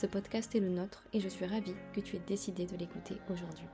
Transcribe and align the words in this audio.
Ce 0.00 0.06
podcast 0.06 0.54
est 0.54 0.60
le 0.60 0.68
nôtre 0.68 1.02
et 1.12 1.18
je 1.18 1.28
suis 1.28 1.44
ravie 1.44 1.74
que 1.92 1.98
tu 1.98 2.14
aies 2.14 2.22
décidé 2.24 2.66
de 2.66 2.76
l'écouter 2.76 3.16
aujourd'hui. 3.32 3.64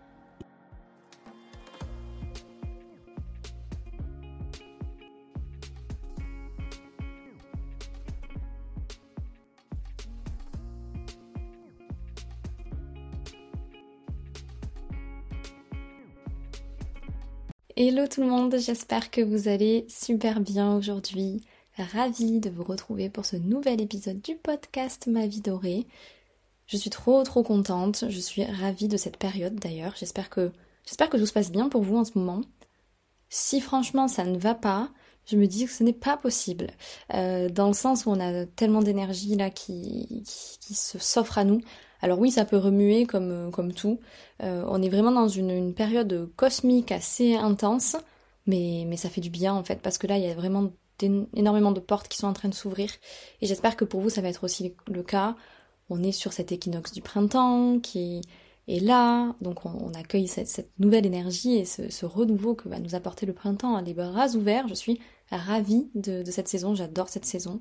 Hello 17.76 18.06
tout 18.06 18.22
le 18.22 18.28
monde, 18.28 18.56
j'espère 18.58 19.10
que 19.10 19.20
vous 19.20 19.48
allez 19.48 19.84
super 19.90 20.40
bien 20.40 20.74
aujourd'hui. 20.74 21.44
Ravie 21.76 22.38
de 22.38 22.50
vous 22.50 22.62
retrouver 22.62 23.10
pour 23.10 23.24
ce 23.24 23.34
nouvel 23.34 23.80
épisode 23.80 24.20
du 24.20 24.36
podcast 24.36 25.08
Ma 25.08 25.26
vie 25.26 25.40
dorée. 25.40 25.88
Je 26.66 26.76
suis 26.76 26.88
trop 26.88 27.24
trop 27.24 27.42
contente, 27.42 28.04
je 28.08 28.20
suis 28.20 28.44
ravie 28.44 28.86
de 28.86 28.96
cette 28.96 29.16
période 29.16 29.56
d'ailleurs. 29.56 29.94
J'espère 29.96 30.30
que 30.30 30.52
j'espère 30.86 31.10
que 31.10 31.16
tout 31.16 31.26
se 31.26 31.32
passe 31.32 31.50
bien 31.50 31.68
pour 31.68 31.82
vous 31.82 31.96
en 31.96 32.04
ce 32.04 32.16
moment. 32.16 32.42
Si 33.28 33.60
franchement 33.60 34.06
ça 34.06 34.24
ne 34.24 34.38
va 34.38 34.54
pas, 34.54 34.88
je 35.26 35.36
me 35.36 35.48
dis 35.48 35.64
que 35.64 35.72
ce 35.72 35.82
n'est 35.82 35.92
pas 35.92 36.16
possible. 36.16 36.68
Euh, 37.12 37.48
dans 37.48 37.66
le 37.66 37.74
sens 37.74 38.06
où 38.06 38.10
on 38.10 38.20
a 38.20 38.46
tellement 38.46 38.82
d'énergie 38.82 39.34
là 39.34 39.50
qui, 39.50 40.22
se 40.26 40.98
s'offre 41.00 41.38
à 41.38 41.44
nous. 41.44 41.60
Alors 42.02 42.20
oui, 42.20 42.30
ça 42.30 42.44
peut 42.44 42.56
remuer 42.56 43.04
comme, 43.04 43.50
comme 43.50 43.72
tout. 43.72 43.98
Euh, 44.44 44.64
on 44.68 44.80
est 44.80 44.88
vraiment 44.88 45.10
dans 45.10 45.28
une, 45.28 45.50
une, 45.50 45.74
période 45.74 46.30
cosmique 46.36 46.92
assez 46.92 47.34
intense, 47.34 47.96
mais, 48.46 48.84
mais 48.86 48.96
ça 48.96 49.10
fait 49.10 49.20
du 49.20 49.30
bien 49.30 49.54
en 49.54 49.64
fait, 49.64 49.80
parce 49.82 49.98
que 49.98 50.06
là, 50.06 50.18
il 50.18 50.24
y 50.24 50.30
a 50.30 50.34
vraiment 50.34 50.70
énormément 51.02 51.72
de 51.72 51.80
portes 51.80 52.08
qui 52.08 52.18
sont 52.18 52.26
en 52.26 52.32
train 52.32 52.48
de 52.48 52.54
s'ouvrir. 52.54 52.90
Et 53.40 53.46
j'espère 53.46 53.76
que 53.76 53.84
pour 53.84 54.00
vous, 54.00 54.10
ça 54.10 54.20
va 54.20 54.28
être 54.28 54.44
aussi 54.44 54.74
le 54.88 55.02
cas. 55.02 55.36
On 55.90 56.02
est 56.02 56.12
sur 56.12 56.32
cet 56.32 56.52
équinoxe 56.52 56.92
du 56.92 57.02
printemps 57.02 57.78
qui 57.80 58.22
est 58.68 58.80
là, 58.80 59.34
donc 59.42 59.66
on, 59.66 59.92
accueille 59.92 60.26
cette, 60.26 60.70
nouvelle 60.78 61.04
énergie 61.04 61.56
et 61.56 61.64
ce, 61.64 62.06
renouveau 62.06 62.54
que 62.54 62.68
va 62.68 62.78
nous 62.78 62.94
apporter 62.94 63.26
le 63.26 63.34
printemps 63.34 63.76
à 63.76 63.82
des 63.82 63.92
bras 63.92 64.28
ouverts. 64.34 64.68
Je 64.68 64.74
suis 64.74 65.00
ravie 65.30 65.88
de, 65.94 66.22
de 66.22 66.30
cette 66.30 66.48
saison, 66.48 66.74
j'adore 66.74 67.08
cette 67.08 67.26
saison. 67.26 67.60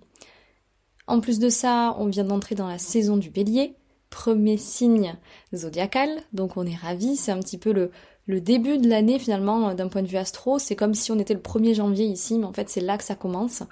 En 1.07 1.19
plus 1.19 1.39
de 1.39 1.49
ça, 1.49 1.95
on 1.97 2.05
vient 2.05 2.23
d'entrer 2.23 2.55
dans 2.55 2.67
la 2.67 2.77
saison 2.77 3.17
du 3.17 3.29
bélier, 3.29 3.75
premier 4.09 4.57
signe 4.57 5.17
zodiacal, 5.53 6.09
donc 6.31 6.55
on 6.55 6.65
est 6.65 6.75
ravis, 6.75 7.17
c'est 7.17 7.31
un 7.31 7.39
petit 7.39 7.57
peu 7.57 7.73
le, 7.73 7.91
le 8.25 8.39
début 8.39 8.77
de 8.77 8.89
l'année 8.89 9.19
finalement 9.19 9.69
euh, 9.69 9.73
d'un 9.73 9.87
point 9.87 10.01
de 10.01 10.07
vue 10.07 10.17
astro, 10.17 10.59
c'est 10.59 10.75
comme 10.75 10.93
si 10.93 11.11
on 11.11 11.19
était 11.19 11.33
le 11.33 11.39
1er 11.39 11.75
janvier 11.75 12.05
ici, 12.05 12.37
mais 12.37 12.45
en 12.45 12.53
fait 12.53 12.69
c'est 12.69 12.81
là 12.81 12.97
que 12.97 13.03
ça 13.03 13.15
commence. 13.15 13.63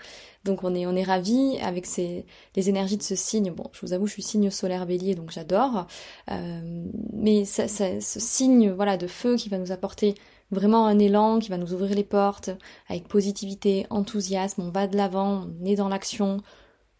Donc 0.43 0.63
on 0.63 0.73
est 0.73 0.85
on 0.85 0.95
est 0.95 1.03
ravis 1.03 1.57
avec 1.61 1.85
ces 1.85 2.25
les 2.55 2.69
énergies 2.69 2.97
de 2.97 3.03
ce 3.03 3.15
signe. 3.15 3.51
Bon, 3.51 3.65
je 3.73 3.81
vous 3.81 3.93
avoue, 3.93 4.07
je 4.07 4.13
suis 4.13 4.23
signe 4.23 4.49
solaire 4.49 4.85
bélier, 4.85 5.15
donc 5.15 5.31
j'adore. 5.31 5.87
Euh, 6.31 6.85
mais 7.13 7.45
ça, 7.45 7.67
ce 7.67 8.19
signe 8.19 8.71
voilà 8.71 8.97
de 8.97 9.07
feu 9.07 9.35
qui 9.35 9.49
va 9.49 9.57
nous 9.57 9.71
apporter 9.71 10.15
vraiment 10.51 10.85
un 10.85 10.99
élan, 10.99 11.39
qui 11.39 11.49
va 11.49 11.57
nous 11.57 11.73
ouvrir 11.73 11.95
les 11.95 12.03
portes 12.03 12.49
avec 12.89 13.07
positivité, 13.07 13.87
enthousiasme, 13.89 14.63
on 14.63 14.69
va 14.69 14.87
de 14.87 14.97
l'avant, 14.97 15.47
on 15.61 15.65
est 15.65 15.75
dans 15.75 15.87
l'action, 15.87 16.41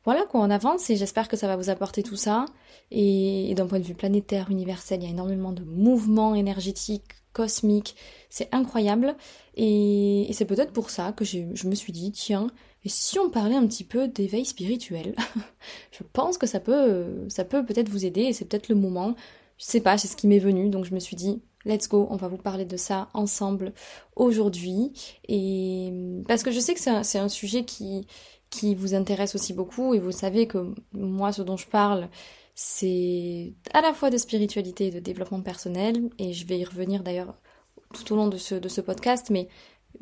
voilà 0.03 0.26
quoi, 0.26 0.42
on 0.42 0.50
avance 0.50 0.90
et 0.90 0.96
j'espère 0.96 1.28
que 1.28 1.38
ça 1.38 1.47
va 1.47 1.56
vous 1.56 1.70
apporter 1.70 2.02
tout 2.02 2.16
ça. 2.16 2.46
Et, 2.90 3.53
d'un 3.56 3.68
point 3.68 3.80
de 3.80 3.86
vue 3.86 3.94
planétaire, 3.94 4.50
universel, 4.50 5.02
il 5.02 5.06
y 5.06 5.08
a 5.08 5.12
énormément 5.12 5.52
de 5.52 5.64
mouvements 5.64 6.34
énergétiques, 6.36 7.21
cosmiques, 7.34 7.96
c'est 8.30 8.50
incroyable. 8.52 9.16
Et, 9.56 10.30
c'est 10.34 10.46
peut-être 10.46 10.72
pour 10.72 10.90
ça 10.90 11.12
que 11.12 11.25
je 11.25 11.68
me 11.68 11.75
suis 11.75 11.94
dit, 11.94 12.12
tiens, 12.12 12.47
et 12.84 12.90
si 12.90 13.19
on 13.19 13.30
parlait 13.30 13.56
un 13.56 13.68
petit 13.68 13.84
peu 13.84 14.08
d'éveil 14.08 14.46
spirituel 14.46 15.16
Je 15.91 16.03
pense 16.14 16.38
que 16.38 16.47
ça 16.47 16.59
peut, 16.59 17.28
ça 17.30 17.46
peut 17.46 17.66
peut-être 17.66 17.90
vous 17.90 18.06
aider 18.06 18.22
et 18.22 18.34
c'est 18.34 18.46
peut-être 18.46 18.70
le 18.70 18.75
moment. 18.75 19.16
Je 19.58 19.66
sais 19.66 19.81
pas, 19.81 19.97
c'est 19.97 20.08
ce 20.08 20.16
qui 20.16 20.28
m'est 20.28 20.40
venu, 20.40 20.70
donc 20.70 20.86
je 20.86 20.94
me 20.94 21.00
suis 21.00 21.16
dit, 21.16 21.41
let's 21.66 21.88
go, 21.88 22.08
on 22.09 22.16
va 22.16 22.28
vous 22.28 22.38
parler 22.38 22.66
de 22.66 22.78
ça 22.78 23.09
ensemble 23.14 23.74
aujourd'hui. 24.16 24.94
Et 25.28 25.94
parce 26.28 26.41
que 26.41 26.50
je 26.52 26.59
sais 26.59 26.74
que 26.74 26.80
c'est 26.80 27.20
un 27.20 27.30
sujet 27.30 27.66
qui, 27.66 28.08
qui 28.50 28.74
vous 28.74 28.96
intéresse 28.96 29.36
aussi 29.36 29.53
beaucoup 29.53 29.94
et 29.94 30.00
vous 30.00 30.12
savez 30.12 30.47
que 30.47 30.74
moi 30.94 31.31
ce 31.31 31.44
dont 31.44 31.58
je 31.58 31.68
parle 31.68 32.09
c'est 32.56 33.54
à 33.74 33.82
la 33.82 33.94
fois 33.94 34.10
de 34.10 34.18
spiritualité 34.18 34.88
et 34.88 34.92
de 34.92 35.00
développement 35.00 35.42
personnel 35.42 36.10
et 36.18 36.34
je 36.34 36.46
vais 36.46 36.60
y 36.60 36.66
revenir 36.66 37.04
d'ailleurs 37.04 37.34
tout 37.94 38.14
au 38.14 38.16
long 38.16 38.28
de 38.28 38.38
ce, 38.38 38.56
de 38.56 38.70
ce 38.70 38.82
podcast 38.82 39.30
mais 39.30 39.48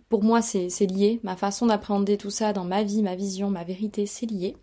pour 0.10 0.24
moi 0.24 0.42
c'est 0.42 0.68
lié, 0.86 1.20
ma 1.24 1.36
façon 1.36 1.68
d'appréhender 1.68 2.18
tout 2.18 2.30
ça 2.30 2.54
dans 2.54 2.66
ma 2.66 2.84
vie, 2.84 3.04
ma 3.04 3.16
vision, 3.16 3.50
ma 3.50 3.64
vérité 3.64 4.06
c'est 4.06 4.26
lié. 4.26 4.56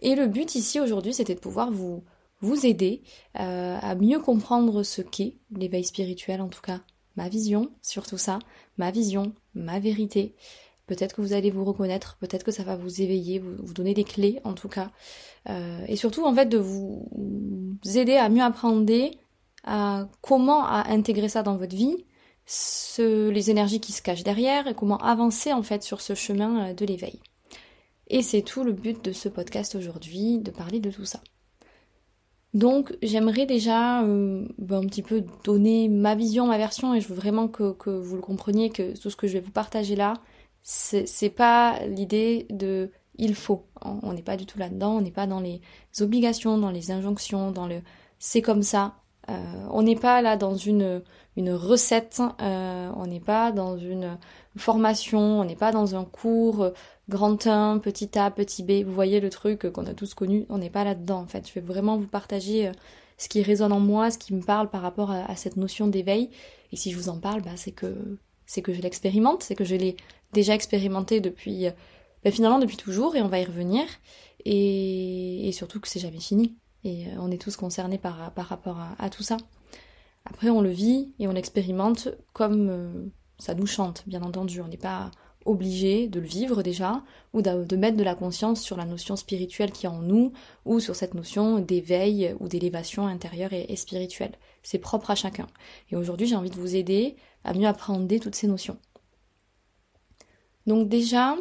Et 0.00 0.14
le 0.14 0.26
but 0.26 0.54
ici 0.54 0.80
aujourd'hui 0.80 1.14
c'était 1.14 1.34
de 1.34 1.40
pouvoir 1.40 1.70
vous 1.70 2.04
vous 2.40 2.64
aider 2.64 3.02
euh, 3.38 3.76
à 3.80 3.94
mieux 3.94 4.18
comprendre 4.18 4.82
ce 4.82 5.02
qu'est 5.02 5.36
l'éveil 5.54 5.84
spirituel 5.84 6.40
en 6.40 6.48
tout 6.48 6.62
cas 6.62 6.80
ma 7.16 7.28
vision 7.28 7.70
sur 7.82 8.06
tout 8.06 8.18
ça, 8.18 8.38
ma 8.78 8.90
vision, 8.90 9.34
ma 9.54 9.78
vérité, 9.78 10.34
Peut-être 10.90 11.14
que 11.14 11.20
vous 11.20 11.34
allez 11.34 11.52
vous 11.52 11.64
reconnaître, 11.64 12.16
peut-être 12.18 12.42
que 12.42 12.50
ça 12.50 12.64
va 12.64 12.74
vous 12.74 13.00
éveiller, 13.00 13.38
vous, 13.38 13.72
donner 13.72 13.94
des 13.94 14.02
clés 14.02 14.40
en 14.42 14.54
tout 14.54 14.68
cas. 14.68 14.90
Euh, 15.48 15.84
et 15.86 15.94
surtout 15.94 16.24
en 16.24 16.34
fait 16.34 16.46
de 16.46 16.58
vous 16.58 17.08
aider 17.94 18.16
à 18.16 18.28
mieux 18.28 18.42
apprendre 18.42 18.84
à 19.62 20.08
comment 20.20 20.64
à 20.64 20.90
intégrer 20.90 21.28
ça 21.28 21.44
dans 21.44 21.56
votre 21.56 21.76
vie, 21.76 22.06
les 22.98 23.50
énergies 23.52 23.78
qui 23.78 23.92
se 23.92 24.02
cachent 24.02 24.24
derrière 24.24 24.66
et 24.66 24.74
comment 24.74 24.98
avancer 24.98 25.52
en 25.52 25.62
fait 25.62 25.84
sur 25.84 26.00
ce 26.00 26.16
chemin 26.16 26.70
euh, 26.70 26.74
de 26.74 26.84
l'éveil. 26.84 27.20
Et 28.08 28.22
c'est 28.22 28.42
tout 28.42 28.64
le 28.64 28.72
but 28.72 29.04
de 29.04 29.12
ce 29.12 29.28
podcast 29.28 29.76
aujourd'hui, 29.76 30.40
de 30.40 30.50
parler 30.50 30.80
de 30.80 30.90
tout 30.90 31.04
ça. 31.04 31.20
Donc 32.52 32.96
j'aimerais 33.00 33.46
déjà 33.46 34.02
euh, 34.02 34.44
ben, 34.58 34.78
un 34.78 34.86
petit 34.86 35.02
peu 35.02 35.22
donner 35.44 35.88
ma 35.88 36.16
vision, 36.16 36.48
ma 36.48 36.58
version, 36.58 36.94
et 36.94 37.00
je 37.00 37.06
veux 37.06 37.14
vraiment 37.14 37.46
que, 37.46 37.90
vous 37.90 38.16
le 38.16 38.22
compreniez, 38.22 38.70
que 38.70 39.00
tout 39.00 39.08
ce 39.08 39.16
que 39.16 39.28
je 39.28 39.34
vais 39.34 39.40
vous 39.40 39.52
partager 39.52 39.94
là, 39.94 40.14
c'est 40.62 41.30
pas 41.30 41.78
l'idée 41.86 42.46
de 42.50 42.90
il 43.16 43.34
faut. 43.34 43.66
On 43.82 44.12
n'est 44.12 44.22
pas 44.22 44.36
du 44.36 44.46
tout 44.46 44.58
là-dedans, 44.58 44.96
on 44.96 45.00
n'est 45.00 45.10
pas 45.10 45.26
dans 45.26 45.40
les 45.40 45.60
obligations, 46.00 46.58
dans 46.58 46.70
les 46.70 46.90
injonctions, 46.90 47.50
dans 47.50 47.66
le 47.66 47.82
c'est 48.18 48.42
comme 48.42 48.62
ça. 48.62 48.94
Euh, 49.28 49.66
on 49.70 49.82
n'est 49.82 49.96
pas 49.96 50.22
là 50.22 50.36
dans 50.36 50.54
une, 50.54 51.02
une 51.36 51.52
recette, 51.52 52.22
euh, 52.40 52.90
on 52.96 53.06
n'est 53.06 53.20
pas 53.20 53.52
dans 53.52 53.78
une 53.78 54.18
formation, 54.56 55.40
on 55.40 55.44
n'est 55.44 55.56
pas 55.56 55.72
dans 55.72 55.94
un 55.94 56.04
cours 56.04 56.62
euh, 56.62 56.70
grand 57.08 57.46
1, 57.46 57.78
petit 57.78 58.18
A, 58.18 58.30
petit 58.30 58.62
B. 58.62 58.84
Vous 58.84 58.92
voyez 58.92 59.20
le 59.20 59.30
truc 59.30 59.70
qu'on 59.70 59.86
a 59.86 59.94
tous 59.94 60.14
connu, 60.14 60.46
on 60.48 60.58
n'est 60.58 60.70
pas 60.70 60.84
là-dedans 60.84 61.20
en 61.20 61.26
fait. 61.26 61.46
Je 61.48 61.54
vais 61.54 61.60
vraiment 61.60 61.96
vous 61.96 62.06
partager 62.06 62.72
ce 63.18 63.28
qui 63.28 63.42
résonne 63.42 63.72
en 63.72 63.80
moi, 63.80 64.10
ce 64.10 64.18
qui 64.18 64.34
me 64.34 64.42
parle 64.42 64.70
par 64.70 64.82
rapport 64.82 65.10
à, 65.10 65.36
cette 65.36 65.56
notion 65.56 65.86
d'éveil. 65.88 66.30
Et 66.72 66.76
si 66.76 66.90
je 66.90 66.96
vous 66.96 67.08
en 67.08 67.18
parle, 67.18 67.42
bah, 67.42 67.50
c'est 67.56 67.72
que 67.72 68.18
c'est 68.50 68.62
que 68.62 68.72
je 68.72 68.82
l'expérimente, 68.82 69.44
c'est 69.44 69.54
que 69.54 69.62
je 69.64 69.76
l'ai 69.76 69.96
déjà 70.32 70.56
expérimenté 70.56 71.20
depuis, 71.20 71.68
euh, 71.68 71.70
bah, 72.24 72.32
finalement 72.32 72.58
depuis 72.58 72.76
toujours, 72.76 73.14
et 73.14 73.22
on 73.22 73.28
va 73.28 73.38
y 73.38 73.44
revenir, 73.44 73.84
et, 74.44 75.48
surtout 75.52 75.78
que 75.78 75.86
c'est 75.86 76.00
jamais 76.00 76.18
fini, 76.18 76.56
et 76.82 77.06
euh, 77.06 77.10
on 77.20 77.30
est 77.30 77.40
tous 77.40 77.56
concernés 77.56 77.96
par, 77.98 78.32
par 78.32 78.46
rapport 78.46 78.80
à, 78.98 79.08
tout 79.08 79.22
ça. 79.22 79.36
Après, 80.24 80.50
on 80.50 80.62
le 80.62 80.70
vit 80.70 81.14
et 81.20 81.28
on 81.28 81.32
l'expérimente 81.32 82.08
comme 82.32 82.68
euh, 82.70 83.06
ça 83.38 83.54
nous 83.54 83.68
chante, 83.68 84.02
bien 84.08 84.22
entendu. 84.22 84.60
On 84.60 84.66
n'est 84.66 84.76
pas 84.76 85.12
obligé 85.44 86.06
de 86.08 86.20
le 86.20 86.26
vivre 86.26 86.62
déjà, 86.62 87.02
ou 87.32 87.42
de, 87.42 87.76
mettre 87.76 87.96
de 87.96 88.02
la 88.02 88.14
conscience 88.14 88.60
sur 88.60 88.76
la 88.76 88.84
notion 88.84 89.16
spirituelle 89.16 89.72
qui 89.72 89.86
est 89.86 89.88
en 89.88 90.02
nous, 90.02 90.32
ou 90.64 90.80
sur 90.80 90.94
cette 90.96 91.14
notion 91.14 91.58
d'éveil 91.58 92.34
ou 92.40 92.48
d'élévation 92.48 93.06
intérieure 93.06 93.52
et 93.52 93.74
spirituelle. 93.76 94.32
C'est 94.62 94.78
propre 94.78 95.10
à 95.10 95.14
chacun. 95.14 95.46
Et 95.90 95.96
aujourd'hui, 95.96 96.26
j'ai 96.26 96.36
envie 96.36 96.50
de 96.50 96.56
vous 96.56 96.76
aider 96.76 97.16
à 97.44 97.54
mieux 97.54 97.66
appréhender 97.66 98.20
toutes 98.20 98.34
ces 98.34 98.46
notions. 98.46 98.76
Donc 100.66 100.88
déjà, 100.88 101.36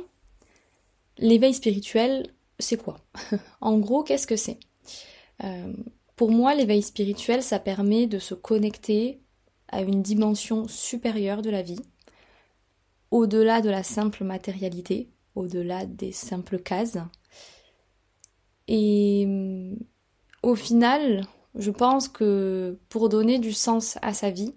l'éveil 1.17 1.53
spirituel, 1.53 2.27
c'est 2.57 2.81
quoi? 2.81 2.97
En 3.61 3.77
gros, 3.77 4.03
qu'est-ce 4.03 4.27
que 4.27 4.35
c'est? 4.35 4.59
Euh, 5.43 5.73
Pour 6.15 6.31
moi, 6.31 6.55
l'éveil 6.55 6.81
spirituel, 6.81 7.43
ça 7.43 7.59
permet 7.59 8.07
de 8.07 8.19
se 8.19 8.33
connecter 8.33 9.21
à 9.67 9.81
une 9.81 10.01
dimension 10.01 10.67
supérieure 10.67 11.41
de 11.41 11.49
la 11.49 11.61
vie, 11.61 11.81
au-delà 13.11 13.61
de 13.61 13.69
la 13.69 13.83
simple 13.83 14.23
matérialité, 14.23 15.09
au-delà 15.35 15.85
des 15.85 16.11
simples 16.11 16.59
cases. 16.59 16.99
Et 18.67 19.27
au 20.43 20.55
final, 20.55 21.25
Je 21.55 21.71
pense 21.71 22.07
que 22.07 22.79
pour 22.89 23.09
donner 23.09 23.39
du 23.39 23.53
sens 23.53 23.97
à 24.03 24.13
sa 24.13 24.29
vie, 24.29 24.53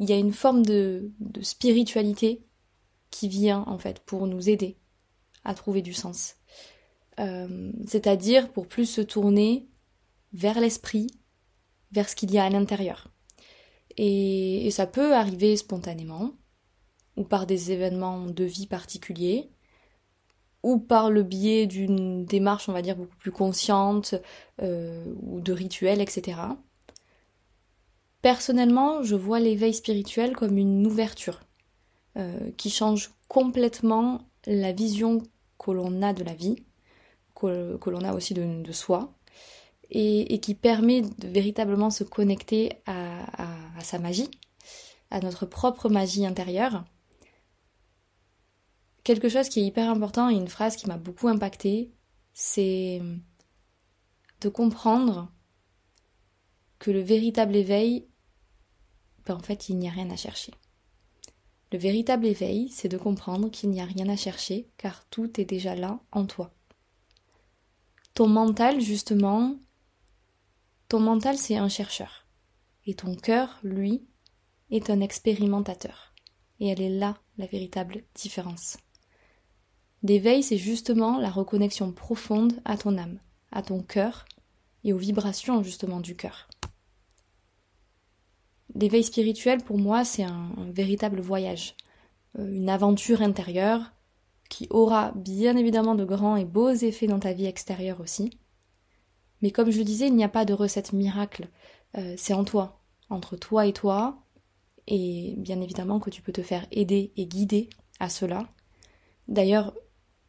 il 0.00 0.10
y 0.10 0.12
a 0.12 0.18
une 0.18 0.32
forme 0.32 0.64
de, 0.64 1.12
de 1.20 1.40
spiritualité 1.42 2.44
qui 3.10 3.28
vient 3.28 3.62
en 3.68 3.78
fait 3.78 4.00
pour 4.00 4.26
nous 4.26 4.48
aider 4.48 4.76
à 5.44 5.54
trouver 5.54 5.80
du 5.80 5.94
sens. 5.94 6.36
Euh, 7.20 7.70
c'est-à-dire 7.86 8.50
pour 8.52 8.66
plus 8.66 8.86
se 8.86 9.00
tourner 9.00 9.68
vers 10.32 10.58
l'esprit, 10.60 11.06
vers 11.92 12.08
ce 12.08 12.16
qu'il 12.16 12.32
y 12.32 12.38
a 12.38 12.44
à 12.44 12.50
l'intérieur. 12.50 13.08
Et, 13.96 14.68
ça 14.72 14.88
peut 14.88 15.14
arriver 15.14 15.56
spontanément, 15.56 16.32
ou 17.16 17.24
par 17.24 17.46
des 17.46 17.72
événements 17.72 18.26
de 18.26 18.44
vie 18.44 18.66
particuliers, 18.66 19.50
ou 20.62 20.78
par 20.78 21.10
le 21.10 21.22
biais 21.22 21.66
d'une 21.66 22.24
démarche, 22.24 22.68
on 22.68 22.72
va 22.72 22.82
dire, 22.82 22.96
beaucoup 22.96 23.16
plus 23.16 23.32
consciente, 23.32 24.14
euh, 24.62 25.04
ou 25.22 25.40
de 25.40 25.52
rituels, 25.52 26.00
etc. 26.00 26.38
Personnellement, 28.22 29.02
je 29.02 29.16
vois 29.16 29.40
l'éveil 29.40 29.74
spirituel 29.74 30.34
comme 30.34 30.56
une 30.56 30.86
ouverture 30.86 31.42
euh, 32.16 32.50
qui 32.56 32.70
change 32.70 33.10
complètement 33.28 34.22
la 34.46 34.72
vision 34.72 35.22
que 35.58 35.70
l'on 35.70 36.00
a 36.00 36.14
de 36.14 36.24
la 36.24 36.32
vie, 36.32 36.56
que, 37.34 37.90
l'on 37.90 38.00
a 38.02 38.14
aussi 38.14 38.32
de, 38.32 38.72
soi, 38.72 39.12
et, 39.90 40.38
qui 40.40 40.54
permet 40.54 41.02
de 41.02 41.28
véritablement 41.28 41.90
se 41.90 42.04
connecter 42.04 42.72
à, 42.86 43.26
sa 43.82 43.98
magie, 43.98 44.30
à 45.10 45.20
notre 45.20 45.44
propre 45.44 45.88
magie 45.88 46.24
intérieure. 46.24 46.84
Quelque 49.04 49.28
chose 49.28 49.50
qui 49.50 49.60
est 49.60 49.66
hyper 49.66 49.90
important 49.90 50.30
et 50.30 50.34
une 50.34 50.48
phrase 50.48 50.76
qui 50.76 50.86
m'a 50.86 50.96
beaucoup 50.96 51.28
impactée, 51.28 51.92
c'est 52.32 53.02
de 54.40 54.48
comprendre 54.48 55.30
que 56.78 56.90
le 56.90 57.00
véritable 57.00 57.54
éveil, 57.54 58.08
ben 59.26 59.36
en 59.36 59.40
fait, 59.40 59.68
il 59.68 59.78
n'y 59.78 59.88
a 59.88 59.92
rien 59.92 60.10
à 60.10 60.16
chercher. 60.16 60.52
Le 61.70 61.78
véritable 61.78 62.26
éveil, 62.26 62.68
c'est 62.70 62.88
de 62.88 62.96
comprendre 62.96 63.50
qu'il 63.50 63.70
n'y 63.70 63.80
a 63.80 63.84
rien 63.84 64.08
à 64.08 64.16
chercher, 64.16 64.68
car 64.78 65.04
tout 65.08 65.40
est 65.40 65.44
déjà 65.44 65.74
là 65.74 66.00
en 66.12 66.24
toi. 66.24 66.54
Ton 68.14 68.28
mental, 68.28 68.80
justement, 68.80 69.58
ton 70.88 71.00
mental, 71.00 71.36
c'est 71.36 71.56
un 71.56 71.68
chercheur. 71.68 72.26
Et 72.86 72.94
ton 72.94 73.16
cœur, 73.16 73.58
lui, 73.62 74.06
est 74.70 74.88
un 74.88 75.00
expérimentateur. 75.00 76.14
Et 76.60 76.68
elle 76.68 76.80
est 76.80 76.96
là 76.96 77.18
la 77.38 77.46
véritable 77.46 78.04
différence. 78.14 78.76
L'éveil, 80.04 80.42
c'est 80.42 80.58
justement 80.58 81.18
la 81.18 81.30
reconnexion 81.30 81.90
profonde 81.90 82.60
à 82.66 82.76
ton 82.76 82.98
âme, 82.98 83.18
à 83.50 83.62
ton 83.62 83.82
cœur 83.82 84.26
et 84.84 84.92
aux 84.92 84.98
vibrations 84.98 85.62
justement 85.62 85.98
du 85.98 86.14
cœur. 86.14 86.46
L'éveil 88.74 89.02
spirituel, 89.02 89.62
pour 89.62 89.78
moi, 89.78 90.04
c'est 90.04 90.24
un, 90.24 90.50
véritable 90.70 91.20
voyage, 91.20 91.74
euh, 92.38 92.46
une 92.52 92.68
aventure 92.68 93.22
intérieure 93.22 93.92
qui 94.50 94.66
aura 94.68 95.12
bien 95.12 95.56
évidemment 95.56 95.94
de 95.94 96.04
grands 96.04 96.36
et 96.36 96.44
beaux 96.44 96.68
effets 96.68 97.06
dans 97.06 97.18
ta 97.18 97.32
vie 97.32 97.46
extérieure 97.46 98.00
aussi. 98.00 98.38
Mais 99.40 99.52
comme 99.52 99.70
je 99.70 99.78
le 99.78 99.84
disais, 99.84 100.08
il 100.08 100.16
n'y 100.16 100.24
a 100.24 100.28
pas 100.28 100.44
de 100.44 100.52
recette 100.52 100.92
miracle, 100.92 101.48
euh, 101.96 102.14
c'est 102.18 102.34
en 102.34 102.44
toi, 102.44 102.82
entre 103.08 103.36
toi 103.36 103.66
et 103.66 103.72
toi, 103.72 104.18
et 104.86 105.34
bien 105.38 105.62
évidemment 105.62 105.98
que 105.98 106.10
tu 106.10 106.20
peux 106.20 106.32
te 106.32 106.42
faire 106.42 106.66
aider 106.72 107.10
et 107.16 107.24
guider 107.24 107.70
à 108.00 108.10
cela. 108.10 108.46
D'ailleurs, 109.28 109.72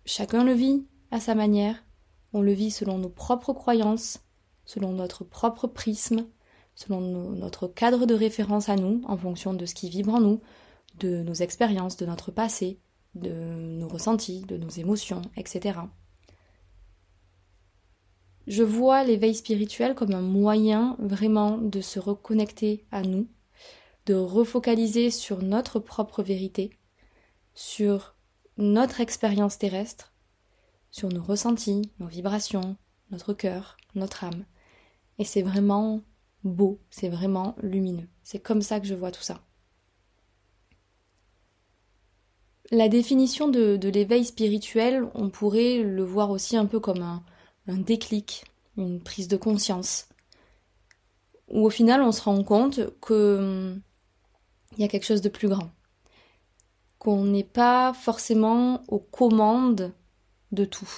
chacun 0.05 0.43
le 0.43 0.53
vit 0.53 0.85
à 1.11 1.19
sa 1.19 1.35
manière, 1.35 1.83
on 2.33 2.41
le 2.41 2.53
vit 2.53 2.71
selon 2.71 2.97
nos 2.97 3.09
propres 3.09 3.53
croyances, 3.53 4.19
selon 4.65 4.91
notre 4.91 5.23
propre 5.23 5.67
prisme, 5.67 6.27
selon 6.75 7.01
notre 7.01 7.67
cadre 7.67 8.05
de 8.05 8.13
référence 8.13 8.69
à 8.69 8.75
nous, 8.75 9.01
en 9.05 9.17
fonction 9.17 9.53
de 9.53 9.65
ce 9.65 9.75
qui 9.75 9.89
vibre 9.89 10.15
en 10.15 10.19
nous, 10.19 10.41
de 10.99 11.21
nos 11.21 11.33
expériences, 11.33 11.97
de 11.97 12.05
notre 12.05 12.31
passé, 12.31 12.79
de 13.15 13.31
nos 13.31 13.87
ressentis, 13.87 14.41
de 14.41 14.57
nos 14.57 14.69
émotions, 14.69 15.21
etc. 15.37 15.79
Je 18.47 18.63
vois 18.63 19.03
l'éveil 19.03 19.33
spirituel 19.33 19.95
comme 19.95 20.13
un 20.13 20.21
moyen 20.21 20.95
vraiment 20.99 21.57
de 21.57 21.81
se 21.81 21.99
reconnecter 21.99 22.85
à 22.91 23.01
nous, 23.01 23.27
de 24.05 24.13
refocaliser 24.13 25.09
sur 25.09 25.41
notre 25.41 25.79
propre 25.79 26.21
vérité, 26.21 26.71
sur 27.53 28.14
notre 28.57 29.01
expérience 29.01 29.57
terrestre, 29.57 30.13
sur 30.91 31.09
nos 31.09 31.23
ressentis, 31.23 31.91
nos 31.99 32.07
vibrations, 32.07 32.77
notre 33.11 33.33
cœur, 33.33 33.77
notre 33.95 34.23
âme. 34.23 34.45
Et 35.19 35.25
c'est 35.25 35.41
vraiment 35.41 36.01
beau, 36.43 36.79
c'est 36.89 37.09
vraiment 37.09 37.55
lumineux. 37.61 38.07
C'est 38.23 38.39
comme 38.39 38.61
ça 38.61 38.79
que 38.79 38.87
je 38.87 38.95
vois 38.95 39.11
tout 39.11 39.21
ça. 39.21 39.41
La 42.71 42.89
définition 42.89 43.47
de, 43.47 43.77
l'éveil 43.89 44.25
spirituel, 44.25 45.07
on 45.13 45.29
pourrait 45.29 45.79
le 45.79 46.03
voir 46.03 46.31
aussi 46.31 46.57
un 46.57 46.65
peu 46.65 46.79
comme 46.79 47.01
un, 47.01 47.23
déclic, 47.67 48.45
une 48.77 49.01
prise 49.01 49.27
de 49.27 49.37
conscience, 49.37 50.09
où 51.47 51.65
au 51.65 51.69
final 51.69 52.01
on 52.01 52.11
se 52.11 52.23
rend 52.23 52.43
compte 52.43 52.79
que 53.01 53.37
hum, 53.37 53.81
il 54.77 54.81
y 54.81 54.83
a 54.83 54.87
quelque 54.87 55.05
chose 55.05 55.21
de 55.21 55.29
plus 55.29 55.47
grand, 55.47 55.69
qu'on 57.05 57.23
n'est 57.23 57.43
pas 57.43 57.93
forcément 57.93 58.81
aux 58.87 58.97
commandes 58.97 59.93
de 60.51 60.65
tout, 60.65 60.89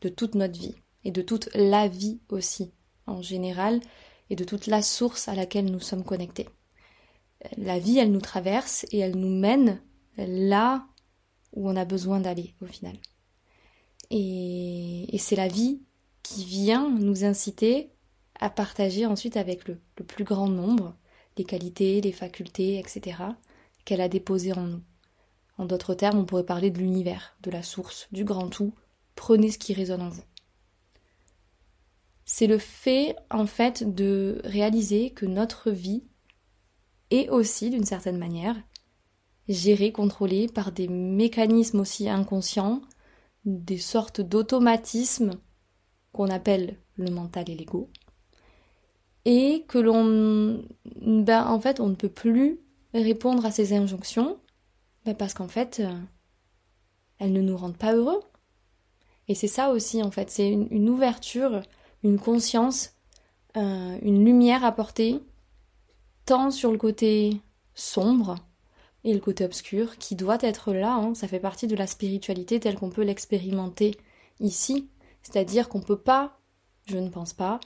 de 0.00 0.08
toute 0.08 0.34
notre 0.34 0.58
vie 0.58 0.76
et 1.04 1.10
de 1.10 1.20
toute 1.20 1.50
la 1.54 1.86
vie 1.86 2.18
aussi 2.30 2.72
en 3.06 3.20
général, 3.20 3.80
et 4.30 4.36
de 4.36 4.44
toute 4.44 4.66
la 4.66 4.80
source 4.80 5.28
à 5.28 5.34
laquelle 5.34 5.70
nous 5.70 5.80
sommes 5.80 6.02
connectés. 6.02 6.48
La 7.58 7.78
vie, 7.78 7.98
elle 7.98 8.10
nous 8.10 8.22
traverse 8.22 8.86
et 8.90 9.00
elle 9.00 9.16
nous 9.16 9.28
mène 9.28 9.82
là 10.16 10.86
où 11.52 11.68
on 11.68 11.76
a 11.76 11.84
besoin 11.84 12.20
d'aller 12.20 12.54
au 12.62 12.66
final. 12.66 12.96
Et, 14.10 15.14
c'est 15.18 15.36
la 15.36 15.48
vie 15.48 15.82
qui 16.22 16.46
vient 16.46 16.88
nous 16.88 17.26
inciter 17.26 17.90
à 18.40 18.48
partager 18.48 19.04
ensuite 19.04 19.36
avec 19.36 19.68
le, 19.68 19.78
le 19.98 20.04
plus 20.06 20.24
grand 20.24 20.48
nombre 20.48 20.96
les 21.36 21.44
qualités, 21.44 22.00
les 22.00 22.12
facultés, 22.12 22.78
etc. 22.78 23.18
qu'elle 23.84 24.00
a 24.00 24.08
déposées 24.08 24.54
en 24.54 24.66
nous. 24.66 24.82
En 25.58 25.66
d'autres 25.66 25.94
termes, 25.94 26.18
on 26.18 26.24
pourrait 26.24 26.46
parler 26.46 26.70
de 26.70 26.78
l'univers, 26.78 27.36
de 27.42 27.50
la 27.50 27.62
source, 27.62 28.08
du 28.12 28.24
grand 28.24 28.48
tout. 28.48 28.72
Prenez 29.14 29.50
ce 29.50 29.58
qui 29.58 29.74
résonne 29.74 30.02
en 30.02 30.08
vous 30.08 30.22
c'est 32.30 32.46
le 32.46 32.58
fait 32.58 33.16
en 33.30 33.46
fait 33.46 33.94
de 33.94 34.42
réaliser 34.44 35.10
que 35.10 35.24
notre 35.24 35.70
vie 35.70 36.04
est 37.10 37.30
aussi 37.30 37.70
d'une 37.70 37.86
certaine 37.86 38.18
manière 38.18 38.54
gérée, 39.48 39.92
contrôlée 39.92 40.46
par 40.46 40.70
des 40.70 40.88
mécanismes 40.88 41.80
aussi 41.80 42.06
inconscients, 42.06 42.82
des 43.46 43.78
sortes 43.78 44.20
d'automatismes 44.20 45.30
qu'on 46.12 46.28
appelle 46.28 46.76
le 46.96 47.10
mental 47.10 47.48
et 47.48 47.54
l'ego, 47.54 47.90
et 49.24 49.64
que 49.66 49.78
l'on, 49.78 50.62
ben, 51.00 51.46
en 51.46 51.58
fait, 51.58 51.80
on 51.80 51.88
ne 51.88 51.94
peut 51.94 52.10
plus 52.10 52.60
répondre 52.92 53.46
à 53.46 53.50
ces 53.50 53.72
injonctions, 53.72 54.38
ben, 55.12 55.16
parce 55.16 55.34
qu'en 55.34 55.48
fait, 55.48 55.80
euh, 55.80 55.98
elles 57.18 57.32
ne 57.32 57.40
nous 57.40 57.56
rendent 57.56 57.76
pas 57.76 57.94
heureux. 57.94 58.20
Et 59.28 59.34
c'est 59.34 59.48
ça 59.48 59.70
aussi, 59.70 60.02
en 60.02 60.10
fait, 60.10 60.30
c'est 60.30 60.48
une 60.50 60.88
ouverture 60.88 61.62
une 62.02 62.18
conscience, 62.18 62.94
euh, 63.56 63.98
une 64.02 64.24
lumière 64.24 64.64
apportée, 64.64 65.20
tant 66.26 66.50
sur 66.50 66.70
le 66.70 66.78
côté 66.78 67.40
sombre 67.74 68.36
et 69.04 69.14
le 69.14 69.20
côté 69.20 69.44
obscur, 69.44 69.96
qui 69.98 70.16
doit 70.16 70.38
être 70.40 70.72
là, 70.72 70.94
hein. 70.94 71.14
ça 71.14 71.28
fait 71.28 71.40
partie 71.40 71.66
de 71.66 71.76
la 71.76 71.86
spiritualité 71.86 72.60
telle 72.60 72.76
qu'on 72.76 72.90
peut 72.90 73.04
l'expérimenter 73.04 73.96
ici, 74.40 74.88
c'est-à-dire 75.22 75.68
qu'on 75.68 75.78
ne 75.78 75.84
peut 75.84 75.98
pas, 75.98 76.38
je 76.86 76.98
ne 76.98 77.08
pense 77.08 77.32
pas, 77.32 77.60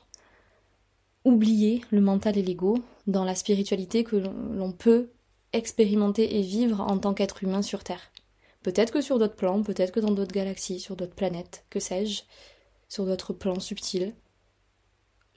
oublier 1.24 1.82
le 1.90 2.00
mental 2.00 2.36
et 2.36 2.42
l'ego 2.42 2.78
dans 3.06 3.24
la 3.24 3.34
spiritualité 3.34 4.04
que 4.04 4.16
l'on 4.16 4.72
peut 4.72 5.10
expérimenter 5.52 6.38
et 6.38 6.42
vivre 6.42 6.80
en 6.80 6.98
tant 6.98 7.14
qu'être 7.14 7.42
humain 7.42 7.62
sur 7.62 7.84
Terre. 7.84 8.12
Peut-être 8.62 8.92
que 8.92 9.00
sur 9.00 9.18
d'autres 9.18 9.36
plans, 9.36 9.62
peut-être 9.62 9.92
que 9.92 10.00
dans 10.00 10.12
d'autres 10.12 10.34
galaxies, 10.34 10.80
sur 10.80 10.96
d'autres 10.96 11.14
planètes, 11.14 11.64
que 11.68 11.80
sais-je, 11.80 12.22
sur 12.88 13.06
d'autres 13.06 13.32
plans 13.32 13.60
subtils 13.60 14.14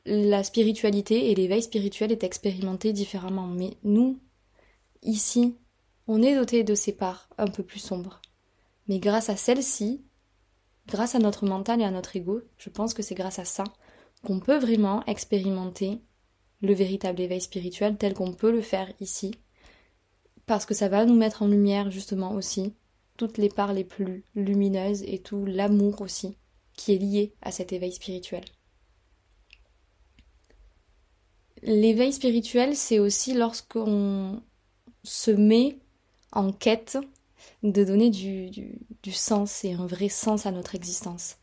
la 0.05 0.43
spiritualité 0.43 1.31
et 1.31 1.36
l'éveil 1.36 1.63
spirituel 1.63 2.12
est 2.12 2.24
expérimenté 2.24 2.93
différemment. 2.93 3.48
Mais 3.48 3.77
nous, 3.84 4.19
ici, 5.01 5.57
on 6.07 6.22
est 6.22 6.36
doté 6.36 6.63
de 6.63 6.75
ces 6.75 6.93
parts 6.93 7.29
un 7.38 7.48
peu 7.48 7.63
plus 7.63 7.79
sombres. 7.79 8.22
Mais 8.88 9.00
grâce 9.00 9.29
à 9.29 9.36
celle-ci, 9.36 10.05
grâce 10.88 11.15
à 11.15 11.19
notre 11.19 11.45
mental 11.45 11.81
et 11.81 11.86
à 11.86 11.91
notre 11.91 12.15
ego, 12.15 12.41
je 12.57 12.69
pense 12.69 12.93
que 12.93 13.01
c'est 13.01 13.15
grâce 13.15 13.39
à 13.39 13.45
ça 13.45 13.63
qu'on 14.24 14.39
peut 14.39 14.57
vraiment 14.57 15.03
expérimenter 15.05 16.01
le 16.62 16.74
véritable 16.74 17.22
éveil 17.22 17.41
spirituel 17.41 17.98
tel 17.98 18.13
qu'on 18.13 18.34
peut 18.34 18.51
le 18.51 18.62
faire 18.62 18.91
ici. 19.00 19.31
Parce 20.46 20.66
que 20.66 20.74
ça 20.74 20.90
va 20.90 21.06
nous 21.06 21.16
mettre 21.16 21.42
en 21.44 21.48
lumière 21.48 21.90
justement 21.92 22.34
aussi 22.34 22.74
toutes 23.18 23.38
les 23.38 23.50
parts 23.50 23.74
les 23.74 23.84
plus 23.84 24.24
lumineuses 24.36 25.04
et 25.04 25.20
tout 25.20 25.46
l'amour 25.46 26.02
aussi 26.02 26.38
qui 26.74 26.94
est 26.94 26.98
lié 26.98 27.34
à 27.42 27.52
cet 27.52 27.72
éveil 27.72 27.94
spirituel. 27.94 28.44
l'éveil 31.66 32.14
spirituel, 32.14 32.75
c'est 32.75 33.00
aussi 33.00 33.34
lorsqu'on 33.34 34.42
se 35.04 35.32
met 35.32 35.80
en 36.32 36.52
quête 36.52 36.98
de 37.64 37.84
donner 37.84 38.10
du, 38.10 38.80
sens 39.12 39.64
et 39.64 39.74
un 39.74 39.86
vrai 39.86 40.10
sens 40.10 40.46
à 40.46 40.52
notre 40.52 40.75
existence. 40.75 41.38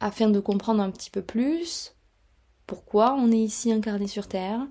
Afin 0.00 0.28
de 0.28 0.40
comprendre 0.40 0.82
un 0.82 0.90
petit 0.90 1.10
peu 1.10 1.22
plus 1.22 1.94
pourquoi 2.66 3.14
on 3.14 3.30
est 3.30 3.38
ici 3.38 3.72
incarné 3.72 4.08
sur 4.08 4.28
Terre, 4.28 4.66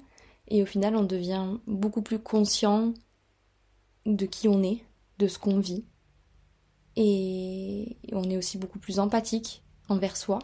et 0.47 0.61
au 0.61 0.65
final 0.65 0.95
on 0.95 1.03
devient 1.03 1.57
beaucoup 1.65 2.01
plus 2.01 2.19
conscient 2.19 2.93
de 4.05 4.25
qui 4.25 4.47
on 4.47 4.63
est, 4.63 4.83
de 5.19 5.27
ce 5.27 5.39
qu'on 5.39 5.59
vit, 5.59 5.85
et 6.95 7.97
on 8.13 8.29
est 8.29 8.37
aussi 8.37 8.57
beaucoup 8.57 8.79
plus 8.79 8.99
empathique 8.99 9.63
envers 9.89 10.17
soi, 10.17 10.39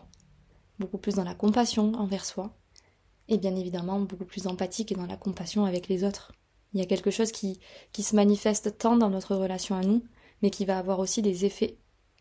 beaucoup 0.80 0.98
plus 0.98 1.15
dans 1.15 1.24
la 1.24 1.36
compassion 1.36 1.94
envers 1.94 2.25
soi, 2.25 2.58
et 3.27 3.38
bien 3.38 3.56
évidemment 3.56 4.00
beaucoup 4.01 4.25
plus 4.25 4.48
empathique 4.48 4.91
et 4.91 4.96
dans 4.96 5.06
la 5.06 5.18
compassion 5.18 5.65
avec 5.65 5.88
les 5.88 6.03
autres. 6.03 6.34
Il 6.74 6.80
y 6.80 6.84
a 6.84 6.88
quelque 6.88 7.12
chose 7.12 7.32
qui, 7.32 7.60
qui 7.91 8.03
se 8.03 8.15
manifeste 8.15 8.77
tant 8.77 8.98
dans 8.98 9.10
notre 9.10 9.36
relation 9.36 9.75
à 9.75 9.82
nous, 9.82 10.03
mais 10.41 10.50
qui 10.50 10.65
va 10.65 10.77
avoir 10.77 11.00
aussi 11.00 11.22
des 11.22 11.46
effets 11.46 11.77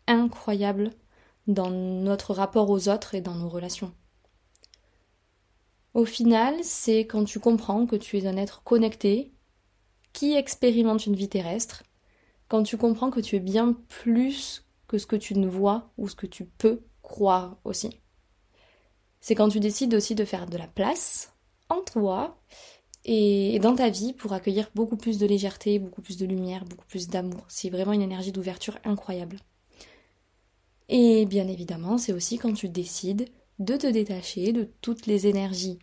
incroyables 0.07 0.91
dans 1.47 1.69
notre 1.69 2.33
rapport 2.33 2.69
aux 2.69 2.89
autres 2.89 3.15
et 3.15 3.21
dans 3.21 3.35
nos 3.35 3.49
relations. 3.49 3.93
Au 5.93 6.05
final, 6.05 6.55
c'est 6.63 6.99
quand 7.01 7.25
tu 7.25 7.39
comprends 7.39 7.85
que 7.85 7.95
tu 7.95 8.17
es 8.17 8.27
un 8.27 8.37
être 8.37 8.63
connecté, 8.63 9.33
qui 10.13 10.35
expérimente 10.35 11.05
une 11.05 11.15
vie 11.15 11.29
terrestre, 11.29 11.83
quand 12.47 12.63
tu 12.63 12.77
comprends 12.77 13.11
que 13.11 13.19
tu 13.19 13.35
es 13.35 13.39
bien 13.39 13.73
plus 13.87 14.65
que 14.87 14.97
ce 14.97 15.05
que 15.05 15.15
tu 15.15 15.35
ne 15.35 15.47
vois 15.47 15.91
ou 15.97 16.09
ce 16.09 16.15
que 16.15 16.27
tu 16.27 16.45
peux 16.45 16.81
croire 17.01 17.57
aussi. 17.63 17.89
C'est 19.21 19.35
quand 19.35 19.49
tu 19.49 19.59
décides 19.59 19.93
aussi 19.93 20.15
de 20.15 20.25
faire 20.25 20.47
de 20.47 20.57
la 20.57 20.67
place 20.67 21.33
en 21.69 21.81
toi 21.81 22.37
et 23.05 23.59
dans 23.59 23.75
ta 23.75 23.89
vie 23.89 24.13
pour 24.13 24.33
accueillir 24.33 24.69
beaucoup 24.75 24.97
plus 24.97 25.17
de 25.17 25.25
légèreté, 25.25 25.79
beaucoup 25.79 26.01
plus 26.01 26.17
de 26.17 26.25
lumière, 26.25 26.65
beaucoup 26.65 26.85
plus 26.85 27.07
d'amour. 27.07 27.45
C'est 27.47 27.69
vraiment 27.69 27.93
une 27.93 28.01
énergie 28.01 28.31
d'ouverture 28.31 28.77
incroyable. 28.83 29.37
Et 30.89 31.25
bien 31.25 31.47
évidemment, 31.47 31.97
c'est 31.97 32.13
aussi 32.13 32.37
quand 32.37 32.53
tu 32.53 32.67
décides 32.67 33.29
de 33.59 33.77
te 33.77 33.87
détacher 33.87 34.51
de 34.51 34.69
toutes 34.81 35.05
les 35.05 35.27
énergies 35.27 35.79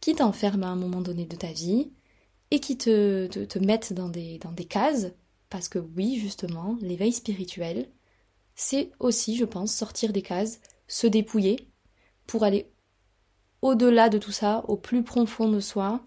qui 0.00 0.14
t'enferment 0.14 0.66
à 0.66 0.70
un 0.70 0.76
moment 0.76 1.00
donné 1.00 1.24
de 1.24 1.36
ta 1.36 1.52
vie 1.52 1.92
et 2.52 2.60
qui 2.60 2.76
te, 2.76 3.26
te, 3.28 3.58
mettent 3.58 3.94
dans 3.94 4.10
des, 4.10 4.38
dans 4.38 4.52
des 4.52 4.66
cases. 4.66 5.10
Parce 5.48 5.70
que 5.70 5.78
oui, 5.78 6.18
justement, 6.20 6.76
l'éveil 6.82 7.12
spirituel, 7.12 7.88
c'est 8.54 8.92
aussi, 9.00 9.36
je 9.36 9.46
pense, 9.46 9.74
sortir 9.74 10.12
des 10.12 10.20
cases, 10.20 10.60
se 10.86 11.06
dépouiller 11.06 11.66
pour 12.26 12.44
aller 12.44 12.70
au-delà 13.62 14.10
de 14.10 14.18
tout 14.18 14.32
ça, 14.32 14.64
au 14.68 14.76
plus 14.76 15.02
profond 15.02 15.48
de 15.48 15.60
soi, 15.60 16.02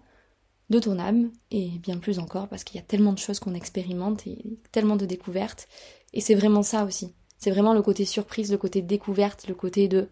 de 0.70 0.78
ton 0.78 1.00
âme, 1.00 1.32
et 1.50 1.70
bien 1.80 1.98
plus 1.98 2.20
encore, 2.20 2.46
parce 2.48 2.62
qu'il 2.62 2.76
y 2.76 2.82
a 2.82 2.86
tellement 2.86 3.12
de 3.12 3.18
choses 3.18 3.40
qu'on 3.40 3.54
expérimente 3.54 4.24
et 4.28 4.56
tellement 4.70 4.96
de 4.96 5.04
découvertes. 5.04 5.66
Et 6.12 6.20
c'est 6.20 6.36
vraiment 6.36 6.62
ça 6.62 6.84
aussi. 6.84 7.12
C'est 7.38 7.50
vraiment 7.50 7.74
le 7.74 7.82
côté 7.82 8.04
surprise, 8.04 8.52
le 8.52 8.58
côté 8.58 8.82
découverte, 8.82 9.48
le 9.48 9.54
côté 9.56 9.88
de. 9.88 10.08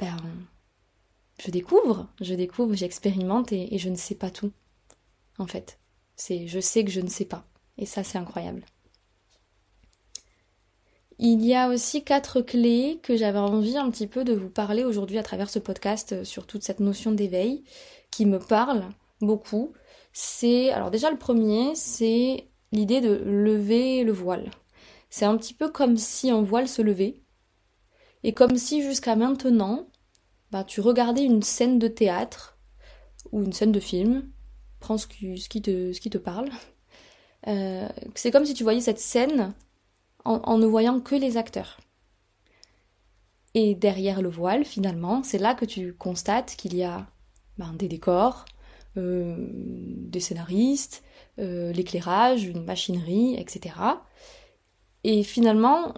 Ben. 0.00 0.16
Je 1.40 1.52
découvre, 1.52 2.08
je 2.20 2.34
découvre, 2.34 2.74
j'expérimente 2.74 3.52
et 3.52 3.78
je 3.78 3.88
ne 3.88 3.94
sais 3.94 4.16
pas 4.16 4.30
tout. 4.30 4.50
En 5.38 5.46
fait. 5.46 5.78
C'est 6.16 6.48
je 6.48 6.60
sais 6.60 6.84
que 6.84 6.90
je 6.90 7.00
ne 7.00 7.08
sais 7.08 7.24
pas. 7.24 7.46
Et 7.78 7.86
ça, 7.86 8.02
c'est 8.02 8.18
incroyable. 8.18 8.64
Il 11.20 11.44
y 11.44 11.54
a 11.54 11.68
aussi 11.68 12.04
quatre 12.04 12.40
clés 12.40 13.00
que 13.02 13.16
j'avais 13.16 13.38
envie 13.38 13.76
un 13.76 13.90
petit 13.90 14.06
peu 14.06 14.22
de 14.22 14.34
vous 14.34 14.50
parler 14.50 14.84
aujourd'hui 14.84 15.18
à 15.18 15.24
travers 15.24 15.50
ce 15.50 15.58
podcast 15.58 16.12
euh, 16.12 16.24
sur 16.24 16.46
toute 16.46 16.62
cette 16.62 16.78
notion 16.78 17.10
d'éveil 17.10 17.64
qui 18.12 18.24
me 18.24 18.38
parle 18.38 18.84
beaucoup. 19.20 19.72
C'est 20.12 20.70
alors 20.70 20.92
déjà 20.92 21.10
le 21.10 21.18
premier, 21.18 21.74
c'est 21.74 22.48
l'idée 22.70 23.00
de 23.00 23.14
lever 23.14 24.04
le 24.04 24.12
voile. 24.12 24.50
C'est 25.10 25.24
un 25.24 25.36
petit 25.36 25.54
peu 25.54 25.70
comme 25.70 25.96
si 25.96 26.30
un 26.30 26.42
voile 26.42 26.68
se 26.68 26.82
levait 26.82 27.22
et 28.22 28.32
comme 28.32 28.56
si 28.56 28.82
jusqu'à 28.82 29.16
maintenant, 29.16 29.88
bah, 30.50 30.64
tu 30.64 30.80
regardais 30.80 31.24
une 31.24 31.42
scène 31.42 31.78
de 31.78 31.88
théâtre 31.88 32.58
ou 33.32 33.42
une 33.42 33.52
scène 33.52 33.72
de 33.72 33.80
film, 33.80 34.30
prends 34.80 34.98
ce 34.98 35.06
qui, 35.06 35.62
te 35.62 36.18
parle. 36.18 36.50
Euh, 37.46 37.88
c'est 38.14 38.30
comme 38.30 38.44
si 38.44 38.54
tu 38.54 38.62
voyais 38.62 38.80
cette 38.80 38.98
scène 38.98 39.54
en, 40.24 40.58
ne 40.58 40.66
voyant 40.66 41.00
que 41.00 41.14
les 41.14 41.36
acteurs. 41.36 41.78
Et 43.54 43.74
derrière 43.74 44.20
le 44.20 44.28
voile, 44.28 44.64
finalement, 44.64 45.22
c'est 45.22 45.38
là 45.38 45.54
que 45.54 45.64
tu 45.64 45.94
constates 45.94 46.54
qu'il 46.56 46.76
y 46.76 46.82
a 46.82 47.06
ben, 47.56 47.72
des 47.72 47.88
décors, 47.88 48.44
euh, 48.96 49.36
des 49.38 50.20
scénaristes, 50.20 51.02
euh, 51.38 51.72
l'éclairage, 51.72 52.44
une 52.44 52.64
machinerie, 52.64 53.36
etc. 53.36 53.74
Et 55.04 55.22
finalement, 55.22 55.94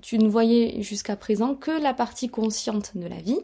tu 0.00 0.18
ne 0.18 0.28
voyais 0.28 0.82
jusqu'à 0.82 1.16
présent 1.16 1.54
que 1.54 1.70
la 1.70 1.94
partie 1.94 2.28
consciente 2.28 2.96
de 2.96 3.06
la 3.06 3.20
vie. 3.20 3.40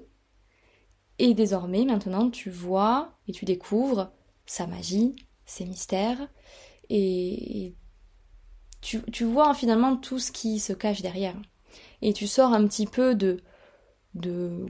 Et 1.19 1.35
désormais, 1.35 1.85
maintenant, 1.85 2.31
tu 2.31 2.51
vois 2.51 3.19
et 3.29 3.33
tu 3.33 3.45
découvres 3.45 4.11
sa 4.49 4.67
magie, 4.67 5.15
ses 5.47 5.65
mystères, 5.65 6.29
et 6.91 7.75
tu, 8.81 9.25
vois 9.25 9.55
finalement 9.55 9.97
tout 9.97 10.19
ce 10.19 10.33
qui 10.33 10.59
se 10.59 10.73
cache 10.73 11.03
derrière. 11.03 11.37
Et 12.03 12.13
tu 12.13 12.27
sors 12.27 12.53
un 12.53 12.67
petit 12.67 12.87
peu 12.87 13.15
de, 13.15 13.43
de 14.15 14.67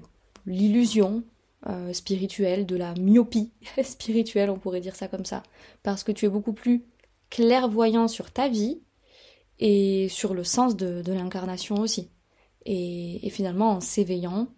l'illusion 0.47 1.23
euh, 1.68 1.92
spirituelle, 1.92 2.66
de 2.66 2.76
la 2.76 2.94
myopie 2.94 3.52
spirituelle, 3.82 4.50
on 4.50 4.58
pourrait 4.58 4.80
dire 4.80 4.97
ça 4.97 5.08
comme 5.08 5.25
ça. 5.25 5.42
Parce 5.82 6.04
que 6.04 6.12
tu 6.12 6.26
es 6.26 6.28
beaucoup 6.28 6.52
plus 6.52 6.85
clairvoyant 7.30 8.08
sur 8.08 8.30
ta 8.30 8.49
vie 8.49 8.80
et 9.58 10.08
sur 10.08 10.35
le 10.35 10.44
sens 10.44 10.76
de, 10.76 11.02
l'incarnation 11.12 11.76
aussi. 11.76 12.11
Et, 12.64 13.28
finalement, 13.30 13.73
en 13.73 13.80
s'éveillant, 13.80 14.49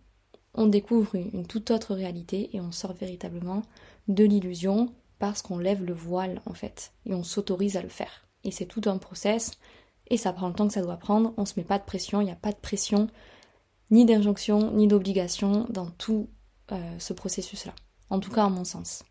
on 0.55 0.67
découvre 0.67 1.15
une 1.15 1.47
toute 1.47 1.71
autre 1.71 1.95
réalité 1.95 2.51
et 2.55 2.61
on 2.61 2.73
sort 2.73 2.93
véritablement 2.93 3.63
de 4.09 4.25
l'illusion 4.25 4.93
parce 5.21 5.43
qu'on 5.43 5.59
lève 5.59 5.85
le 5.85 5.93
voile 5.93 6.43
en 6.47 6.55
fait 6.55 6.93
et 7.07 7.15
on 7.15 7.23
s'autorise 7.23 7.77
à 7.77 7.83
le 7.83 7.89
faire 7.89 8.27
et 8.43 8.51
c'est 8.51 8.67
tout 8.67 8.83
un 8.87 8.99
process 8.99 9.53
et 10.09 10.17
ça 10.17 10.33
prend 10.33 10.49
le 10.49 10.55
temps 10.55 10.67
que 10.67 10.75
ça 10.75 10.83
doit 10.83 10.97
prendre. 10.97 11.33
On 11.37 11.45
se 11.45 11.55
met 11.57 11.65
pas 11.65 11.79
de 11.79 11.85
pression, 11.85 12.21
il 12.21 12.25
n'y 12.25 12.33
a 12.33 12.37
pas 12.37 12.53
de 12.53 12.59
pression, 12.59 13.09
ni 13.91 14.05
d'injonction, 14.05 14.73
ni 14.73 14.89
d'obligation 14.89 15.67
dans 15.71 15.91
tout 15.91 16.29
euh, 16.73 16.99
ce 16.99 17.13
processus-là. 17.13 17.75
En 18.11 18.19
tout 18.19 18.31
cas, 18.31 18.45
à 18.45 18.49
mon 18.49 18.65
sens. 18.65 19.05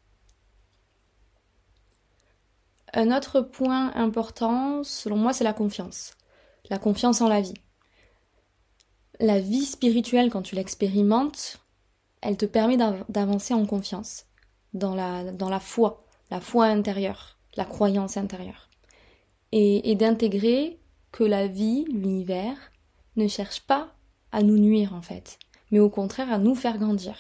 Un 2.94 3.16
autre 3.16 3.42
point 3.42 3.94
important, 3.96 4.84
selon 4.84 5.16
moi, 5.16 5.32
c'est 5.32 5.44
la 5.44 5.54
confiance. 5.54 6.16
La 6.70 6.80
confiance 6.80 7.22
en 7.22 7.30
la 7.30 7.40
vie. 7.40 7.54
La 9.20 9.40
vie 9.40 9.66
spirituelle, 9.66 10.30
quand 10.30 10.42
tu 10.42 10.56
l'expérimentes, 10.56 11.60
elle 12.22 12.38
te 12.38 12.46
permet 12.46 12.78
d'avancer 12.78 13.54
en 13.54 13.66
confiance, 13.66 14.26
dans 14.74 14.96
la, 14.96 15.32
dans 15.32 15.50
la 15.50 15.60
foi, 15.60 16.06
la 16.32 16.40
foi 16.40 16.66
intérieure, 16.66 17.38
la 17.56 17.66
croyance 17.66 18.18
intérieure 18.18 18.70
et, 19.52 19.96
d'intégrer 19.96 20.80
que 21.12 21.24
la 21.24 21.48
vie, 21.48 21.86
l'univers, 21.86 22.56
ne 23.16 23.28
cherche 23.28 23.62
pas 23.62 23.94
à 24.32 24.44
nous 24.44 24.58
nuire 24.58 24.94
en 24.94 25.02
fait, 25.02 25.40
mais 25.72 25.80
au 25.80 25.90
contraire 25.90 26.32
à 26.32 26.38
nous 26.38 26.56
faire 26.56 26.78
grandir. 26.78 27.16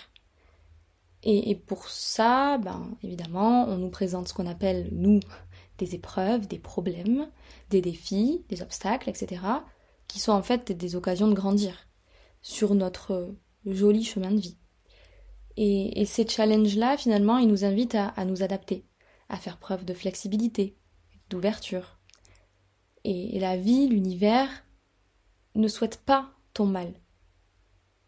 Et, 1.23 1.53
pour 1.55 1.89
ça, 1.89 2.57
ben, 2.59 2.91
évidemment, 3.03 3.65
on 3.67 3.77
nous 3.77 3.89
présente 3.89 4.29
ce 4.29 4.33
qu'on 4.33 4.47
appelle, 4.47 4.87
nous, 4.93 5.19
des 5.77 5.93
épreuves, 5.93 6.47
des 6.47 6.59
problèmes, 6.59 7.29
des 7.69 7.81
défis, 7.81 8.45
des 8.47 8.61
obstacles, 8.61 9.09
etc., 9.09 9.41
qui 10.07 10.19
sont 10.19 10.31
en 10.31 10.41
fait 10.41 10.71
des 10.71 10.95
occasions 10.95 11.27
de 11.27 11.33
grandir 11.33 11.87
sur 12.41 12.73
notre 12.73 13.35
joli 13.65 14.05
chemin 14.05 14.31
de 14.31 14.39
vie. 14.39 14.57
Et, 15.61 16.05
ces 16.05 16.25
challenges-là, 16.25 16.95
finalement, 16.95 17.37
ils 17.37 17.49
nous 17.49 17.65
invitent 17.65 17.95
à 17.95 18.23
nous 18.23 18.43
adapter, 18.43 18.85
à 19.27 19.35
faire 19.35 19.57
preuve 19.57 19.83
de 19.83 19.93
flexibilité, 19.93 20.77
d'ouverture, 21.29 21.99
et 23.03 23.37
la 23.39 23.57
vie, 23.57 23.87
l'univers, 23.87 24.49
ne 25.55 25.67
souhaite 25.67 25.97
pas 25.97 26.29
ton 26.53 26.65
mal. 26.65 26.93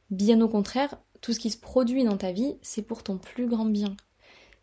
Bien 0.10 0.40
au 0.40 0.48
contraire, 0.48 0.98
tout 1.20 1.34
ce 1.34 1.40
qui 1.40 1.50
se 1.50 1.58
produit 1.58 2.04
dans 2.04 2.18
ta 2.18 2.32
vie, 2.32 2.56
c'est 2.62 2.82
pour 2.82 3.04
ton 3.04 3.18
plus 3.18 3.48
grand 3.48 3.66
bien. 3.66 3.96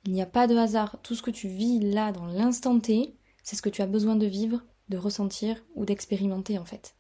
Il 0.07 0.13
n'y 0.13 0.23
a 0.23 0.27
pas 0.27 0.47
de 0.47 0.57
hasard. 0.57 0.97
Tout 1.03 1.15
ce 1.15 1.23
que 1.23 1.31
tu 1.31 1.49
vis 1.49 1.81
là, 1.81 2.13
dans 2.13 2.27
l'instant 2.27 2.79
T, 2.79 3.17
c'est 3.43 3.57
ce 3.57 3.63
que 3.63 3.69
tu 3.69 3.83
as 3.83 3.87
besoin 3.87 4.17
de 4.17 4.27
vivre, 4.27 4.63
de 4.89 4.97
ressentir 4.97 5.63
ou 5.75 5.85
d'expérimenter 5.85 6.59
en 6.59 6.65
fait. 6.65 6.95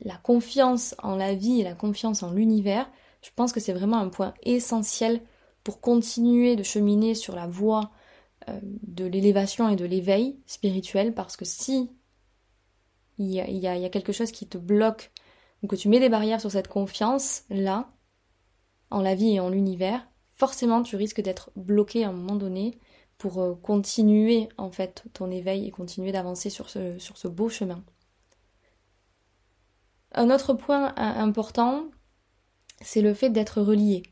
La 0.00 0.16
confiance 0.16 0.94
en 1.02 1.16
la 1.16 1.34
vie 1.34 1.60
et 1.60 1.64
la 1.64 1.74
confiance 1.74 2.22
en 2.22 2.32
l'univers, 2.32 2.90
je 3.24 3.30
pense 3.34 3.52
que 3.52 3.60
c'est 3.60 3.72
vraiment 3.72 3.98
un 3.98 4.10
point 4.10 4.34
essentiel 4.42 5.22
pour 5.62 5.80
continuer 5.80 6.56
de 6.56 6.62
cheminer 6.62 7.14
sur 7.14 7.34
la 7.34 7.46
voie 7.46 7.90
euh, 8.48 8.60
de 8.62 9.06
l'élévation 9.06 9.70
et 9.70 9.76
de 9.76 9.86
l'éveil 9.86 10.38
spirituel 10.44 11.14
parce 11.14 11.38
que 11.38 11.46
si 11.46 11.90
il 13.16 13.30
y, 13.30 13.38
a, 13.40 13.88
quelque 13.90 14.12
chose 14.12 14.32
qui 14.32 14.46
te 14.46 14.58
bloque 14.58 15.12
ou 15.62 15.68
que 15.68 15.76
tu 15.76 15.88
mets 15.88 16.00
des 16.00 16.08
barrières 16.08 16.40
sur 16.40 16.50
cette 16.50 16.68
confiance 16.68 17.44
là 17.48 17.92
en 18.90 19.00
la 19.00 19.14
vie 19.14 19.36
et 19.36 19.40
en 19.40 19.48
l'univers, 19.48 20.06
forcément 20.36 20.82
tu 20.82 20.96
risques 20.96 21.22
d'être 21.22 21.50
bloqué 21.56 22.04
à 22.04 22.10
un 22.10 22.12
moment 22.12 22.34
donné 22.34 22.78
pour 23.16 23.40
euh, 23.40 23.54
continuer 23.54 24.50
en 24.58 24.70
fait 24.70 25.04
ton 25.14 25.30
éveil 25.30 25.66
et 25.66 25.70
continuer 25.70 26.12
d'avancer 26.12 26.50
sur 26.50 26.68
ce, 26.68 26.98
sur 26.98 27.16
ce 27.16 27.28
beau 27.28 27.48
chemin. 27.48 27.82
Un 30.12 30.30
autre 30.30 30.52
point 30.52 30.94
important, 30.96 31.86
c'est 32.80 33.00
le 33.00 33.14
fait 33.14 33.30
d'être 33.30 33.60
relié 33.60 34.02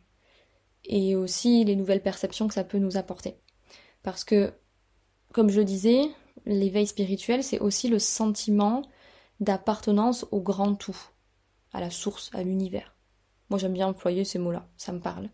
et 0.85 1.15
aussi 1.15 1.65
les 1.65 1.77
nouvelles 1.77 2.03
perceptions 2.03 2.49
que 2.49 2.55
ça 2.55 2.65
peut 2.65 2.79
nous 2.79 2.97
apporter. 2.97 3.37
Parce 4.03 4.25
que, 4.25 4.53
comme 5.33 5.51
je 5.51 5.61
le 5.61 5.65
disais, 5.65 6.03
l'éveil 6.45 6.87
spirituel, 6.87 7.45
c'est 7.45 7.61
aussi 7.61 7.89
le 7.89 7.99
sentiment 7.99 8.83
d'appartenance 9.41 10.27
au 10.31 10.41
grand 10.41 10.75
tout, 10.75 10.99
à 11.73 11.81
la 11.81 11.91
source, 11.91 12.31
à 12.33 12.43
l'univers. 12.43 12.97
Moi 13.51 13.59
j'aime 13.59 13.75
bien 13.75 13.89
employer 13.89 14.25
ces 14.25 14.39
mots-là, 14.39 14.69
ça 14.77 14.93
me 14.93 15.01
parle. 15.01 15.29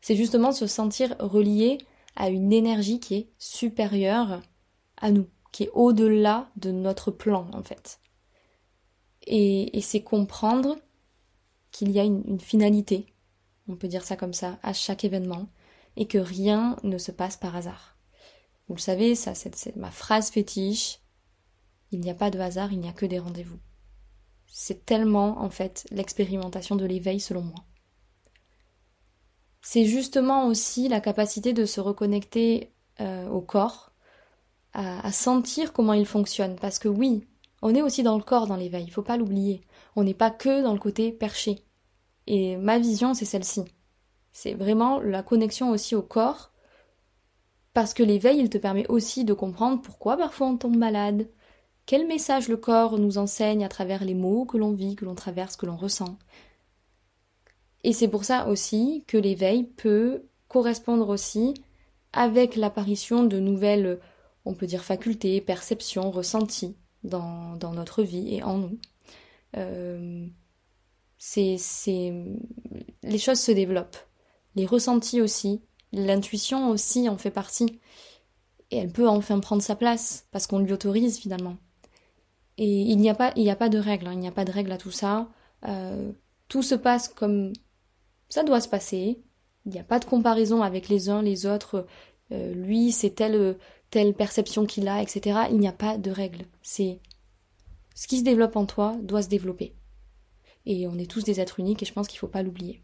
C'est 0.00 0.16
justement 0.16 0.52
se 0.52 0.66
sentir 0.66 1.16
relié 1.18 1.78
à 2.16 2.28
une 2.28 2.52
énergie 2.52 3.00
qui 3.00 3.14
est 3.14 3.30
supérieure 3.38 4.42
à 4.96 5.10
nous, 5.10 5.28
qui 5.52 5.64
est 5.64 5.70
au-delà 5.72 6.50
de 6.56 6.70
notre 6.70 7.10
plan 7.10 7.48
en 7.52 7.62
fait. 7.62 8.00
Et, 9.26 9.80
c'est 9.80 10.02
comprendre 10.02 10.76
qu'il 11.74 11.90
y 11.90 12.00
a 12.00 12.04
une, 12.04 12.40
finalité, 12.40 13.06
on 13.68 13.76
peut 13.76 13.88
dire 13.88 14.04
ça 14.04 14.16
comme 14.16 14.32
ça, 14.32 14.58
à 14.62 14.72
chaque 14.72 15.04
événement, 15.04 15.48
et 15.96 16.06
que 16.06 16.18
rien 16.18 16.76
ne 16.84 16.96
se 16.96 17.12
passe 17.12 17.36
par 17.36 17.54
hasard. 17.54 17.98
Vous 18.68 18.76
le 18.76 18.80
savez, 18.80 19.14
ça 19.14 19.34
c'est 19.34 19.76
ma 19.76 19.90
phrase 19.90 20.30
fétiche. 20.30 21.00
Il 21.90 22.00
n'y 22.00 22.10
a 22.10 22.14
pas 22.14 22.30
de 22.30 22.38
hasard, 22.38 22.72
il 22.72 22.80
n'y 22.80 22.88
a 22.88 22.92
que 22.92 23.06
des 23.06 23.18
rendez-vous. 23.18 23.58
C'est 24.46 24.86
tellement 24.86 25.42
en 25.42 25.50
fait 25.50 25.86
l'expérimentation 25.90 26.76
de 26.76 26.86
l'éveil 26.86 27.20
selon 27.20 27.42
moi 27.42 27.64
c'est 29.64 29.86
justement 29.86 30.46
aussi 30.46 30.88
la 30.88 31.00
capacité 31.00 31.54
de 31.54 31.64
se 31.64 31.80
reconnecter 31.80 32.70
euh, 33.00 33.26
au 33.28 33.40
corps, 33.40 33.92
à, 34.74 35.10
sentir 35.10 35.72
comment 35.72 35.94
il 35.94 36.04
fonctionne. 36.04 36.56
Parce 36.56 36.78
que 36.78 36.88
oui, 36.88 37.26
on 37.64 37.74
est 37.74 37.80
aussi 37.80 38.02
dans 38.02 38.18
le 38.18 38.22
corps 38.22 38.46
dans 38.46 38.56
l'éveil, 38.56 38.84
il 38.84 38.90
faut 38.90 39.00
pas 39.02 39.16
l'oublier. 39.16 39.62
On 39.96 40.04
n'est 40.04 40.12
pas 40.12 40.30
que 40.30 40.62
dans 40.62 40.74
le 40.74 40.78
côté 40.78 41.10
perché. 41.10 41.64
Et 42.26 42.58
ma 42.58 42.78
vision, 42.78 43.14
c'est 43.14 43.24
celle-ci. 43.24 43.64
C'est 44.32 44.52
vraiment 44.52 45.00
la 45.00 45.22
connexion 45.22 45.70
aussi 45.70 45.94
au 45.94 46.02
corps. 46.02 46.52
Parce 47.72 47.94
que 47.94 48.02
l'éveil, 48.02 48.38
il 48.38 48.50
te 48.50 48.58
permet 48.58 48.86
aussi 48.88 49.24
de 49.24 49.32
comprendre 49.32 49.80
pourquoi 49.80 50.18
parfois 50.18 50.48
on 50.48 50.58
tombe 50.58 50.76
malade, 50.76 51.26
quel 51.86 52.06
message 52.06 52.48
le 52.48 52.58
corps 52.58 52.98
nous 52.98 53.16
enseigne 53.16 53.64
à 53.64 53.70
travers 53.70 54.04
les 54.04 54.14
mots 54.14 54.44
que 54.44 54.58
l'on 54.58 54.72
vit, 54.72 54.94
que 54.94 55.06
l'on 55.06 55.14
traverse, 55.14 55.56
que 55.56 55.64
l'on 55.64 55.76
ressent. 55.76 56.18
Et 57.82 57.94
c'est 57.94 58.08
pour 58.08 58.24
ça 58.24 58.46
aussi 58.46 59.04
que 59.06 59.16
l'éveil 59.16 59.64
peut 59.64 60.26
correspondre 60.48 61.08
aussi 61.08 61.54
avec 62.12 62.56
l'apparition 62.56 63.24
de 63.24 63.38
nouvelles, 63.38 64.00
on 64.44 64.52
peut 64.52 64.66
dire, 64.66 64.84
facultés, 64.84 65.40
perceptions, 65.40 66.10
ressentis 66.10 66.76
dans, 67.04 67.56
notre 67.74 68.02
vie 68.02 68.34
et 68.34 68.42
en 68.42 68.58
nous. 68.58 68.78
Euh, 69.56 70.26
c'est, 71.18 71.56
les 73.02 73.18
choses 73.18 73.40
se 73.40 73.52
développent. 73.52 73.96
Les 74.56 74.66
ressentis 74.66 75.20
aussi, 75.20 75.62
l'intuition 75.92 76.70
aussi 76.70 77.08
en 77.08 77.16
fait 77.16 77.30
partie. 77.30 77.80
Et 78.70 78.78
elle 78.78 78.92
peut 78.92 79.08
enfin 79.08 79.38
prendre 79.40 79.62
sa 79.62 79.76
place 79.76 80.26
parce 80.32 80.46
qu'on 80.46 80.58
lui 80.58 80.72
autorise 80.72 81.18
finalement. 81.18 81.56
Et 82.56 82.82
il 82.82 82.98
n'y 82.98 83.10
a 83.10 83.14
pas, 83.14 83.32
il 83.36 83.42
n'y 83.42 83.50
a 83.50 83.56
pas 83.56 83.68
de 83.68 83.78
règle, 83.78 84.06
hein. 84.06 84.12
il 84.12 84.18
n'y 84.18 84.28
a 84.28 84.32
pas 84.32 84.44
de 84.44 84.52
règle 84.52 84.72
à 84.72 84.78
tout 84.78 84.90
ça. 84.90 85.28
Euh, 85.66 86.12
tout 86.48 86.62
se 86.62 86.74
passe 86.74 87.08
comme 87.08 87.52
ça 88.28 88.42
doit 88.42 88.60
se 88.60 88.68
passer. 88.68 89.22
Il 89.66 89.72
n'y 89.72 89.78
a 89.78 89.84
pas 89.84 89.98
de 89.98 90.04
comparaison 90.04 90.62
avec 90.62 90.88
les 90.88 91.08
uns, 91.08 91.22
les 91.22 91.46
autres. 91.46 91.86
Euh, 92.32 92.52
lui, 92.54 92.92
c'est 92.92 93.10
telle, 93.10 93.56
telle 93.94 94.14
perception 94.14 94.66
qu'il 94.66 94.88
a, 94.88 95.00
etc. 95.00 95.42
Il 95.50 95.58
n'y 95.58 95.68
a 95.68 95.72
pas 95.72 95.96
de 95.96 96.10
règle. 96.10 96.46
C'est 96.62 97.00
ce 97.94 98.08
qui 98.08 98.18
se 98.18 98.24
développe 98.24 98.56
en 98.56 98.66
toi 98.66 98.96
doit 99.00 99.22
se 99.22 99.28
développer. 99.28 99.74
Et 100.66 100.88
on 100.88 100.98
est 100.98 101.10
tous 101.10 101.22
des 101.22 101.40
êtres 101.40 101.60
uniques 101.60 101.82
et 101.82 101.86
je 101.86 101.92
pense 101.92 102.08
qu'il 102.08 102.16
ne 102.16 102.20
faut 102.20 102.26
pas 102.26 102.42
l'oublier. 102.42 102.82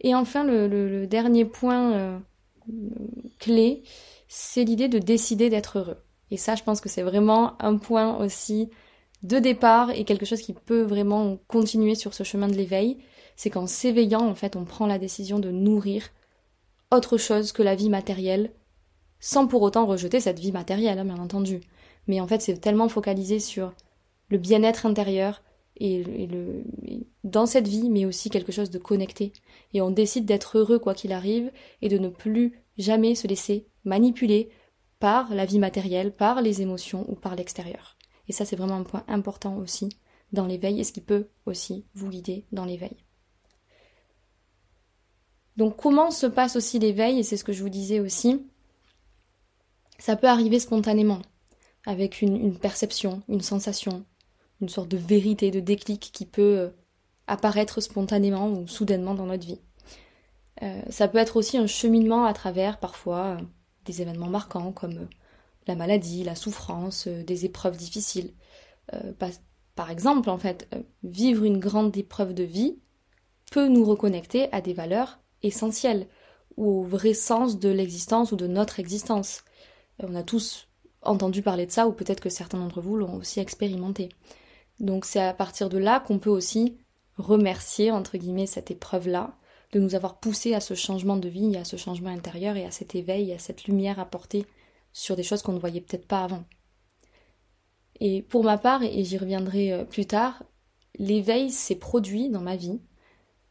Et 0.00 0.14
enfin, 0.14 0.44
le, 0.44 1.06
dernier 1.06 1.44
point 1.44 1.92
euh, 1.92 2.18
clé, 3.38 3.82
c'est 4.26 4.64
l'idée 4.64 4.88
de 4.88 4.98
décider 4.98 5.50
d'être 5.50 5.78
heureux. 5.78 5.98
Et 6.30 6.38
ça, 6.38 6.54
je 6.54 6.62
pense 6.62 6.80
que 6.80 6.88
c'est 6.88 7.02
vraiment 7.02 7.62
un 7.62 7.76
point 7.76 8.16
aussi 8.16 8.70
de 9.22 9.38
départ 9.38 9.90
et 9.90 10.04
quelque 10.04 10.26
chose 10.26 10.40
qui 10.40 10.54
peut 10.54 10.82
vraiment 10.82 11.36
continuer 11.46 11.94
sur 11.94 12.14
ce 12.14 12.24
chemin 12.24 12.48
de 12.48 12.54
l'éveil 12.56 12.98
c'est 13.36 13.50
qu'en 13.50 13.66
s'éveillant, 13.66 14.26
en 14.26 14.34
fait, 14.34 14.56
on 14.56 14.64
prend 14.64 14.86
la 14.86 14.98
décision 14.98 15.38
de 15.38 15.50
nourrir 15.50 16.08
autre 16.90 17.16
chose 17.16 17.52
que 17.52 17.62
la 17.62 17.74
vie 17.74 17.88
matérielle, 17.88 18.52
sans 19.22 19.46
pour 19.46 19.62
autant 19.62 19.86
rejeter 19.86 20.18
cette 20.18 20.40
vie 20.40 20.50
matérielle, 20.50 20.98
hein, 20.98 21.04
bien 21.04 21.18
entendu. 21.18 21.60
Mais 22.08 22.20
en 22.20 22.26
fait, 22.26 22.42
c'est 22.42 22.58
tellement 22.58 22.88
focalisé 22.88 23.38
sur 23.38 23.72
le 24.28 24.36
bien-être 24.36 24.84
intérieur 24.84 25.42
et, 25.76 26.02
le, 26.02 26.64
dans 27.22 27.46
cette 27.46 27.68
vie, 27.68 27.88
mais 27.88 28.04
aussi 28.04 28.30
quelque 28.30 28.50
chose 28.50 28.70
de 28.70 28.78
connecté. 28.78 29.32
Et 29.74 29.80
on 29.80 29.92
décide 29.92 30.24
d'être 30.24 30.58
heureux 30.58 30.80
quoi 30.80 30.92
qu'il 30.92 31.12
arrive 31.12 31.52
et 31.82 31.88
de 31.88 31.98
ne 31.98 32.08
plus 32.08 32.60
jamais 32.78 33.14
se 33.14 33.28
laisser 33.28 33.68
manipuler 33.84 34.50
par 34.98 35.32
la 35.32 35.44
vie 35.44 35.60
matérielle, 35.60 36.12
par 36.12 36.42
les 36.42 36.60
émotions 36.60 37.06
ou 37.08 37.14
par 37.14 37.36
l'extérieur. 37.36 37.96
Et 38.26 38.32
ça, 38.32 38.44
c'est 38.44 38.56
vraiment 38.56 38.76
un 38.76 38.82
point 38.82 39.04
important 39.06 39.56
aussi 39.56 39.88
dans 40.32 40.46
l'éveil 40.46 40.80
et 40.80 40.84
ce 40.84 40.92
qui 40.92 41.00
peut 41.00 41.28
aussi 41.46 41.84
vous 41.94 42.08
guider 42.08 42.44
dans 42.50 42.64
l'éveil. 42.64 42.96
Donc 45.56 45.76
comment 45.76 46.10
se 46.10 46.26
passe 46.26 46.56
aussi 46.56 46.80
l'éveil, 46.80 47.20
et 47.20 47.22
c'est 47.22 47.36
ce 47.36 47.44
que 47.44 47.52
je 47.52 47.62
vous 47.62 47.68
disais 47.68 48.00
aussi, 48.00 48.46
ça 50.02 50.16
peut 50.16 50.26
arriver 50.26 50.58
spontanément, 50.58 51.22
avec 51.86 52.22
une, 52.22 52.58
perception, 52.58 53.22
une 53.28 53.40
sensation, 53.40 54.04
une 54.60 54.68
sorte 54.68 54.88
de 54.88 54.96
vérité, 54.96 55.52
de 55.52 55.60
déclic 55.60 56.10
qui 56.12 56.26
peut 56.26 56.58
euh, 56.58 56.70
apparaître 57.28 57.80
spontanément 57.80 58.50
ou 58.50 58.66
soudainement 58.66 59.14
dans 59.14 59.26
notre 59.26 59.46
vie. 59.46 59.60
Euh, 60.62 60.82
ça 60.90 61.06
peut 61.06 61.18
être 61.18 61.36
aussi 61.36 61.56
un 61.56 61.68
cheminement 61.68 62.24
à 62.24 62.32
travers 62.32 62.80
parfois 62.80 63.36
euh, 63.38 63.44
des 63.84 64.02
événements 64.02 64.26
marquants 64.26 64.72
comme 64.72 65.08
la 65.68 65.76
maladie, 65.76 66.24
la 66.24 66.34
souffrance, 66.34 67.06
des 67.06 67.44
épreuves 67.44 67.76
difficiles. 67.76 68.34
par 69.76 69.88
exemple, 69.88 70.30
en 70.30 70.38
fait, 70.38 70.68
vivre 71.04 71.44
une 71.44 71.60
grande 71.60 71.96
épreuve 71.96 72.34
de 72.34 72.42
vie 72.42 72.80
peut 73.52 73.68
nous 73.68 73.84
reconnecter 73.84 74.52
à 74.52 74.60
des 74.60 74.72
valeurs 74.72 75.20
essentiel 75.44 76.08
ou 76.56 76.80
au 76.80 76.82
vrai 76.82 77.14
sens 77.14 77.60
de 77.60 77.68
l'existence 77.68 78.32
ou 78.32 78.36
de 78.36 78.48
notre 78.48 78.80
existence. 78.80 79.44
On 79.98 80.14
a 80.14 80.22
tous 80.22 80.68
entendu 81.02 81.42
parler 81.42 81.66
de 81.66 81.70
ça 81.70 81.86
ou 81.86 81.92
peut-être 81.92 82.20
que 82.20 82.30
certains 82.30 82.58
d'entre 82.58 82.80
vous 82.80 82.96
l'ont 82.96 83.16
aussi 83.16 83.40
expérimenté. 83.40 84.08
Donc 84.80 85.04
c'est 85.04 85.22
à 85.22 85.34
partir 85.34 85.68
de 85.68 85.78
là 85.78 86.00
qu'on 86.00 86.18
peut 86.18 86.30
aussi 86.30 86.78
remercier 87.16 87.90
entre 87.90 88.16
guillemets 88.16 88.46
cette 88.46 88.70
épreuve-là 88.70 89.36
de 89.72 89.80
nous 89.80 89.94
avoir 89.94 90.18
poussé 90.18 90.54
à 90.54 90.60
ce 90.60 90.74
changement 90.74 91.16
de 91.16 91.28
vie, 91.28 91.56
à 91.56 91.64
ce 91.64 91.76
changement 91.76 92.10
intérieur 92.10 92.56
et 92.56 92.64
à 92.64 92.70
cet 92.70 92.94
éveil, 92.94 93.32
à 93.32 93.38
cette 93.38 93.64
lumière 93.64 93.98
apportée 93.98 94.46
sur 94.92 95.16
des 95.16 95.22
choses 95.22 95.42
qu'on 95.42 95.52
ne 95.52 95.58
voyait 95.58 95.80
peut-être 95.80 96.06
pas 96.06 96.24
avant. 96.24 96.44
Et 98.00 98.22
pour 98.22 98.44
ma 98.44 98.58
part, 98.58 98.82
et 98.82 99.04
j'y 99.04 99.16
reviendrai 99.16 99.72
euh, 99.72 99.84
plus 99.84 100.06
tard, 100.06 100.42
l'éveil 100.98 101.50
s'est 101.50 101.76
produit 101.76 102.28
dans 102.28 102.40
ma 102.40 102.56
vie 102.56 102.80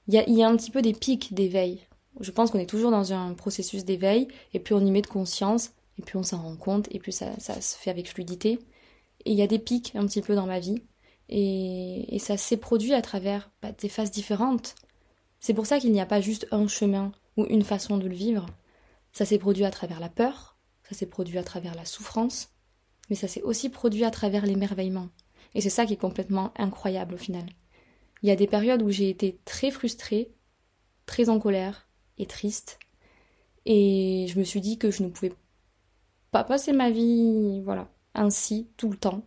il 0.07 0.35
y 0.35 0.43
a, 0.43 0.47
un 0.47 0.57
petit 0.57 0.71
peu 0.71 0.81
des 0.81 0.93
pics 0.93 1.33
d'éveil. 1.33 1.87
Je 2.19 2.31
pense 2.31 2.51
qu'on 2.51 2.59
est 2.59 2.69
toujours 2.69 2.91
dans 2.91 3.13
un 3.13 3.33
processus 3.33 3.85
d'éveil, 3.85 4.27
et 4.53 4.59
puis 4.59 4.73
on 4.73 4.85
y 4.85 4.91
met 4.91 5.01
de 5.01 5.07
conscience, 5.07 5.71
et 5.99 6.01
puis 6.01 6.17
on 6.17 6.23
s'en 6.23 6.41
rend 6.41 6.55
compte, 6.55 6.87
et 6.91 6.99
puis 6.99 7.11
ça, 7.11 7.39
se 7.39 7.77
fait 7.77 7.89
avec 7.89 8.09
fluidité. 8.09 8.59
Et 9.25 9.31
il 9.31 9.37
y 9.37 9.41
a 9.41 9.47
des 9.47 9.59
pics 9.59 9.95
un 9.95 10.05
petit 10.05 10.21
peu 10.21 10.35
dans 10.35 10.47
ma 10.47 10.59
vie, 10.59 10.81
et, 11.29 12.17
ça 12.19 12.37
s'est 12.37 12.57
produit 12.57 12.93
à 12.93 13.01
travers 13.01 13.49
bah, 13.61 13.71
des 13.71 13.89
phases 13.89 14.11
différentes. 14.11 14.75
C'est 15.39 15.53
pour 15.53 15.65
ça 15.65 15.79
qu'il 15.79 15.91
n'y 15.91 16.01
a 16.01 16.05
pas 16.05 16.21
juste 16.21 16.47
un 16.51 16.67
chemin 16.67 17.11
ou 17.37 17.45
une 17.45 17.63
façon 17.63 17.97
de 17.97 18.07
le 18.07 18.15
vivre. 18.15 18.45
Ça 19.13 19.25
s'est 19.25 19.39
produit 19.39 19.65
à 19.65 19.71
travers 19.71 19.99
la 19.99 20.09
peur, 20.09 20.57
ça 20.83 20.95
s'est 20.95 21.05
produit 21.05 21.37
à 21.37 21.43
travers 21.43 21.75
la 21.75 21.85
souffrance, 21.85 22.49
mais 23.09 23.15
ça 23.15 23.27
s'est 23.27 23.41
aussi 23.41 23.69
produit 23.69 24.03
à 24.03 24.11
travers 24.11 24.45
l'émerveillement. 24.45 25.09
Et 25.53 25.61
c'est 25.61 25.69
ça 25.69 25.85
qui 25.85 25.93
est 25.93 25.97
complètement 25.97 26.53
incroyable 26.57 27.15
au 27.15 27.17
final. 27.17 27.45
Il 28.23 28.29
y 28.29 28.31
a 28.31 28.35
des 28.35 28.47
périodes 28.47 28.83
où 28.83 28.89
j'ai 28.89 29.09
été 29.09 29.39
très 29.45 29.71
frustrée, 29.71 30.31
très 31.05 31.29
en 31.29 31.39
colère 31.39 31.87
et 32.17 32.25
triste. 32.25 32.79
Et 33.65 34.27
je 34.29 34.39
me 34.39 34.43
suis 34.43 34.61
dit 34.61 34.77
que 34.77 34.91
je 34.91 35.03
ne 35.03 35.09
pouvais 35.09 35.33
pas 36.31 36.43
passer 36.43 36.71
ma 36.71 36.89
vie, 36.89 37.61
voilà, 37.61 37.89
ainsi, 38.13 38.69
tout 38.77 38.89
le 38.89 38.97
temps. 38.97 39.23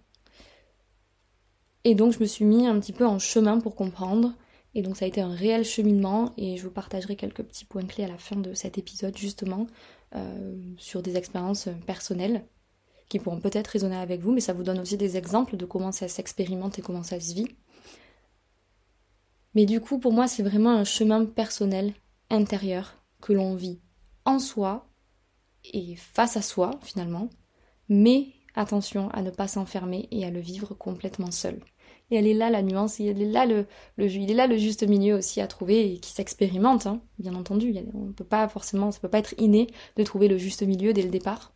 Et 1.85 1.95
donc 1.95 2.13
je 2.13 2.21
me 2.21 2.25
suis 2.25 2.45
mis 2.45 2.67
un 2.67 2.81
petit 2.81 2.93
peu 2.93 3.07
en 3.07 3.19
chemin 3.19 3.61
pour 3.61 3.77
comprendre. 3.77 4.33
Et 4.75 4.83
donc 4.83 4.97
ça 4.97 5.05
a 5.05 5.09
été 5.09 5.21
un 5.21 5.35
réel 5.35 5.65
cheminement 5.65 6.33
et 6.37 6.57
je 6.57 6.65
vous 6.65 6.71
partagerai 6.71 7.15
quelques 7.15 7.43
petits 7.45 7.65
points 7.65 7.85
clés 7.85 8.05
à 8.05 8.09
la 8.09 8.19
fin 8.19 8.37
de 8.37 8.55
cet 8.55 8.77
épisode 8.77 9.17
justement 9.17 9.69
euh, 10.17 10.57
sur 10.79 11.01
des 11.01 11.17
expériences 11.17 11.69
personnelles 11.87 12.45
qui 13.09 13.19
pourront 13.21 13.41
peut-être 13.41 13.69
résonner 13.69 13.97
avec 13.97 14.21
vous, 14.21 14.33
mais 14.33 14.41
ça 14.41 14.55
vous 14.55 14.63
donne 14.63 14.81
aussi 14.81 14.97
des 14.97 15.17
exemples 15.17 15.57
de 15.57 15.67
comment 15.67 15.93
ça 15.93 16.09
s'expérimente 16.09 16.79
et 16.79 16.83
comment 16.83 17.03
ça 17.03 17.21
se 17.21 17.35
vit. 17.35 17.49
Mais 19.55 19.67
du 19.67 19.81
coup, 19.81 19.99
pour 19.99 20.13
moi, 20.13 20.27
c'est 20.27 20.43
vraiment 20.43 20.71
un 20.71 20.85
chemin 20.85 21.25
personnel, 21.25 21.93
intérieur 22.31 22.95
que 23.21 23.33
l'on 23.33 23.55
vit 23.55 23.79
en 24.25 24.39
soi 24.39 24.89
et 25.73 25.97
face 25.97 26.37
à 26.37 26.43
soi 26.43 26.71
finalement, 26.83 27.31
mais 27.89 28.29
attention 28.55 29.11
à 29.11 29.23
ne 29.23 29.31
pas 29.31 29.49
s'enfermer 29.49 30.09
et 30.11 30.25
à 30.25 30.31
le 30.31 30.41
vivre 30.41 30.75
complètement 30.75 31.31
seul. 31.31 31.61
Et 32.11 32.17
elle 32.17 32.27
est 32.27 32.35
là 32.35 32.51
la 32.51 32.63
nuance, 32.63 33.01
et 33.01 33.07
elle 33.07 33.23
est 33.23 33.31
là 33.31 33.47
le, 33.47 33.67
il 33.99 34.31
est 34.31 34.35
là 34.35 34.47
le 34.47 34.59
juste 34.59 34.87
milieu 34.87 35.17
aussi 35.17 35.41
à 35.41 35.47
trouver 35.47 35.95
et 35.95 35.99
qui 35.99 36.11
s'expérimente, 36.13 36.87
hein, 36.87 37.01
bien 37.19 37.35
entendu. 37.35 37.75
on 37.95 38.13
peut 38.13 38.25
pas 38.25 38.47
forcément, 38.49 38.91
ça 38.91 39.01
peut 39.01 39.09
pas 39.09 39.19
être 39.19 39.35
inné 39.39 39.69
de 39.97 40.03
trouver 40.03 40.29
le 40.29 40.37
juste 40.37 40.63
milieu 40.63 40.93
dès 40.93 41.03
le 41.03 41.11
départ. 41.11 41.55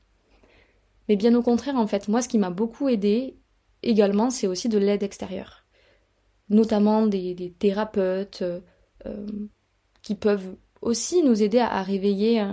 Mais 1.09 1.17
bien 1.17 1.35
au 1.35 1.43
contraire, 1.43 1.77
en 1.77 1.87
fait, 1.87 2.09
moi, 2.09 2.23
ce 2.23 2.29
qui 2.29 2.39
m'a 2.39 2.51
beaucoup 2.51 2.89
aidé 2.89 3.37
également, 3.83 4.31
c'est 4.31 4.47
aussi 4.47 4.69
de 4.69 4.79
l'aide 4.79 5.03
extérieure, 5.03 5.65
notamment 6.49 7.07
des, 7.07 7.55
thérapeutes 7.59 8.43
euh, 9.07 9.27
qui 10.03 10.15
peuvent 10.15 10.57
aussi 10.81 11.23
nous 11.23 11.43
aider 11.43 11.59
à, 11.59 11.83
réveiller 11.83 12.41
euh, 12.41 12.53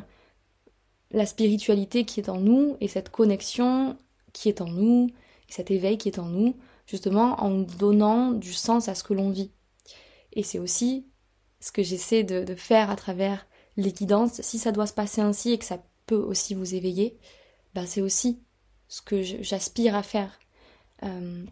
la 1.15 1.25
spiritualité 1.25 2.03
qui 2.03 2.19
est 2.19 2.29
en 2.29 2.39
nous 2.39 2.75
et 2.81 2.87
cette 2.89 3.09
connexion 3.09 3.97
qui 4.33 4.49
est 4.49 4.59
en 4.59 4.67
nous, 4.67 5.09
cet 5.47 5.71
éveil 5.71 5.97
qui 5.97 6.09
est 6.09 6.19
en 6.19 6.25
nous, 6.25 6.57
justement 6.85 7.41
en 7.41 7.59
donnant 7.59 8.31
du 8.31 8.51
sens 8.51 8.89
à 8.89 8.95
ce 8.95 9.03
que 9.03 9.13
l'on 9.13 9.29
vit. 9.29 9.51
Et 10.33 10.43
c'est 10.43 10.59
aussi 10.59 11.07
ce 11.61 11.71
que 11.71 11.83
j'essaie 11.83 12.23
de, 12.23 12.53
faire 12.55 12.89
à 12.89 12.97
travers 12.97 13.47
les 13.77 13.93
guidances. 13.93 14.41
Si 14.41 14.59
ça 14.59 14.73
doit 14.73 14.87
se 14.87 14.93
passer 14.93 15.21
ainsi 15.21 15.53
et 15.53 15.57
que 15.57 15.63
ça 15.63 15.81
peut 16.05 16.15
aussi 16.15 16.53
vous 16.53 16.75
éveiller, 16.75 17.17
ben 17.73 17.85
c'est 17.85 18.01
aussi 18.01 18.43
ce 18.89 19.01
que 19.01 19.21
j'aspire 19.21 19.95
à 19.95 20.03
faire. 20.03 20.37
Euh, 21.03 21.45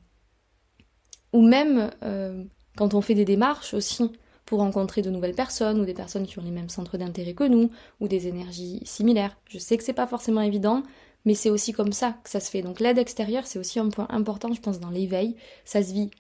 ou 1.31 1.41
même 1.41 1.89
euh, 2.03 2.43
quand 2.75 2.93
on 2.93 3.01
fait 3.01 3.15
des 3.15 3.25
démarches 3.25 3.73
aussi 3.73 4.11
pour 4.45 4.59
rencontrer 4.59 5.01
de 5.01 5.09
nouvelles 5.09 5.35
personnes 5.35 5.79
ou 5.79 5.85
des 5.85 5.93
personnes 5.93 6.25
qui 6.25 6.37
ont 6.39 6.43
les 6.43 6.51
mêmes 6.51 6.69
centres 6.69 6.97
d'intérêt 6.97 7.33
que 7.33 7.43
nous 7.45 7.71
ou 7.99 8.07
des 8.07 8.27
énergies 8.27 8.81
similaires. 8.85 9.37
Je 9.47 9.57
sais 9.57 9.77
que 9.77 9.83
c'est 9.83 9.93
pas 9.93 10.07
forcément 10.07 10.41
évident, 10.41 10.83
mais 11.25 11.33
c'est 11.35 11.49
aussi 11.49 11.71
comme 11.71 11.93
ça 11.93 12.17
que 12.23 12.29
ça 12.29 12.39
se 12.39 12.49
fait. 12.49 12.61
Donc 12.61 12.79
l'aide 12.79 12.97
extérieure, 12.97 13.47
c'est 13.47 13.59
aussi 13.59 13.79
un 13.79 13.89
point 13.89 14.07
important, 14.09 14.53
je 14.53 14.61
pense, 14.61 14.79
dans 14.79 14.89
l'éveil. 14.89 15.35
Ça 15.65 15.81
se 15.81 15.93
vit 15.93 16.11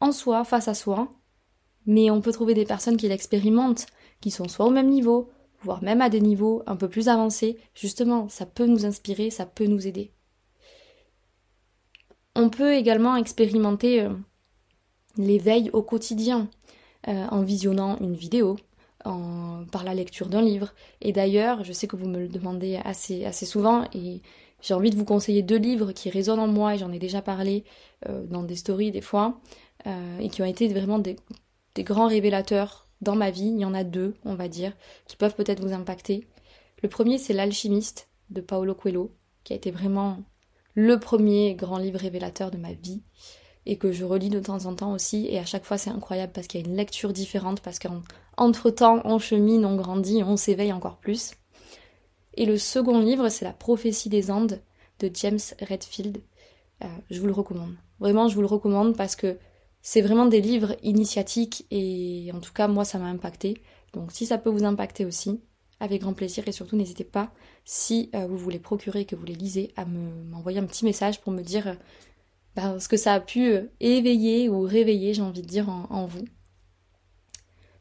en 0.00 0.12
soi, 0.12 0.44
face 0.44 0.68
à 0.68 0.74
soi, 0.74 1.08
mais 1.86 2.10
on 2.10 2.20
peut 2.20 2.32
trouver 2.32 2.54
des 2.54 2.64
personnes 2.64 2.96
qui 2.96 3.08
l'expérimentent, 3.08 3.86
qui 4.20 4.30
sont 4.30 4.48
soit 4.48 4.66
au 4.66 4.70
même 4.70 4.88
niveau, 4.88 5.30
voire 5.62 5.82
même 5.82 6.00
à 6.00 6.08
des 6.08 6.20
niveaux 6.20 6.62
un 6.66 6.76
peu 6.76 6.88
plus 6.88 7.08
avancés. 7.08 7.58
Justement, 7.74 8.28
ça 8.28 8.46
peut 8.46 8.66
nous 8.66 8.86
inspirer, 8.86 9.30
ça 9.30 9.46
peut 9.46 9.66
nous 9.66 9.86
aider. 9.86 10.12
On 12.34 12.48
peut 12.48 12.74
également 12.74 13.16
expérimenter 13.16 14.02
euh, 14.02 14.14
l'éveil 15.16 15.68
au 15.72 15.82
quotidien 15.82 16.48
euh, 17.08 17.26
en 17.30 17.42
visionnant 17.42 17.98
une 18.00 18.14
vidéo, 18.14 18.56
par 19.02 19.82
la 19.82 19.94
lecture 19.94 20.28
d'un 20.28 20.42
livre. 20.42 20.74
Et 21.00 21.12
d'ailleurs, 21.12 21.64
je 21.64 21.72
sais 21.72 21.86
que 21.86 21.96
vous 21.96 22.06
me 22.06 22.18
le 22.18 22.28
demandez 22.28 22.78
assez, 22.84 23.24
assez 23.24 23.46
souvent 23.46 23.88
et 23.94 24.20
j'ai 24.62 24.74
envie 24.74 24.90
de 24.90 24.96
vous 24.96 25.04
conseiller 25.04 25.42
deux 25.42 25.56
livres 25.56 25.92
qui 25.92 26.10
résonnent 26.10 26.40
en 26.40 26.46
moi 26.46 26.74
et 26.74 26.78
j'en 26.78 26.92
ai 26.92 26.98
déjà 26.98 27.22
parlé 27.22 27.64
euh, 28.08 28.24
dans 28.26 28.42
des 28.42 28.56
stories 28.56 28.90
des 28.90 29.00
fois 29.00 29.40
euh, 29.86 30.18
et 30.18 30.28
qui 30.28 30.42
ont 30.42 30.46
été 30.46 30.68
vraiment 30.68 30.98
des, 30.98 31.16
des, 31.74 31.84
grands 31.84 32.08
révélateurs 32.08 32.88
dans 33.00 33.16
ma 33.16 33.30
vie. 33.30 33.48
Il 33.48 33.60
y 33.60 33.64
en 33.64 33.74
a 33.74 33.84
deux, 33.84 34.14
on 34.24 34.34
va 34.34 34.48
dire, 34.48 34.76
qui 35.06 35.16
peuvent 35.16 35.34
peut-être 35.34 35.60
vous 35.60 35.72
impacter. 35.72 36.26
Le 36.82 36.88
premier, 36.88 37.18
c'est 37.18 37.32
L'alchimiste 37.32 38.08
de 38.30 38.40
Paolo 38.40 38.74
Coelho, 38.74 39.12
qui 39.44 39.52
a 39.52 39.56
été 39.56 39.70
vraiment 39.70 40.18
le 40.74 40.98
premier 41.00 41.54
grand 41.54 41.78
livre 41.78 41.98
révélateur 41.98 42.50
de 42.50 42.58
ma 42.58 42.72
vie 42.72 43.02
et 43.66 43.76
que 43.76 43.92
je 43.92 44.04
relis 44.04 44.30
de 44.30 44.40
temps 44.40 44.66
en 44.66 44.74
temps 44.74 44.92
aussi. 44.92 45.26
Et 45.28 45.38
à 45.38 45.44
chaque 45.44 45.64
fois, 45.64 45.78
c'est 45.78 45.90
incroyable 45.90 46.32
parce 46.32 46.46
qu'il 46.46 46.60
y 46.60 46.64
a 46.64 46.66
une 46.66 46.76
lecture 46.76 47.12
différente, 47.12 47.60
parce 47.60 47.78
qu'entre-temps, 47.78 49.02
on 49.04 49.18
chemine, 49.18 49.64
on 49.64 49.76
grandit, 49.76 50.22
on 50.22 50.36
s'éveille 50.36 50.72
encore 50.72 50.96
plus. 50.96 51.32
Et 52.34 52.46
le 52.46 52.58
second 52.58 53.00
livre, 53.00 53.28
c'est 53.28 53.44
La 53.44 53.52
prophétie 53.52 54.08
des 54.08 54.30
Andes 54.30 54.60
de 55.00 55.10
James 55.14 55.38
Redfield. 55.60 56.22
Euh, 56.82 56.86
je 57.10 57.20
vous 57.20 57.26
le 57.26 57.32
recommande. 57.32 57.74
Vraiment, 57.98 58.28
je 58.28 58.34
vous 58.34 58.40
le 58.40 58.46
recommande 58.46 58.96
parce 58.96 59.16
que 59.16 59.36
c'est 59.82 60.00
vraiment 60.00 60.26
des 60.26 60.40
livres 60.40 60.76
initiatiques 60.82 61.66
et 61.70 62.30
en 62.34 62.40
tout 62.40 62.52
cas, 62.52 62.68
moi, 62.68 62.84
ça 62.84 62.98
m'a 62.98 63.06
impacté. 63.06 63.62
Donc, 63.92 64.12
si 64.12 64.26
ça 64.26 64.38
peut 64.38 64.50
vous 64.50 64.64
impacter 64.64 65.04
aussi, 65.04 65.40
avec 65.80 66.02
grand 66.02 66.12
plaisir 66.12 66.46
et 66.46 66.52
surtout, 66.52 66.76
n'hésitez 66.76 67.04
pas, 67.04 67.32
si 67.64 68.10
euh, 68.14 68.26
vous 68.26 68.36
voulez 68.36 68.58
procurer 68.58 69.00
et 69.00 69.04
que 69.06 69.16
vous 69.16 69.24
les 69.24 69.34
lisez, 69.34 69.72
à 69.76 69.84
m'envoyer 69.84 70.58
un 70.58 70.66
petit 70.66 70.84
message 70.84 71.20
pour 71.20 71.32
me 71.32 71.42
dire 71.42 71.76
ce 72.56 72.88
que 72.88 72.96
ça 72.96 73.14
a 73.14 73.20
pu 73.20 73.52
euh, 73.52 73.70
éveiller 73.80 74.48
ou 74.48 74.62
réveiller, 74.62 75.14
j'ai 75.14 75.22
envie 75.22 75.42
de 75.42 75.46
dire, 75.46 75.68
en, 75.68 76.06
vous. 76.06 76.24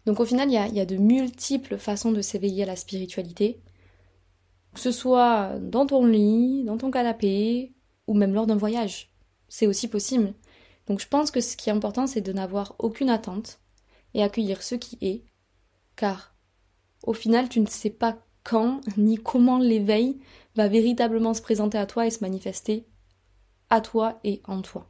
Donc 0.06 0.20
au 0.20 0.26
final, 0.26 0.50
il 0.50 0.76
y 0.76 0.80
a, 0.80 0.86
de 0.86 0.98
multiples 0.98 1.78
façons 1.78 2.12
de 2.12 2.22
s'éveiller 2.22 2.64
à 2.64 2.68
la 2.68 2.76
spiritualité, 2.76 3.62
que 4.74 4.80
ce 4.80 4.92
soit 4.92 5.60
dans 5.60 5.86
ton 5.86 6.06
lit, 6.06 6.64
dans 6.64 6.78
ton 6.78 6.92
canapé, 6.92 7.74
ou 8.08 8.14
même 8.14 8.34
lors 8.34 8.48
d'un 8.48 8.56
voyage. 8.56 9.12
C'est 9.50 9.68
aussi 9.68 9.88
possible. 9.88 10.34
Donc 10.88 11.00
je 11.00 11.08
pense 11.08 11.32
que 11.32 11.42
ce 11.42 11.58
qui 11.58 11.70
est 11.70 11.74
important, 11.74 12.08
c'est 12.08 12.22
de 12.22 12.34
n'avoir 12.34 12.76
aucune 12.80 13.10
attente 13.10 13.60
et 14.14 14.24
accueillir 14.24 14.64
ce 14.64 14.76
qui 14.76 14.98
est, 15.02 15.24
car 15.96 16.36
au 17.04 17.14
final, 17.14 17.50
tu 17.50 17.60
ne 17.60 17.68
sais 17.68 17.90
pas 17.90 18.18
quand 18.44 18.82
ni 18.98 19.18
comment 19.18 19.60
l'éveil 19.60 20.20
va 20.56 20.68
véritablement 20.68 21.34
se 21.34 21.42
présenter 21.42 21.78
à 21.78 21.86
toi 21.86 22.08
et 22.08 22.12
se 22.12 22.22
manifester 22.22 22.88
à 23.70 23.82
toi 23.82 24.20
et 24.24 24.42
en 24.46 24.62
toi. 24.62 24.88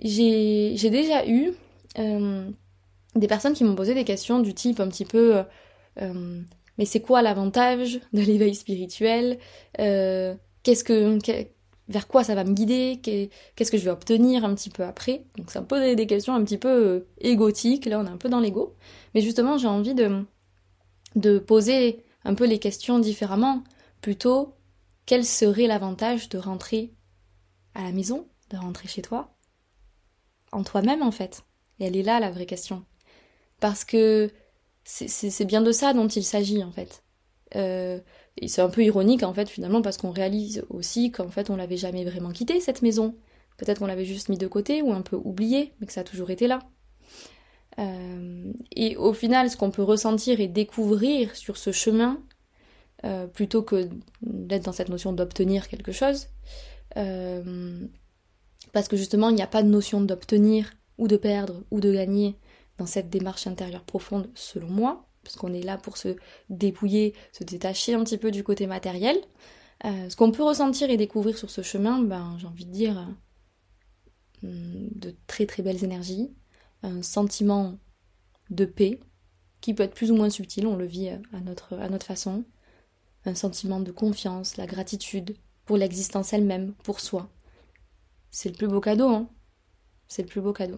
J'ai 0.00 0.90
déjà 0.90 1.26
eu 1.26 1.52
euh, 1.98 2.50
des 3.16 3.26
personnes 3.26 3.54
qui 3.54 3.64
m'ont 3.64 3.74
posé 3.74 3.94
des 3.94 4.04
questions 4.04 4.38
du 4.40 4.54
type 4.54 4.80
un 4.80 4.88
petit 4.88 5.04
peu 5.04 5.36
euh, 5.36 5.42
euh, 6.00 6.40
mais 6.76 6.84
c'est 6.84 7.00
quoi 7.00 7.22
l'avantage 7.22 8.00
de 8.12 8.20
l'éveil 8.20 8.54
spirituel 8.54 9.38
Qu'est-ce 9.76 10.84
que 10.84 11.18
vers 11.88 12.06
quoi 12.06 12.22
ça 12.22 12.34
va 12.34 12.44
me 12.44 12.52
guider 12.52 13.00
Qu'est-ce 13.02 13.72
que 13.72 13.78
je 13.78 13.84
vais 13.84 13.90
obtenir 13.90 14.44
un 14.44 14.54
petit 14.54 14.70
peu 14.70 14.84
après 14.84 15.24
Donc 15.36 15.50
c'est 15.50 15.58
un 15.58 15.64
peu 15.64 15.96
des, 15.96 16.06
questions 16.06 16.34
un 16.34 16.44
petit 16.44 16.58
peu 16.58 17.06
égotiques. 17.20 17.86
Là, 17.86 17.98
on 17.98 18.06
est 18.06 18.10
un 18.10 18.18
peu 18.18 18.28
dans 18.28 18.40
l'ego, 18.40 18.76
mais 19.14 19.20
justement, 19.20 19.58
j'ai 19.58 19.66
envie 19.66 19.94
de 19.94 20.24
de 21.16 21.38
poser 21.38 22.04
un 22.24 22.34
peu 22.34 22.46
les 22.46 22.58
questions 22.58 22.98
différemment, 22.98 23.64
plutôt 24.02 24.54
quel 25.08 25.24
serait 25.24 25.66
l'avantage 25.66 26.28
de 26.28 26.36
rentrer 26.36 26.92
à 27.74 27.82
la 27.82 27.92
maison, 27.92 28.28
de 28.50 28.58
rentrer 28.58 28.88
chez 28.88 29.00
toi, 29.00 29.34
en 30.52 30.62
toi-même 30.62 31.02
en 31.02 31.10
fait? 31.10 31.44
Et 31.80 31.86
elle 31.86 31.96
est 31.96 32.02
là 32.02 32.20
la 32.20 32.30
vraie 32.30 32.44
question. 32.44 32.84
Parce 33.58 33.86
que 33.86 34.30
c'est 34.84 35.46
bien 35.46 35.62
de 35.62 35.72
ça 35.72 35.94
dont 35.94 36.08
il 36.08 36.24
s'agit 36.24 36.62
en 36.62 36.72
fait. 36.72 37.04
Euh, 37.56 38.00
et 38.36 38.48
c'est 38.48 38.60
un 38.60 38.68
peu 38.68 38.84
ironique 38.84 39.22
en 39.22 39.32
fait 39.32 39.48
finalement 39.48 39.80
parce 39.80 39.96
qu'on 39.96 40.10
réalise 40.10 40.66
aussi 40.68 41.10
qu'en 41.10 41.30
fait 41.30 41.48
on 41.48 41.56
l'avait 41.56 41.78
jamais 41.78 42.04
vraiment 42.04 42.30
quitté 42.30 42.60
cette 42.60 42.82
maison. 42.82 43.16
Peut-être 43.56 43.78
qu'on 43.78 43.86
l'avait 43.86 44.04
juste 44.04 44.28
mis 44.28 44.36
de 44.36 44.46
côté 44.46 44.82
ou 44.82 44.92
un 44.92 45.00
peu 45.00 45.16
oublié, 45.16 45.72
mais 45.80 45.86
que 45.86 45.94
ça 45.94 46.02
a 46.02 46.04
toujours 46.04 46.28
été 46.28 46.46
là. 46.46 46.58
Euh, 47.78 48.52
et 48.72 48.94
au 48.98 49.14
final, 49.14 49.48
ce 49.48 49.56
qu'on 49.56 49.70
peut 49.70 49.82
ressentir 49.82 50.38
et 50.38 50.48
découvrir 50.48 51.34
sur 51.34 51.56
ce 51.56 51.72
chemin, 51.72 52.22
euh, 53.04 53.28
plutôt 53.28 53.62
que 53.62 53.88
d'être 54.22 54.64
dans 54.64 54.72
cette 54.72 54.88
notion 54.88 55.12
d'obtenir 55.12 55.68
quelque 55.68 55.92
chose. 55.92 56.26
Euh, 56.96 57.86
parce 58.72 58.88
que 58.88 58.96
justement, 58.96 59.28
il 59.28 59.36
n'y 59.36 59.42
a 59.42 59.46
pas 59.46 59.62
de 59.62 59.68
notion 59.68 60.00
d'obtenir 60.00 60.72
ou 60.98 61.06
de 61.06 61.16
perdre 61.16 61.62
ou 61.70 61.80
de 61.80 61.92
gagner 61.92 62.36
dans 62.76 62.86
cette 62.86 63.08
démarche 63.08 63.46
intérieure 63.46 63.84
profonde, 63.84 64.28
selon 64.34 64.68
moi, 64.68 65.06
parce 65.22 65.36
qu'on 65.36 65.52
est 65.52 65.62
là 65.62 65.78
pour 65.78 65.96
se 65.96 66.16
dépouiller, 66.50 67.14
se 67.32 67.44
détacher 67.44 67.94
un 67.94 68.02
petit 68.02 68.18
peu 68.18 68.32
du 68.32 68.42
côté 68.42 68.66
matériel. 68.66 69.16
Euh, 69.84 70.08
ce 70.08 70.16
qu'on 70.16 70.32
peut 70.32 70.42
ressentir 70.42 70.90
et 70.90 70.96
découvrir 70.96 71.38
sur 71.38 71.50
ce 71.50 71.62
chemin, 71.62 72.02
ben, 72.02 72.36
j'ai 72.38 72.46
envie 72.46 72.66
de 72.66 72.72
dire 72.72 73.08
de 74.42 75.14
très 75.26 75.46
très 75.46 75.62
belles 75.62 75.82
énergies, 75.82 76.30
un 76.82 77.02
sentiment 77.02 77.78
de 78.50 78.64
paix 78.64 79.00
qui 79.60 79.74
peut 79.74 79.82
être 79.82 79.94
plus 79.94 80.10
ou 80.10 80.16
moins 80.16 80.30
subtil, 80.30 80.66
on 80.66 80.76
le 80.76 80.86
vit 80.86 81.08
à 81.08 81.40
notre, 81.44 81.74
à 81.76 81.88
notre 81.88 82.06
façon, 82.06 82.44
un 83.24 83.34
sentiment 83.34 83.80
de 83.80 83.92
confiance, 83.92 84.56
la 84.56 84.66
gratitude 84.66 85.36
pour 85.64 85.76
l'existence 85.76 86.32
elle-même, 86.32 86.74
pour 86.82 87.00
soi. 87.00 87.28
C'est 88.30 88.48
le 88.48 88.54
plus 88.54 88.68
beau 88.68 88.80
cadeau, 88.80 89.08
hein 89.08 89.28
C'est 90.06 90.22
le 90.22 90.28
plus 90.28 90.40
beau 90.40 90.52
cadeau. 90.52 90.76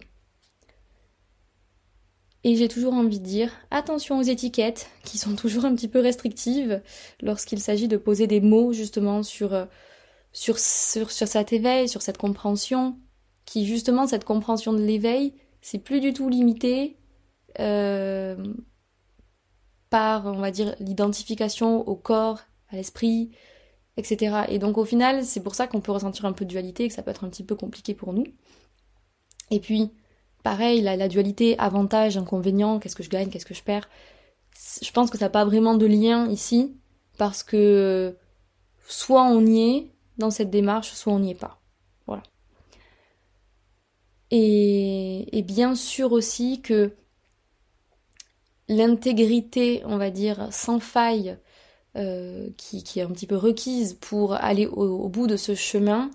Et 2.43 2.55
j'ai 2.55 2.67
toujours 2.67 2.93
envie 2.93 3.19
de 3.19 3.25
dire 3.25 3.51
attention 3.69 4.17
aux 4.17 4.23
étiquettes 4.23 4.89
qui 5.03 5.17
sont 5.17 5.35
toujours 5.35 5.65
un 5.65 5.75
petit 5.75 5.87
peu 5.87 5.99
restrictives 5.99 6.81
lorsqu'il 7.21 7.59
s'agit 7.59 7.87
de 7.87 7.97
poser 7.97 8.27
des 8.27 8.41
mots 8.41 8.73
justement 8.73 9.23
sur, 9.23 9.53
euh, 9.53 9.65
sur, 10.33 10.57
sur, 10.59 11.11
sur 11.11 11.27
cet 11.27 11.53
éveil, 11.53 11.87
sur 11.87 12.01
cette 12.01 12.17
compréhension, 12.17 12.97
qui 13.45 13.65
justement 13.65 14.07
cette 14.07 14.25
compréhension 14.25 14.73
de 14.73 14.81
l'éveil, 14.81 15.33
c'est 15.61 15.79
plus 15.79 15.99
du 15.99 16.13
tout 16.13 16.29
limité 16.29 16.97
euh, 17.59 18.35
par, 19.91 20.25
on 20.25 20.39
va 20.39 20.49
dire, 20.49 20.73
l'identification 20.79 21.87
au 21.87 21.95
corps, 21.95 22.39
à 22.69 22.77
l'esprit, 22.77 23.29
etc. 23.97 24.45
Et 24.47 24.57
donc 24.57 24.79
au 24.79 24.85
final, 24.85 25.23
c'est 25.23 25.43
pour 25.43 25.53
ça 25.53 25.67
qu'on 25.67 25.81
peut 25.81 25.91
ressentir 25.91 26.25
un 26.25 26.33
peu 26.33 26.45
de 26.45 26.49
dualité 26.49 26.85
et 26.85 26.87
que 26.87 26.93
ça 26.93 27.03
peut 27.03 27.11
être 27.11 27.25
un 27.25 27.29
petit 27.29 27.43
peu 27.43 27.55
compliqué 27.55 27.93
pour 27.93 28.13
nous. 28.13 28.23
Et 29.51 29.59
puis, 29.59 29.91
pareil, 30.43 30.81
la, 30.81 31.07
dualité 31.09 31.59
avantage, 31.59 32.17
inconvénient, 32.17 32.79
qu'est-ce 32.79 32.95
que 32.95 33.03
je 33.03 33.09
gagne, 33.09 33.29
qu'est-ce 33.29 33.45
que 33.45 33.53
je 33.53 33.63
perds. 33.63 33.89
Je 34.81 34.91
pense 34.91 35.11
que 35.11 35.17
ça 35.17 35.25
n'a 35.25 35.29
pas 35.29 35.45
vraiment 35.45 35.75
de 35.75 35.85
lien 35.85 36.27
ici, 36.29 36.73
parce 37.17 37.43
que 37.43 38.15
soit 38.87 39.23
on 39.23 39.45
y 39.45 39.59
est 39.61 39.91
dans 40.17 40.31
cette 40.31 40.49
démarche, 40.49 40.93
soit 40.93 41.11
on 41.11 41.19
n'y 41.19 41.31
est 41.31 41.35
pas. 41.35 41.61
Voilà. 42.07 42.23
Et 44.31 45.43
bien 45.45 45.75
sûr 45.75 46.13
aussi 46.13 46.61
que 46.61 46.95
l'intégrité, 48.71 49.83
on 49.85 49.97
va 49.97 50.09
dire, 50.09 50.47
sans 50.51 50.79
faille, 50.79 51.37
euh, 51.97 52.49
qui, 52.57 52.77
est 52.99 53.01
un 53.01 53.11
petit 53.11 53.27
peu 53.27 53.35
requise 53.35 53.95
pour 53.99 54.33
aller 54.33 54.65
au, 54.65 55.09
bout 55.09 55.27
de 55.27 55.35
ce 55.35 55.55
chemin, 55.55 56.09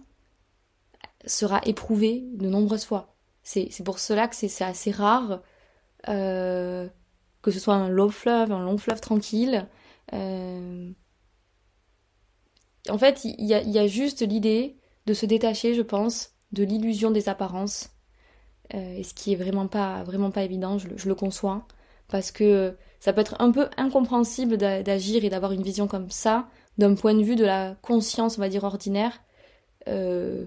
sera 1.27 1.61
éprouvée 1.65 2.25
de 2.35 2.49
nombreuses 2.49 2.85
fois. 2.85 3.15
C'est 3.43 3.85
pour 3.85 3.99
cela 3.99 4.27
que 4.27 4.35
c'est 4.35 4.65
assez 4.65 4.91
rare 4.91 5.43
euh, 6.09 6.89
que 7.43 7.51
ce 7.51 7.61
soit 7.61 7.75
un 7.75 7.89
long 7.89 8.09
fleuve, 8.09 8.51
un 8.53 8.65
long 8.65 8.79
fleuve 8.79 9.01
tranquille. 9.01 9.69
Euh, 10.15 10.91
en 12.89 12.99
fait, 12.99 13.25
il 13.25 13.45
y 13.45 13.79
a, 13.79 13.87
juste 13.87 14.23
l'idée 14.23 14.79
de 15.07 15.15
se 15.15 15.27
détacher, 15.27 15.75
je 15.75 15.83
pense, 15.83 16.33
de 16.53 16.65
l'illusion 16.65 17.11
des 17.11 17.29
apparences. 17.29 17.91
et 18.71 19.05
ce 19.05 19.15
qui 19.15 19.33
est 19.33 19.37
vraiment 19.37 19.69
pas, 19.69 20.03
vraiment 20.05 20.31
pas 20.31 20.43
évident, 20.43 20.79
je 20.79 21.09
le 21.09 21.15
conçois 21.15 21.67
parce 22.09 22.31
que 22.31 22.77
ça 23.01 23.13
peut 23.13 23.21
être 23.21 23.37
un 23.41 23.51
peu 23.51 23.69
incompréhensible 23.77 24.57
d'agir 24.57 25.25
et 25.25 25.31
d'avoir 25.31 25.53
une 25.53 25.63
vision 25.63 25.87
comme 25.87 26.11
ça 26.11 26.49
d'un 26.79 26.95
point 26.95 27.15
de 27.15 27.23
vue 27.23 27.37
de 27.37 27.45
la 27.45 27.75
conscience, 27.83 28.37
on 28.37 28.41
va 28.41 28.49
dire, 28.49 28.65
ordinaire, 28.65 29.23
euh, 29.89 30.47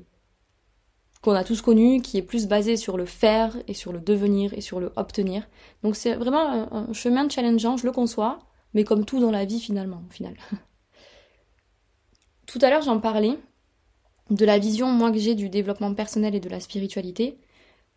qu'on 1.22 1.34
a 1.34 1.43
tous 1.43 1.62
connu, 1.62 2.02
qui 2.02 2.17
est 2.17 2.22
plus 2.22 2.48
basé 2.48 2.78
sur 2.78 2.98
le 2.98 3.06
faire 3.06 3.58
et 3.67 3.74
sur 3.74 3.91
le 3.91 4.00
devenir 4.00 4.54
et 4.54 4.62
sur 4.62 4.80
le 4.80 4.91
obtenir. 4.95 5.48
Donc 5.84 5.95
c'est 5.95 6.15
vraiment 6.15 6.67
un, 6.72 6.93
chemin 6.93 7.28
challengeant, 7.28 7.78
je 7.78 7.86
le 7.86 7.91
conçois, 7.91 8.39
mais 8.74 8.84
comme 8.84 9.06
tout 9.06 9.19
dans 9.19 9.32
la 9.32 9.45
vie 9.45 9.60
finalement, 9.60 10.02
au 10.08 10.13
final. 10.13 10.36
tout 12.45 12.60
à 12.62 12.69
l'heure 12.69 12.82
j'en 12.82 13.00
parlais 13.00 13.38
de 14.30 14.45
la 14.45 14.60
vision 14.60 14.88
moi 14.88 15.12
que 15.12 15.17
j'ai 15.17 15.36
du 15.36 15.50
développement 15.50 15.93
personnel 15.93 16.36
et 16.36 16.39
de 16.39 16.50
la 16.50 16.60
spiritualité, 16.60 17.38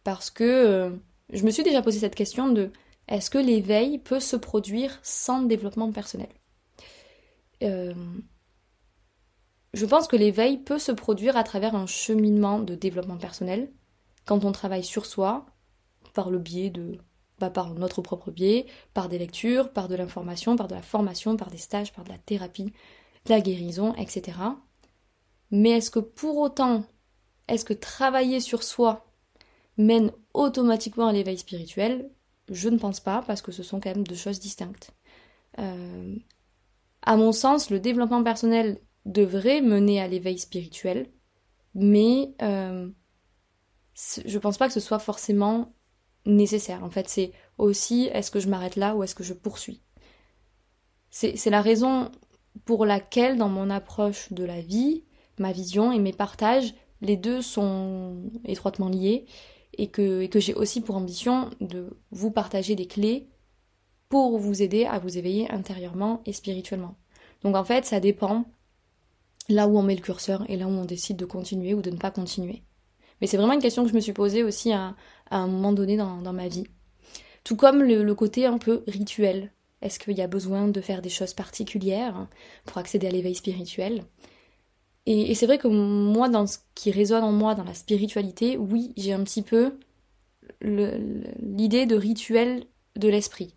parce 0.02 0.30
que 0.30 0.44
euh, 0.44 0.90
je 1.32 1.44
me 1.44 1.50
suis 1.50 1.62
déjà 1.62 1.80
posé 1.82 2.00
cette 2.00 2.16
question 2.16 2.48
de 2.48 2.70
est-ce 3.08 3.30
que 3.30 3.38
l'éveil 3.38 3.98
peut 3.98 4.20
se 4.20 4.36
produire 4.36 4.98
sans 5.02 5.42
développement 5.42 5.92
personnel? 5.92 6.28
Euh, 7.62 7.94
Je 9.74 9.86
pense 9.86 10.06
que 10.06 10.16
l'éveil 10.16 10.58
peut 10.58 10.78
se 10.78 10.92
produire 10.92 11.36
à 11.36 11.44
travers 11.44 11.74
un 11.74 11.86
cheminement 11.86 12.58
de 12.58 12.74
développement 12.74 13.16
personnel, 13.16 13.72
quand 14.26 14.44
on 14.44 14.52
travaille 14.52 14.84
sur 14.84 15.06
soi, 15.06 15.46
par 16.14 16.30
le 16.30 16.38
biais 16.38 16.70
de... 16.70 16.98
Bah, 17.38 17.50
par 17.50 17.74
notre 17.74 18.02
propre 18.02 18.30
biais, 18.30 18.66
par 18.94 19.08
des 19.08 19.18
lectures, 19.18 19.72
par 19.72 19.88
de 19.88 19.96
l'information, 19.96 20.54
par 20.56 20.68
de 20.68 20.74
la 20.74 20.82
formation, 20.82 21.36
par 21.36 21.50
des 21.50 21.56
stages, 21.58 21.92
par 21.92 22.04
de 22.04 22.10
la 22.10 22.18
thérapie, 22.18 22.72
de 23.24 23.30
la 23.30 23.40
guérison, 23.40 23.94
etc. 23.94 24.38
Mais 25.50 25.70
est-ce 25.70 25.90
que 25.90 25.98
pour 25.98 26.38
autant, 26.38 26.84
est-ce 27.48 27.64
que 27.64 27.74
travailler 27.74 28.40
sur 28.40 28.62
soi 28.62 29.06
mène 29.76 30.12
automatiquement 30.34 31.08
à 31.08 31.12
l'éveil 31.12 31.38
spirituel? 31.38 32.10
Je 32.50 32.68
ne 32.68 32.78
pense 32.78 33.00
pas, 33.00 33.22
parce 33.26 33.42
que 33.42 33.52
ce 33.52 33.62
sont 33.62 33.80
quand 33.80 33.94
même 33.94 34.06
deux 34.06 34.14
choses 34.16 34.40
distinctes. 34.40 34.92
Euh, 35.58 36.16
à 37.02 37.16
mon 37.16 37.32
sens, 37.32 37.70
le 37.70 37.80
développement 37.80 38.22
personnel 38.22 38.80
devrait 39.04 39.60
mener 39.60 40.00
à 40.00 40.08
l'éveil 40.08 40.38
spirituel, 40.38 41.10
mais 41.74 42.34
euh, 42.42 42.88
je 44.24 44.38
pense 44.38 44.58
pas 44.58 44.68
que 44.68 44.74
ce 44.74 44.80
soit 44.80 44.98
forcément 44.98 45.74
nécessaire. 46.26 46.84
En 46.84 46.90
fait, 46.90 47.08
c'est 47.08 47.32
aussi 47.58 48.08
est-ce 48.12 48.30
que 48.30 48.40
je 48.40 48.48
m'arrête 48.48 48.76
là 48.76 48.94
ou 48.94 49.02
est-ce 49.02 49.14
que 49.14 49.24
je 49.24 49.34
poursuis? 49.34 49.82
C'est 51.10 51.50
la 51.50 51.60
raison 51.60 52.10
pour 52.64 52.86
laquelle, 52.86 53.36
dans 53.36 53.50
mon 53.50 53.68
approche 53.68 54.32
de 54.32 54.44
la 54.44 54.62
vie, 54.62 55.04
ma 55.38 55.52
vision 55.52 55.92
et 55.92 55.98
mes 55.98 56.12
partages, 56.12 56.74
les 57.02 57.18
deux 57.18 57.42
sont 57.42 58.30
étroitement 58.44 58.88
liés 58.88 59.26
et 59.74 59.88
que, 59.88 60.28
j'ai 60.34 60.54
aussi 60.54 60.80
pour 60.80 60.96
ambition 60.96 61.50
de 61.60 61.96
vous 62.10 62.30
partager 62.30 62.74
des 62.74 62.86
clés 62.86 63.28
pour 64.08 64.38
vous 64.38 64.62
aider 64.62 64.84
à 64.84 64.98
vous 64.98 65.16
éveiller 65.16 65.50
intérieurement 65.50 66.20
et 66.26 66.32
spirituellement. 66.32 66.96
Donc 67.42 67.56
en 67.56 67.64
fait, 67.64 67.84
ça 67.84 68.00
dépend 68.00 68.44
là 69.48 69.66
où 69.68 69.78
on 69.78 69.82
met 69.82 69.96
le 69.96 70.02
curseur 70.02 70.44
et 70.48 70.56
là 70.56 70.66
où 70.66 70.70
on 70.70 70.84
décide 70.84 71.16
de 71.16 71.24
continuer 71.24 71.74
ou 71.74 71.82
de 71.82 71.90
ne 71.90 71.96
pas 71.96 72.10
continuer. 72.10 72.62
Mais 73.20 73.26
c'est 73.26 73.36
vraiment 73.36 73.54
une 73.54 73.62
question 73.62 73.84
que 73.84 73.88
je 73.88 73.94
me 73.94 74.00
suis 74.00 74.12
posée 74.12 74.42
aussi 74.42 74.72
à, 74.72 74.94
un 75.30 75.46
moment 75.46 75.72
donné 75.72 75.96
dans, 75.96 76.32
ma 76.32 76.48
vie. 76.48 76.66
Tout 77.44 77.56
comme 77.56 77.82
le, 77.82 78.14
côté 78.14 78.46
un 78.46 78.58
peu 78.58 78.82
rituel. 78.86 79.52
Est-ce 79.80 79.98
qu'il 79.98 80.16
y 80.16 80.22
a 80.22 80.28
besoin 80.28 80.68
de 80.68 80.80
faire 80.80 81.02
des 81.02 81.08
choses 81.08 81.34
particulières 81.34 82.28
pour 82.66 82.78
accéder 82.78 83.06
à 83.06 83.10
l'éveil 83.10 83.34
spirituel? 83.34 84.04
Et, 85.06 85.34
c'est 85.34 85.46
vrai 85.46 85.58
que 85.58 85.68
moi, 85.68 86.28
dans 86.28 86.46
ce 86.46 86.58
qui 86.74 86.90
résonne 86.90 87.24
en 87.24 87.32
moi, 87.32 87.54
dans 87.54 87.64
la 87.64 87.74
spiritualité, 87.74 88.56
oui, 88.56 88.92
j'ai 88.96 89.12
un 89.12 89.24
petit 89.24 89.42
peu 89.42 89.78
l'idée 90.60 91.86
de 91.86 91.96
rituel 91.96 92.64
de 92.96 93.08
l'esprit. 93.08 93.56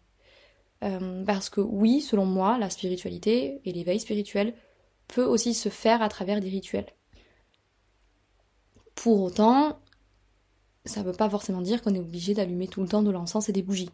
Euh, 0.83 1.23
parce 1.23 1.49
que 1.49 1.61
oui, 1.61 2.01
selon 2.01 2.25
moi, 2.25 2.57
la 2.57 2.69
spiritualité 2.69 3.61
et 3.63 3.71
l'éveil 3.71 3.99
spirituel 3.99 4.53
peut 5.07 5.23
aussi 5.23 5.53
se 5.53 5.69
faire 5.69 6.01
à 6.01 6.09
travers 6.09 6.41
des 6.41 6.49
rituels. 6.49 6.87
Pour 8.95 9.21
autant, 9.21 9.79
ça 10.85 11.01
ne 11.01 11.05
veut 11.05 11.13
pas 11.13 11.29
forcément 11.29 11.61
dire 11.61 11.81
qu'on 11.81 11.93
est 11.93 11.99
obligé 11.99 12.33
d'allumer 12.33 12.67
tout 12.67 12.81
le 12.81 12.87
temps 12.87 13.03
de 13.03 13.11
l'encens 13.11 13.49
et 13.49 13.53
des 13.53 13.61
bougies. 13.61 13.91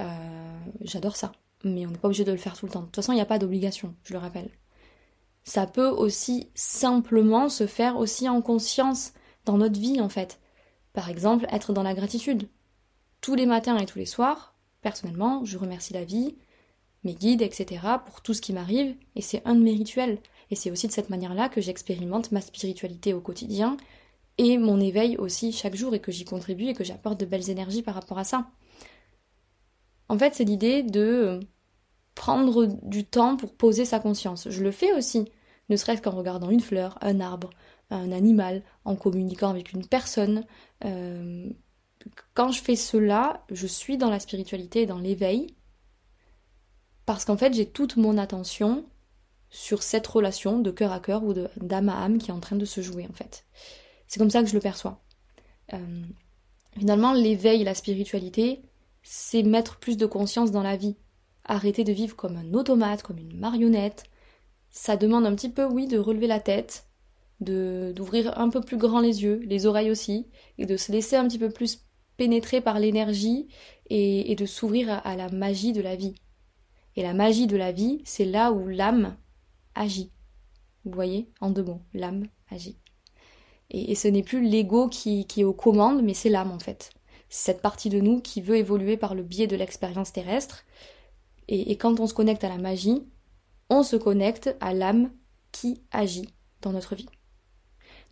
Euh, 0.00 0.58
j'adore 0.80 1.16
ça, 1.16 1.32
mais 1.62 1.86
on 1.86 1.90
n'est 1.90 1.98
pas 1.98 2.08
obligé 2.08 2.24
de 2.24 2.32
le 2.32 2.38
faire 2.38 2.56
tout 2.56 2.66
le 2.66 2.72
temps. 2.72 2.80
De 2.80 2.86
toute 2.86 2.96
façon, 2.96 3.12
il 3.12 3.16
n'y 3.16 3.20
a 3.20 3.26
pas 3.26 3.38
d'obligation, 3.38 3.94
je 4.02 4.12
le 4.12 4.18
rappelle 4.18 4.50
ça 5.44 5.66
peut 5.66 5.88
aussi 5.88 6.48
simplement 6.54 7.48
se 7.48 7.66
faire 7.66 7.96
aussi 7.96 8.28
en 8.28 8.40
conscience 8.42 9.12
dans 9.44 9.58
notre 9.58 9.78
vie 9.78 10.00
en 10.00 10.08
fait. 10.08 10.40
Par 10.92 11.10
exemple, 11.10 11.46
être 11.52 11.72
dans 11.72 11.82
la 11.82 11.94
gratitude. 11.94 12.48
Tous 13.20 13.34
les 13.34 13.46
matins 13.46 13.76
et 13.78 13.86
tous 13.86 13.98
les 13.98 14.06
soirs, 14.06 14.54
personnellement, 14.80 15.44
je 15.44 15.58
remercie 15.58 15.92
la 15.92 16.04
vie, 16.04 16.36
mes 17.04 17.14
guides, 17.14 17.42
etc. 17.42 17.80
pour 18.06 18.22
tout 18.22 18.34
ce 18.34 18.40
qui 18.40 18.52
m'arrive, 18.52 18.96
et 19.14 19.20
c'est 19.20 19.42
un 19.44 19.54
de 19.54 19.62
mes 19.62 19.72
rituels. 19.72 20.18
Et 20.50 20.56
c'est 20.56 20.70
aussi 20.70 20.86
de 20.86 20.92
cette 20.92 21.10
manière-là 21.10 21.48
que 21.48 21.60
j'expérimente 21.60 22.32
ma 22.32 22.40
spiritualité 22.40 23.12
au 23.12 23.20
quotidien, 23.20 23.76
et 24.38 24.58
mon 24.58 24.80
éveil 24.80 25.16
aussi 25.16 25.52
chaque 25.52 25.74
jour, 25.74 25.94
et 25.94 26.00
que 26.00 26.12
j'y 26.12 26.24
contribue 26.24 26.68
et 26.68 26.74
que 26.74 26.84
j'apporte 26.84 27.20
de 27.20 27.26
belles 27.26 27.50
énergies 27.50 27.82
par 27.82 27.94
rapport 27.94 28.18
à 28.18 28.24
ça. 28.24 28.46
En 30.08 30.18
fait, 30.18 30.34
c'est 30.34 30.44
l'idée 30.44 30.82
de 30.82 31.40
prendre 32.14 32.66
du 32.82 33.04
temps 33.04 33.36
pour 33.36 33.52
poser 33.54 33.84
sa 33.84 34.00
conscience. 34.00 34.48
Je 34.50 34.62
le 34.62 34.70
fais 34.70 34.92
aussi, 34.92 35.24
ne 35.68 35.76
serait-ce 35.76 36.02
qu'en 36.02 36.10
regardant 36.10 36.50
une 36.50 36.60
fleur, 36.60 36.98
un 37.00 37.20
arbre, 37.20 37.50
un 37.90 38.12
animal, 38.12 38.62
en 38.84 38.96
communiquant 38.96 39.50
avec 39.50 39.72
une 39.72 39.86
personne. 39.86 40.44
Euh, 40.84 41.48
quand 42.34 42.50
je 42.50 42.60
fais 42.60 42.76
cela, 42.76 43.44
je 43.50 43.66
suis 43.66 43.96
dans 43.96 44.10
la 44.10 44.20
spiritualité 44.20 44.82
et 44.82 44.86
dans 44.86 44.98
l'éveil, 44.98 45.54
parce 47.06 47.24
qu'en 47.24 47.36
fait 47.36 47.54
j'ai 47.54 47.66
toute 47.66 47.96
mon 47.96 48.18
attention 48.18 48.84
sur 49.50 49.82
cette 49.82 50.06
relation 50.06 50.58
de 50.58 50.70
cœur 50.70 50.92
à 50.92 51.00
cœur 51.00 51.22
ou 51.22 51.32
d'âme 51.32 51.88
à 51.88 52.02
âme 52.02 52.18
qui 52.18 52.30
est 52.30 52.34
en 52.34 52.40
train 52.40 52.56
de 52.56 52.64
se 52.64 52.80
jouer 52.80 53.06
en 53.08 53.12
fait. 53.12 53.46
C'est 54.08 54.18
comme 54.18 54.30
ça 54.30 54.42
que 54.42 54.48
je 54.48 54.54
le 54.54 54.60
perçois. 54.60 55.00
Euh, 55.72 56.02
finalement, 56.76 57.12
l'éveil 57.12 57.64
la 57.64 57.74
spiritualité, 57.74 58.62
c'est 59.02 59.42
mettre 59.42 59.78
plus 59.78 59.96
de 59.96 60.06
conscience 60.06 60.50
dans 60.50 60.62
la 60.62 60.76
vie, 60.76 60.96
arrêter 61.44 61.84
de 61.84 61.92
vivre 61.92 62.16
comme 62.16 62.36
un 62.36 62.54
automate, 62.54 63.02
comme 63.02 63.18
une 63.18 63.38
marionnette. 63.38 64.04
Ça 64.76 64.96
demande 64.96 65.24
un 65.24 65.36
petit 65.36 65.50
peu, 65.50 65.64
oui, 65.64 65.86
de 65.86 65.98
relever 65.98 66.26
la 66.26 66.40
tête, 66.40 66.88
de 67.38 67.92
d'ouvrir 67.94 68.36
un 68.40 68.48
peu 68.48 68.60
plus 68.60 68.76
grand 68.76 68.98
les 68.98 69.22
yeux, 69.22 69.40
les 69.44 69.66
oreilles 69.66 69.92
aussi, 69.92 70.26
et 70.58 70.66
de 70.66 70.76
se 70.76 70.90
laisser 70.90 71.14
un 71.14 71.28
petit 71.28 71.38
peu 71.38 71.48
plus 71.48 71.84
pénétrer 72.16 72.60
par 72.60 72.80
l'énergie 72.80 73.46
et, 73.88 74.34
de 74.34 74.46
s'ouvrir 74.46 74.90
à, 74.90 75.14
la 75.14 75.28
magie 75.30 75.72
de 75.72 75.80
la 75.80 75.94
vie. 75.94 76.16
Et 76.96 77.04
la 77.04 77.14
magie 77.14 77.46
de 77.46 77.56
la 77.56 77.70
vie, 77.70 78.02
c'est 78.04 78.24
là 78.24 78.50
où 78.50 78.66
l'âme 78.66 79.16
agit. 79.76 80.10
Vous 80.84 80.92
voyez, 80.92 81.30
en 81.40 81.50
deux 81.50 81.62
mots, 81.62 81.82
l'âme 81.92 82.26
agit. 82.50 82.76
Et, 83.70 83.94
ce 83.94 84.08
n'est 84.08 84.24
plus 84.24 84.42
l'ego 84.42 84.88
qui, 84.88 85.24
qui 85.26 85.42
est 85.42 85.44
aux 85.44 85.54
commandes, 85.54 86.02
mais 86.02 86.14
c'est 86.14 86.30
l'âme 86.30 86.50
en 86.50 86.58
fait. 86.58 86.90
C'est 87.28 87.52
cette 87.52 87.62
partie 87.62 87.90
de 87.90 88.00
nous 88.00 88.20
qui 88.20 88.40
veut 88.40 88.56
évoluer 88.56 88.96
par 88.96 89.14
le 89.14 89.22
biais 89.22 89.46
de 89.46 89.56
l'expérience 89.56 90.12
terrestre 90.12 90.64
et, 91.48 91.76
quand 91.76 92.00
on 92.00 92.06
se 92.06 92.14
connecte 92.14 92.44
à 92.44 92.48
la 92.48 92.58
magie, 92.58 93.02
se 93.82 93.96
connecte 93.96 94.54
à 94.60 94.72
l'âme 94.72 95.10
qui 95.52 95.82
agit 95.90 96.28
dans 96.62 96.72
notre 96.72 96.94
vie. 96.94 97.08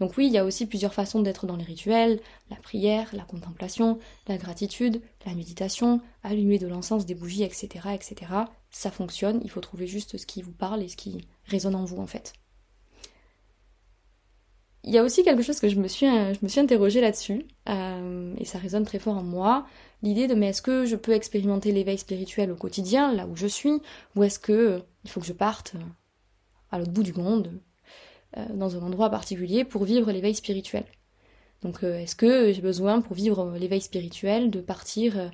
Donc 0.01 0.16
oui, 0.16 0.27
il 0.27 0.33
y 0.33 0.38
a 0.38 0.44
aussi 0.44 0.66
plusieurs 0.66 0.94
façons 0.94 1.20
d'être 1.20 1.46
dans 1.46 1.57
les 1.57 1.64
rituels, 1.64 2.20
la 2.51 2.57
prière, 2.57 3.09
la 3.12 3.25
contemplation, 3.25 3.98
la 4.27 4.37
gratitude, 4.37 5.01
la 5.27 5.35
méditation, 5.35 6.01
allumer 6.22 6.59
de 6.59 6.66
l'encens, 6.66 7.07
des 7.07 7.14
bougies, 7.14 7.44
etc., 7.44 7.90
etc. 7.94 8.33
Ça 8.70 8.90
fonctionne, 8.90 9.40
il 9.44 9.51
faut 9.51 9.61
trouver 9.61 9.87
juste 9.87 10.16
ce 10.16 10.27
qui 10.27 10.42
vous 10.42 10.53
parle 10.53 10.83
et 10.83 10.88
ce 10.88 10.96
qui 10.96 11.29
résonne 11.44 11.77
en 11.77 11.85
vous 11.85 11.98
en 11.98 12.07
fait. 12.07 12.33
Il 14.84 14.92
y 14.92 14.98
a 14.98 15.04
aussi 15.04 15.22
quelque 15.22 15.42
chose 15.42 15.60
que 15.60 15.68
je 15.68 15.76
me 15.76 15.86
suis, 15.86 16.06
je 16.06 16.38
me 16.42 16.48
suis 16.48 16.60
interrogée 16.60 17.00
là-dessus, 17.00 17.46
euh, 17.68 18.34
et 18.38 18.44
ça 18.44 18.58
résonne 18.58 18.84
très 18.84 18.98
fort 18.98 19.16
en 19.16 19.22
moi, 19.22 19.66
l'idée 20.02 20.26
de 20.26 20.34
mais 20.34 20.48
est-ce 20.48 20.62
que 20.62 20.84
je 20.84 20.96
peux 20.96 21.12
expérimenter 21.12 21.70
l'éveil 21.70 21.98
spirituel 21.98 22.50
au 22.50 22.56
quotidien, 22.56 23.12
là 23.12 23.26
où 23.26 23.36
je 23.36 23.46
suis, 23.46 23.80
ou 24.16 24.24
est-ce 24.24 24.38
que 24.38 24.82
il 25.04 25.10
faut 25.10 25.20
que 25.20 25.26
je 25.26 25.32
parte 25.32 25.74
à 26.70 26.78
l'autre 26.78 26.90
bout 26.90 27.04
du 27.04 27.12
monde, 27.12 27.60
euh, 28.36 28.46
dans 28.54 28.76
un 28.76 28.82
endroit 28.82 29.10
particulier, 29.10 29.64
pour 29.64 29.84
vivre 29.84 30.10
l'éveil 30.10 30.34
spirituel? 30.34 30.84
Donc 31.62 31.84
euh, 31.84 31.98
est-ce 32.00 32.16
que 32.16 32.52
j'ai 32.52 32.62
besoin 32.62 33.00
pour 33.00 33.14
vivre 33.14 33.56
l'éveil 33.56 33.80
spirituel 33.80 34.50
de 34.50 34.60
partir 34.60 35.30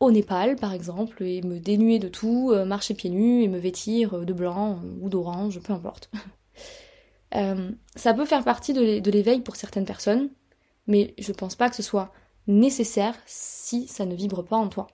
au 0.00 0.10
Népal 0.10 0.56
par 0.56 0.74
exemple 0.74 1.22
et 1.22 1.40
me 1.40 1.58
dénuer 1.58 1.98
de 1.98 2.08
tout, 2.08 2.52
marcher 2.66 2.94
pieds 2.94 3.10
nus 3.10 3.42
et 3.42 3.48
me 3.48 3.58
vêtir 3.58 4.26
de 4.26 4.32
blanc 4.34 4.80
ou 5.00 5.08
d'orange, 5.08 5.60
peu 5.60 5.72
importe? 5.72 6.10
Euh, 7.36 7.70
ça 7.96 8.14
peut 8.14 8.24
faire 8.24 8.44
partie 8.44 8.72
de 8.72 9.10
l'éveil 9.10 9.40
pour 9.40 9.56
certaines 9.56 9.84
personnes, 9.84 10.30
mais 10.86 11.14
je 11.18 11.32
pense 11.32 11.56
pas 11.56 11.68
que 11.68 11.76
ce 11.76 11.82
soit 11.82 12.12
nécessaire 12.46 13.16
si 13.26 13.86
ça 13.88 14.04
ne 14.04 14.14
vibre 14.14 14.44
pas 14.44 14.56
en 14.56 14.68
toi. 14.68 14.86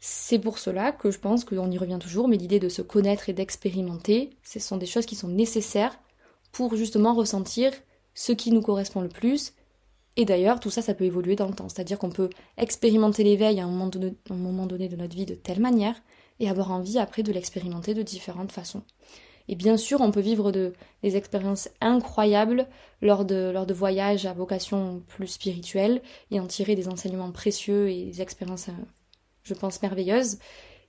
C'est 0.00 0.38
pour 0.38 0.58
cela 0.58 0.92
que 0.92 1.10
je 1.10 1.18
pense 1.18 1.44
qu'on 1.44 1.70
y 1.70 1.78
revient 1.78 1.98
toujours, 2.00 2.26
mais 2.26 2.38
l'idée 2.38 2.58
de 2.58 2.70
se 2.70 2.80
connaître 2.80 3.28
et 3.28 3.34
d'expérimenter, 3.34 4.30
ce 4.42 4.58
sont 4.58 4.78
des 4.78 4.86
choses 4.86 5.04
qui 5.04 5.14
sont 5.14 5.28
nécessaires 5.28 5.98
pour 6.52 6.74
justement 6.74 7.14
ressentir 7.14 7.72
ce 8.14 8.32
qui 8.32 8.50
nous 8.50 8.62
correspond 8.62 9.02
le 9.02 9.08
plus. 9.08 9.52
Et 10.16 10.24
d'ailleurs, 10.24 10.58
tout 10.58 10.70
ça, 10.70 10.82
ça 10.82 10.94
peut 10.94 11.04
évoluer 11.04 11.36
dans 11.36 11.46
le 11.46 11.54
temps. 11.54 11.68
C'est-à-dire 11.68 11.98
qu'on 11.98 12.10
peut 12.10 12.30
expérimenter 12.56 13.24
l'éveil 13.24 13.60
à 13.60 13.64
un 13.64 13.68
moment 13.68 14.66
donné 14.66 14.88
de 14.88 14.96
notre 14.96 15.14
vie 15.14 15.26
de 15.26 15.34
telle 15.34 15.60
manière 15.60 16.00
et 16.40 16.48
avoir 16.48 16.72
envie 16.72 16.98
après 16.98 17.22
de 17.22 17.32
l'expérimenter 17.32 17.92
de 17.92 18.02
différentes 18.02 18.52
façons. 18.52 18.82
Et 19.50 19.56
bien 19.56 19.76
sûr, 19.76 20.00
on 20.00 20.12
peut 20.12 20.20
vivre 20.20 20.52
de, 20.52 20.74
des 21.02 21.16
expériences 21.16 21.68
incroyables 21.80 22.68
lors 23.02 23.24
de, 23.24 23.50
lors 23.52 23.66
voyages 23.66 24.24
à 24.24 24.32
vocation 24.32 25.02
plus 25.08 25.26
spirituelle 25.26 26.02
et 26.30 26.38
en 26.38 26.46
tirer 26.46 26.76
des 26.76 26.86
enseignements 26.86 27.32
précieux 27.32 27.90
et 27.90 28.04
des 28.04 28.22
expériences, 28.22 28.68
euh, 28.68 28.84
je 29.42 29.54
pense, 29.54 29.82
merveilleuses. 29.82 30.38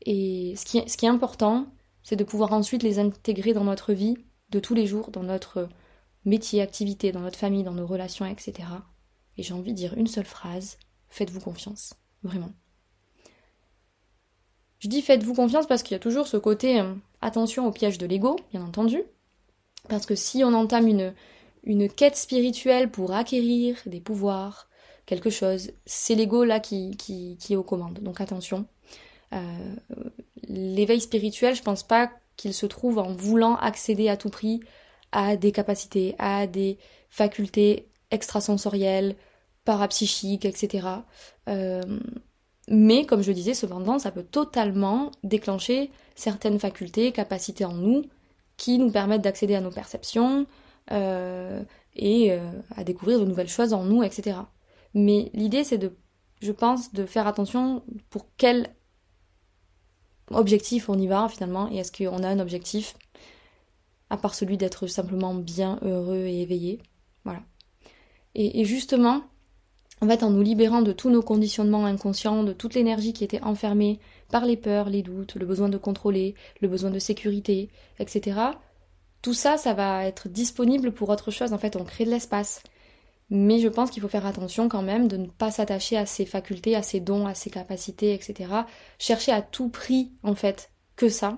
Et 0.05 0.53
ce 0.55 0.65
qui, 0.65 0.87
ce 0.87 0.95
qui 0.95 1.07
est 1.07 1.09
important, 1.09 1.73
c'est 2.03 2.15
de 2.15 2.23
pouvoir 2.23 2.53
ensuite 2.53 2.83
les 2.83 2.99
intégrer 2.99 3.53
dans 3.53 3.63
notre 3.63 3.93
vie 3.93 4.15
de 4.51 4.59
tous 4.59 4.75
les 4.75 4.85
jours, 4.85 5.09
dans 5.09 5.23
notre 5.23 5.67
métier, 6.23 6.61
activité, 6.61 7.11
dans 7.11 7.21
notre 7.21 7.39
famille, 7.39 7.63
dans 7.63 7.73
nos 7.73 7.87
relations, 7.87 8.27
etc. 8.27 8.53
Et 9.37 9.43
j'ai 9.43 9.55
envie 9.55 9.71
de 9.71 9.77
dire 9.77 9.95
une 9.97 10.05
seule 10.05 10.25
phrase, 10.25 10.77
faites-vous 11.09 11.39
confiance, 11.39 11.95
vraiment. 12.21 12.53
Je 14.81 14.87
dis 14.87 15.03
faites-vous 15.03 15.35
confiance 15.35 15.67
parce 15.67 15.83
qu'il 15.83 15.93
y 15.93 15.95
a 15.95 15.99
toujours 15.99 16.27
ce 16.27 16.37
côté 16.37 16.79
euh, 16.79 16.93
attention 17.21 17.67
au 17.67 17.71
piège 17.71 17.99
de 17.99 18.07
l'ego, 18.07 18.35
bien 18.51 18.63
entendu. 18.63 19.03
Parce 19.87 20.07
que 20.07 20.15
si 20.15 20.43
on 20.43 20.53
entame 20.53 20.87
une, 20.87 21.13
une 21.63 21.87
quête 21.87 22.17
spirituelle 22.17 22.89
pour 22.89 23.13
acquérir 23.13 23.77
des 23.85 24.01
pouvoirs, 24.01 24.67
quelque 25.05 25.29
chose, 25.29 25.71
c'est 25.85 26.15
l'ego 26.15 26.43
là 26.43 26.59
qui, 26.59 26.97
qui, 26.97 27.37
qui, 27.39 27.53
est 27.53 27.57
aux 27.57 27.63
commandes. 27.63 27.99
Donc 27.99 28.21
attention. 28.21 28.65
Euh, 29.33 29.75
l'éveil 30.47 30.99
spirituel, 30.99 31.53
je 31.55 31.61
pense 31.61 31.83
pas 31.83 32.11
qu'il 32.35 32.53
se 32.53 32.65
trouve 32.65 32.97
en 32.97 33.13
voulant 33.13 33.57
accéder 33.57 34.09
à 34.09 34.17
tout 34.17 34.29
prix 34.29 34.61
à 35.11 35.35
des 35.35 35.51
capacités, 35.51 36.15
à 36.17 36.47
des 36.47 36.79
facultés 37.09 37.87
extrasensorielles, 38.09 39.15
parapsychiques, 39.63 40.45
etc. 40.45 40.87
mais 42.67 43.05
comme 43.05 43.21
je 43.21 43.31
disais, 43.31 43.53
cependant, 43.53 43.99
ça 43.99 44.11
peut 44.11 44.23
totalement 44.23 45.11
déclencher 45.23 45.91
certaines 46.15 46.59
facultés, 46.59 47.11
capacités 47.11 47.65
en 47.65 47.73
nous 47.73 48.03
qui 48.57 48.77
nous 48.77 48.91
permettent 48.91 49.23
d'accéder 49.23 49.55
à 49.55 49.61
nos 49.61 49.71
perceptions 49.71 50.45
euh, 50.91 51.63
et 51.95 52.31
euh, 52.31 52.51
à 52.75 52.83
découvrir 52.83 53.19
de 53.19 53.25
nouvelles 53.25 53.47
choses 53.49 53.73
en 53.73 53.83
nous, 53.83 54.03
etc. 54.03 54.37
Mais 54.93 55.31
l'idée, 55.33 55.63
c'est 55.63 55.77
de, 55.77 55.95
je 56.41 56.51
pense, 56.51 56.93
de 56.93 57.05
faire 57.05 57.27
attention 57.27 57.83
pour 58.09 58.27
quel 58.37 58.69
objectif 60.29 60.89
on 60.89 60.97
y 60.97 61.07
va 61.07 61.27
finalement, 61.27 61.69
et 61.71 61.77
est-ce 61.77 61.91
qu'on 61.91 62.23
a 62.23 62.27
un 62.27 62.39
objectif 62.39 62.95
à 64.09 64.17
part 64.17 64.35
celui 64.35 64.57
d'être 64.57 64.87
simplement 64.87 65.33
bien 65.33 65.79
heureux 65.83 66.25
et 66.25 66.41
éveillé. 66.41 66.81
Voilà. 67.23 67.41
et 68.35 68.65
justement, 68.65 69.23
en 70.01 70.07
fait, 70.07 70.23
en 70.23 70.31
nous 70.31 70.41
libérant 70.41 70.81
de 70.81 70.93
tous 70.93 71.11
nos 71.11 71.21
conditionnements 71.21 71.85
inconscients, 71.85 72.43
de 72.43 72.53
toute 72.53 72.73
l'énergie 72.73 73.13
qui 73.13 73.23
était 73.23 73.41
enfermée 73.43 73.99
par 74.29 74.45
les 74.45 74.57
peurs, 74.57 74.89
les 74.89 75.03
doutes, 75.03 75.35
le 75.35 75.45
besoin 75.45 75.69
de 75.69 75.77
contrôler, 75.77 76.33
le 76.59 76.67
besoin 76.67 76.89
de 76.89 76.97
sécurité, 76.97 77.69
etc., 77.99 78.39
tout 79.21 79.35
ça, 79.35 79.57
ça 79.57 79.75
va 79.75 80.05
être 80.07 80.29
disponible 80.29 80.91
pour 80.91 81.09
autre 81.09 81.29
chose. 81.29 81.53
En 81.53 81.59
fait, 81.59 81.75
on 81.75 81.83
crée 81.83 82.05
de 82.05 82.09
l'espace. 82.09 82.63
Mais 83.29 83.59
je 83.59 83.67
pense 83.67 83.91
qu'il 83.91 84.01
faut 84.01 84.07
faire 84.07 84.25
attention 84.25 84.67
quand 84.67 84.81
même 84.81 85.07
de 85.07 85.17
ne 85.17 85.27
pas 85.27 85.51
s'attacher 85.51 85.95
à 85.95 86.07
ses 86.07 86.25
facultés, 86.25 86.75
à 86.75 86.81
ses 86.81 86.99
dons, 86.99 87.27
à 87.27 87.35
ses 87.35 87.51
capacités, 87.51 88.15
etc. 88.15 88.51
Chercher 88.97 89.31
à 89.31 89.43
tout 89.43 89.69
prix, 89.69 90.11
en 90.23 90.33
fait, 90.33 90.71
que 90.95 91.07
ça. 91.07 91.37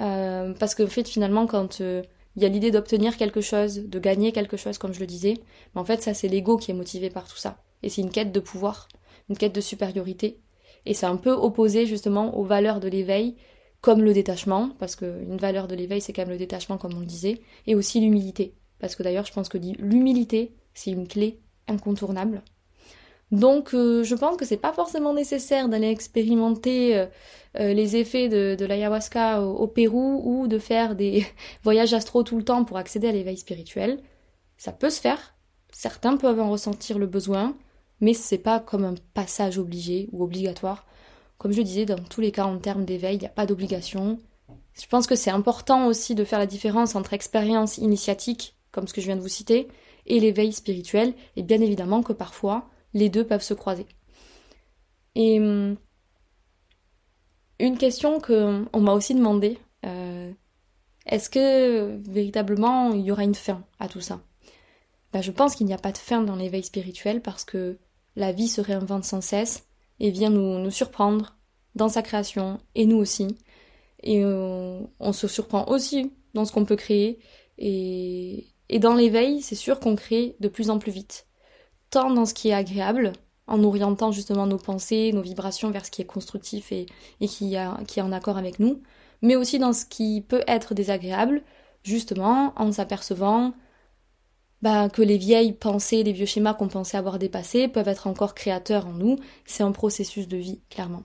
Euh, 0.00 0.52
parce 0.58 0.74
que, 0.74 0.84
fait, 0.86 1.08
finalement, 1.08 1.46
quand 1.46 1.80
euh, 1.80 2.02
il 2.34 2.42
y 2.42 2.46
a 2.46 2.48
l'idée 2.48 2.72
d'obtenir 2.72 3.16
quelque 3.16 3.40
chose, 3.40 3.76
de 3.76 3.98
gagner 4.00 4.32
quelque 4.32 4.56
chose, 4.56 4.76
comme 4.78 4.92
je 4.92 5.00
le 5.00 5.06
disais, 5.06 5.34
mais 5.74 5.80
en 5.80 5.84
fait, 5.84 6.02
ça, 6.02 6.14
c'est 6.14 6.28
l'ego 6.28 6.56
qui 6.56 6.72
est 6.72 6.74
motivé 6.74 7.10
par 7.10 7.28
tout 7.28 7.36
ça 7.36 7.58
et 7.84 7.90
c'est 7.90 8.02
une 8.02 8.10
quête 8.10 8.32
de 8.32 8.40
pouvoir, 8.40 8.88
une 9.28 9.36
quête 9.36 9.54
de 9.54 9.60
supériorité. 9.60 10.40
Et 10.86 10.94
c'est 10.94 11.06
un 11.06 11.16
peu 11.16 11.30
opposé 11.30 11.86
justement 11.86 12.36
aux 12.36 12.44
valeurs 12.44 12.80
de 12.80 12.88
l'éveil, 12.88 13.36
comme 13.80 14.02
le 14.02 14.14
détachement, 14.14 14.70
parce 14.78 14.96
qu'une 14.96 15.36
valeur 15.36 15.68
de 15.68 15.74
l'éveil 15.74 16.00
c'est 16.00 16.12
quand 16.12 16.22
même 16.22 16.30
le 16.30 16.38
détachement 16.38 16.78
comme 16.78 16.94
on 16.96 17.00
le 17.00 17.06
disait, 17.06 17.40
et 17.66 17.74
aussi 17.74 18.00
l'humilité. 18.00 18.54
Parce 18.78 18.96
que 18.96 19.02
d'ailleurs 19.02 19.26
je 19.26 19.32
pense 19.32 19.48
que 19.48 19.58
l'humilité 19.58 20.54
c'est 20.72 20.90
une 20.90 21.06
clé 21.06 21.40
incontournable. 21.68 22.42
Donc 23.30 23.74
euh, 23.74 24.04
je 24.04 24.14
pense 24.14 24.36
que 24.36 24.44
c'est 24.44 24.56
pas 24.56 24.72
forcément 24.72 25.12
nécessaire 25.12 25.68
d'aller 25.68 25.88
expérimenter 25.90 26.96
euh, 26.96 27.06
euh, 27.58 27.72
les 27.72 27.96
effets 27.96 28.28
de, 28.28 28.64
l'ayahuasca 28.64 29.42
au, 29.42 29.56
au, 29.56 29.66
Pérou 29.66 30.22
ou 30.24 30.46
de 30.46 30.58
faire 30.58 30.94
des 30.94 31.26
voyages 31.62 31.94
astro 31.94 32.22
tout 32.22 32.36
le 32.36 32.44
temps 32.44 32.64
pour 32.64 32.76
accéder 32.76 33.08
à 33.08 33.12
l'éveil 33.12 33.36
spirituel. 33.36 34.00
Ça 34.56 34.72
peut 34.72 34.90
se 34.90 35.00
faire, 35.00 35.34
certains 35.72 36.16
peuvent 36.16 36.40
en 36.40 36.50
ressentir 36.50 36.98
le 36.98 37.06
besoin, 37.06 37.56
mais 38.00 38.14
c'est 38.14 38.38
pas 38.38 38.60
comme 38.60 38.84
un 38.84 38.94
passage 39.14 39.58
obligé 39.58 40.08
ou 40.12 40.24
obligatoire. 40.24 40.86
Comme 41.38 41.52
je 41.52 41.62
disais, 41.62 41.86
dans 41.86 41.98
tous 41.98 42.20
les 42.20 42.32
cas, 42.32 42.44
en 42.44 42.58
termes 42.58 42.84
d'éveil, 42.84 43.16
il 43.16 43.20
n'y 43.20 43.26
a 43.26 43.30
pas 43.30 43.46
d'obligation. 43.46 44.18
Je 44.74 44.86
pense 44.86 45.06
que 45.06 45.16
c'est 45.16 45.30
important 45.30 45.86
aussi 45.86 46.14
de 46.14 46.24
faire 46.24 46.38
la 46.38 46.46
différence 46.46 46.94
entre 46.94 47.12
expérience 47.12 47.78
initiatique, 47.78 48.56
comme 48.72 48.88
ce 48.88 48.94
que 48.94 49.00
je 49.00 49.06
viens 49.06 49.16
de 49.16 49.20
vous 49.20 49.28
citer, 49.28 49.68
et 50.06 50.20
l'éveil 50.20 50.52
spirituel, 50.52 51.14
et 51.36 51.42
bien 51.42 51.60
évidemment 51.60 52.02
que 52.02 52.12
parfois, 52.12 52.68
les 52.92 53.08
deux 53.08 53.26
peuvent 53.26 53.42
se 53.42 53.54
croiser. 53.54 53.86
Et 55.14 55.38
hum, 55.40 55.76
une 57.60 57.78
question 57.78 58.20
que 58.20 58.64
on 58.72 58.80
m'a 58.80 58.92
aussi 58.92 59.14
demandé, 59.14 59.58
euh, 59.86 60.32
est-ce 61.06 61.30
que 61.30 61.96
véritablement 62.08 62.92
il 62.92 63.02
y 63.02 63.12
aura 63.12 63.24
une 63.24 63.34
fin 63.34 63.64
à 63.78 63.88
tout 63.88 64.00
ça? 64.00 64.20
Bah, 65.14 65.22
Je 65.22 65.30
pense 65.30 65.54
qu'il 65.54 65.66
n'y 65.66 65.72
a 65.72 65.78
pas 65.78 65.92
de 65.92 65.98
fin 65.98 66.20
dans 66.20 66.36
l'éveil 66.36 66.64
spirituel 66.64 67.22
parce 67.22 67.44
que 67.44 67.78
la 68.16 68.32
vie 68.32 68.48
se 68.48 68.60
réinvente 68.60 69.04
sans 69.04 69.22
cesse 69.22 69.66
et 70.00 70.10
vient 70.10 70.30
nous, 70.30 70.70
surprendre 70.70 71.36
dans 71.74 71.88
sa 71.88 72.02
création, 72.02 72.58
et 72.74 72.86
nous 72.86 72.96
aussi. 72.96 73.36
Et 74.02 74.24
euh, 74.24 74.80
on, 75.00 75.12
se 75.12 75.26
surprend 75.26 75.66
aussi 75.68 76.12
dans 76.34 76.44
ce 76.44 76.52
qu'on 76.52 76.64
peut 76.64 76.76
créer. 76.76 77.18
Et, 77.58 78.50
dans 78.80 78.94
l'éveil, 78.94 79.40
c'est 79.40 79.54
sûr 79.54 79.80
qu'on 79.80 79.96
crée 79.96 80.36
de 80.40 80.48
plus 80.48 80.68
en 80.68 80.78
plus 80.78 80.92
vite. 80.92 81.26
Tant 81.90 82.10
dans 82.12 82.26
ce 82.26 82.34
qui 82.34 82.48
est 82.48 82.54
agréable, 82.54 83.12
en 83.46 83.62
orientant 83.62 84.10
justement 84.10 84.46
nos 84.46 84.58
pensées, 84.58 85.12
nos 85.12 85.22
vibrations 85.22 85.70
vers 85.70 85.86
ce 85.86 85.90
qui 85.90 86.02
est 86.02 86.06
constructif 86.06 86.72
et, 86.72 86.86
qui, 87.20 87.56
qui 87.86 87.98
est 87.98 88.02
en 88.02 88.12
accord 88.12 88.36
avec 88.36 88.58
nous, 88.58 88.82
mais 89.22 89.36
aussi 89.36 89.58
dans 89.58 89.72
ce 89.72 89.84
qui 89.84 90.24
peut 90.26 90.42
être 90.48 90.74
désagréable, 90.74 91.42
justement 91.84 92.52
en 92.56 92.72
s'apercevant 92.72 93.54
bah, 94.64 94.88
que 94.88 95.02
les 95.02 95.18
vieilles 95.18 95.52
pensées, 95.52 96.02
les 96.02 96.12
vieux 96.12 96.24
schémas 96.24 96.54
qu'on 96.54 96.68
pensait 96.68 96.96
avoir 96.96 97.18
dépassés 97.18 97.68
peuvent 97.68 97.86
être 97.86 98.06
encore 98.06 98.34
créateurs 98.34 98.86
en 98.86 98.94
nous. 98.94 99.18
C'est 99.44 99.62
un 99.62 99.72
processus 99.72 100.26
de 100.26 100.38
vie, 100.38 100.62
clairement. 100.70 101.02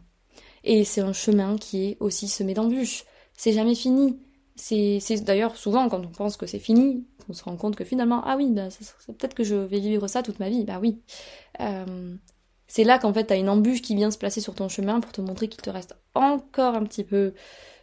Et 0.64 0.86
c'est 0.86 1.02
un 1.02 1.12
chemin 1.12 1.58
qui 1.58 1.90
est 1.90 1.98
aussi 2.00 2.30
semé 2.30 2.54
d'embûches. 2.54 3.04
C'est 3.36 3.52
jamais 3.52 3.76
fini. 3.76 4.18
C'est 4.56 5.02
d'ailleurs 5.26 5.58
souvent 5.58 5.90
quand 5.90 6.00
on 6.06 6.08
pense 6.10 6.38
que 6.38 6.46
c'est 6.46 6.60
fini, 6.60 7.06
on 7.28 7.34
se 7.34 7.44
rend 7.44 7.58
compte 7.58 7.76
que 7.76 7.84
finalement, 7.84 8.22
ah 8.24 8.38
oui, 8.38 8.50
bah, 8.50 8.70
peut-être 9.08 9.34
que 9.34 9.44
je 9.44 9.56
vais 9.56 9.80
vivre 9.82 10.08
ça 10.08 10.24
toute 10.24 10.40
ma 10.40 10.48
vie. 10.48 10.64
Bah 10.64 10.80
oui. 10.82 11.02
Euh, 11.60 12.16
c'est 12.68 12.86
là 12.86 12.98
qu'en 12.98 13.14
fait 13.14 13.26
t'as 13.26 13.38
une 13.38 13.50
embûche 13.50 13.82
qui 13.82 13.94
vient 13.94 14.12
se 14.12 14.18
placer 14.18 14.40
sur 14.40 14.56
ton 14.56 14.70
chemin 14.70 15.02
pour 15.02 15.12
te 15.12 15.20
montrer 15.20 15.50
qu'il 15.50 15.62
te 15.62 15.70
reste 15.70 15.98
encore 16.16 16.76
un 16.76 16.86
petit 16.86 17.04
peu 17.04 17.34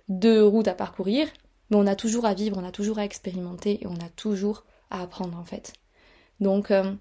de 0.08 0.40
route 0.40 0.68
à 0.68 0.74
parcourir. 0.74 1.28
Mais 1.68 1.76
on 1.76 1.86
a 1.86 1.96
toujours 1.96 2.24
à 2.24 2.32
vivre, 2.32 2.56
on 2.58 2.64
a 2.64 2.72
toujours 2.72 2.98
à 2.98 3.04
expérimenter 3.04 3.82
et 3.82 3.86
on 3.86 3.96
a 3.96 4.08
toujours 4.16 4.64
à 4.90 5.02
apprendre 5.02 5.38
en 5.38 5.44
fait. 5.44 5.72
Donc 6.40 6.70
euh, 6.70 6.92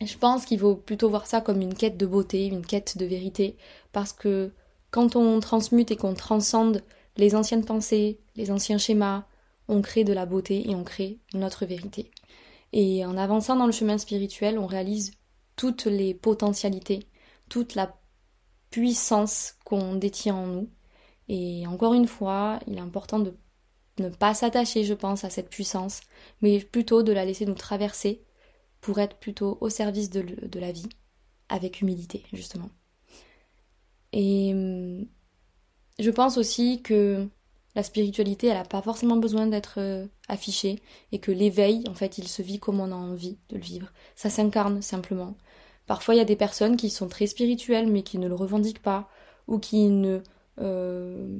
je 0.00 0.16
pense 0.16 0.44
qu'il 0.44 0.60
faut 0.60 0.76
plutôt 0.76 1.08
voir 1.08 1.26
ça 1.26 1.40
comme 1.40 1.60
une 1.60 1.74
quête 1.74 1.96
de 1.96 2.06
beauté, 2.06 2.46
une 2.46 2.64
quête 2.64 2.98
de 2.98 3.04
vérité, 3.04 3.56
parce 3.92 4.12
que 4.12 4.52
quand 4.90 5.16
on 5.16 5.40
transmute 5.40 5.90
et 5.90 5.96
qu'on 5.96 6.14
transcende 6.14 6.82
les 7.16 7.34
anciennes 7.34 7.64
pensées, 7.64 8.20
les 8.36 8.50
anciens 8.50 8.78
schémas, 8.78 9.24
on 9.66 9.82
crée 9.82 10.04
de 10.04 10.12
la 10.12 10.24
beauté 10.24 10.70
et 10.70 10.74
on 10.74 10.84
crée 10.84 11.18
notre 11.34 11.66
vérité. 11.66 12.10
Et 12.72 13.04
en 13.04 13.16
avançant 13.16 13.56
dans 13.56 13.66
le 13.66 13.72
chemin 13.72 13.98
spirituel, 13.98 14.58
on 14.58 14.66
réalise 14.66 15.12
toutes 15.56 15.86
les 15.86 16.14
potentialités, 16.14 17.06
toute 17.48 17.74
la 17.74 17.94
puissance 18.70 19.54
qu'on 19.64 19.94
détient 19.94 20.36
en 20.36 20.46
nous. 20.46 20.70
Et 21.28 21.66
encore 21.66 21.94
une 21.94 22.06
fois, 22.06 22.60
il 22.66 22.76
est 22.76 22.80
important 22.80 23.18
de 23.18 23.34
ne 23.98 24.08
pas 24.08 24.34
s'attacher, 24.34 24.84
je 24.84 24.94
pense, 24.94 25.24
à 25.24 25.30
cette 25.30 25.50
puissance, 25.50 26.00
mais 26.42 26.60
plutôt 26.60 27.02
de 27.02 27.12
la 27.12 27.24
laisser 27.24 27.46
nous 27.46 27.54
traverser 27.54 28.22
pour 28.80 28.98
être 28.98 29.16
plutôt 29.16 29.58
au 29.60 29.68
service 29.68 30.10
de, 30.10 30.58
la 30.58 30.72
vie, 30.72 30.88
avec 31.48 31.80
humilité, 31.80 32.24
justement. 32.32 32.70
Et 34.12 34.52
hum, 34.54 35.06
je 35.98 36.10
pense 36.10 36.38
aussi 36.38 36.82
que 36.82 37.28
la 37.74 37.82
spiritualité, 37.82 38.48
elle 38.48 38.54
n'a 38.54 38.64
pas 38.64 38.82
forcément 38.82 39.16
besoin 39.16 39.46
d'être 39.46 39.78
euh, 39.78 40.06
affichée 40.28 40.80
et 41.12 41.18
que 41.18 41.30
l'éveil, 41.30 41.84
en 41.88 41.94
fait, 41.94 42.18
il 42.18 42.28
se 42.28 42.42
vit 42.42 42.58
comme 42.58 42.80
on 42.80 42.92
a 42.92 42.96
envie 42.96 43.38
de 43.50 43.56
le 43.56 43.62
vivre. 43.62 43.92
Ça 44.16 44.30
s'incarne 44.30 44.82
simplement. 44.82 45.36
Parfois, 45.86 46.14
il 46.14 46.18
y 46.18 46.20
a 46.20 46.24
des 46.26 46.36
personnes 46.36 46.76
qui 46.76 46.90
sont 46.90 47.08
très 47.08 47.26
spirituelles 47.26 47.90
mais 47.90 48.02
qui 48.02 48.18
ne 48.18 48.28
le 48.28 48.34
revendiquent 48.34 48.82
pas 48.82 49.08
ou 49.46 49.58
qui 49.58 49.88
ne 49.88 50.20
euh, 50.60 51.38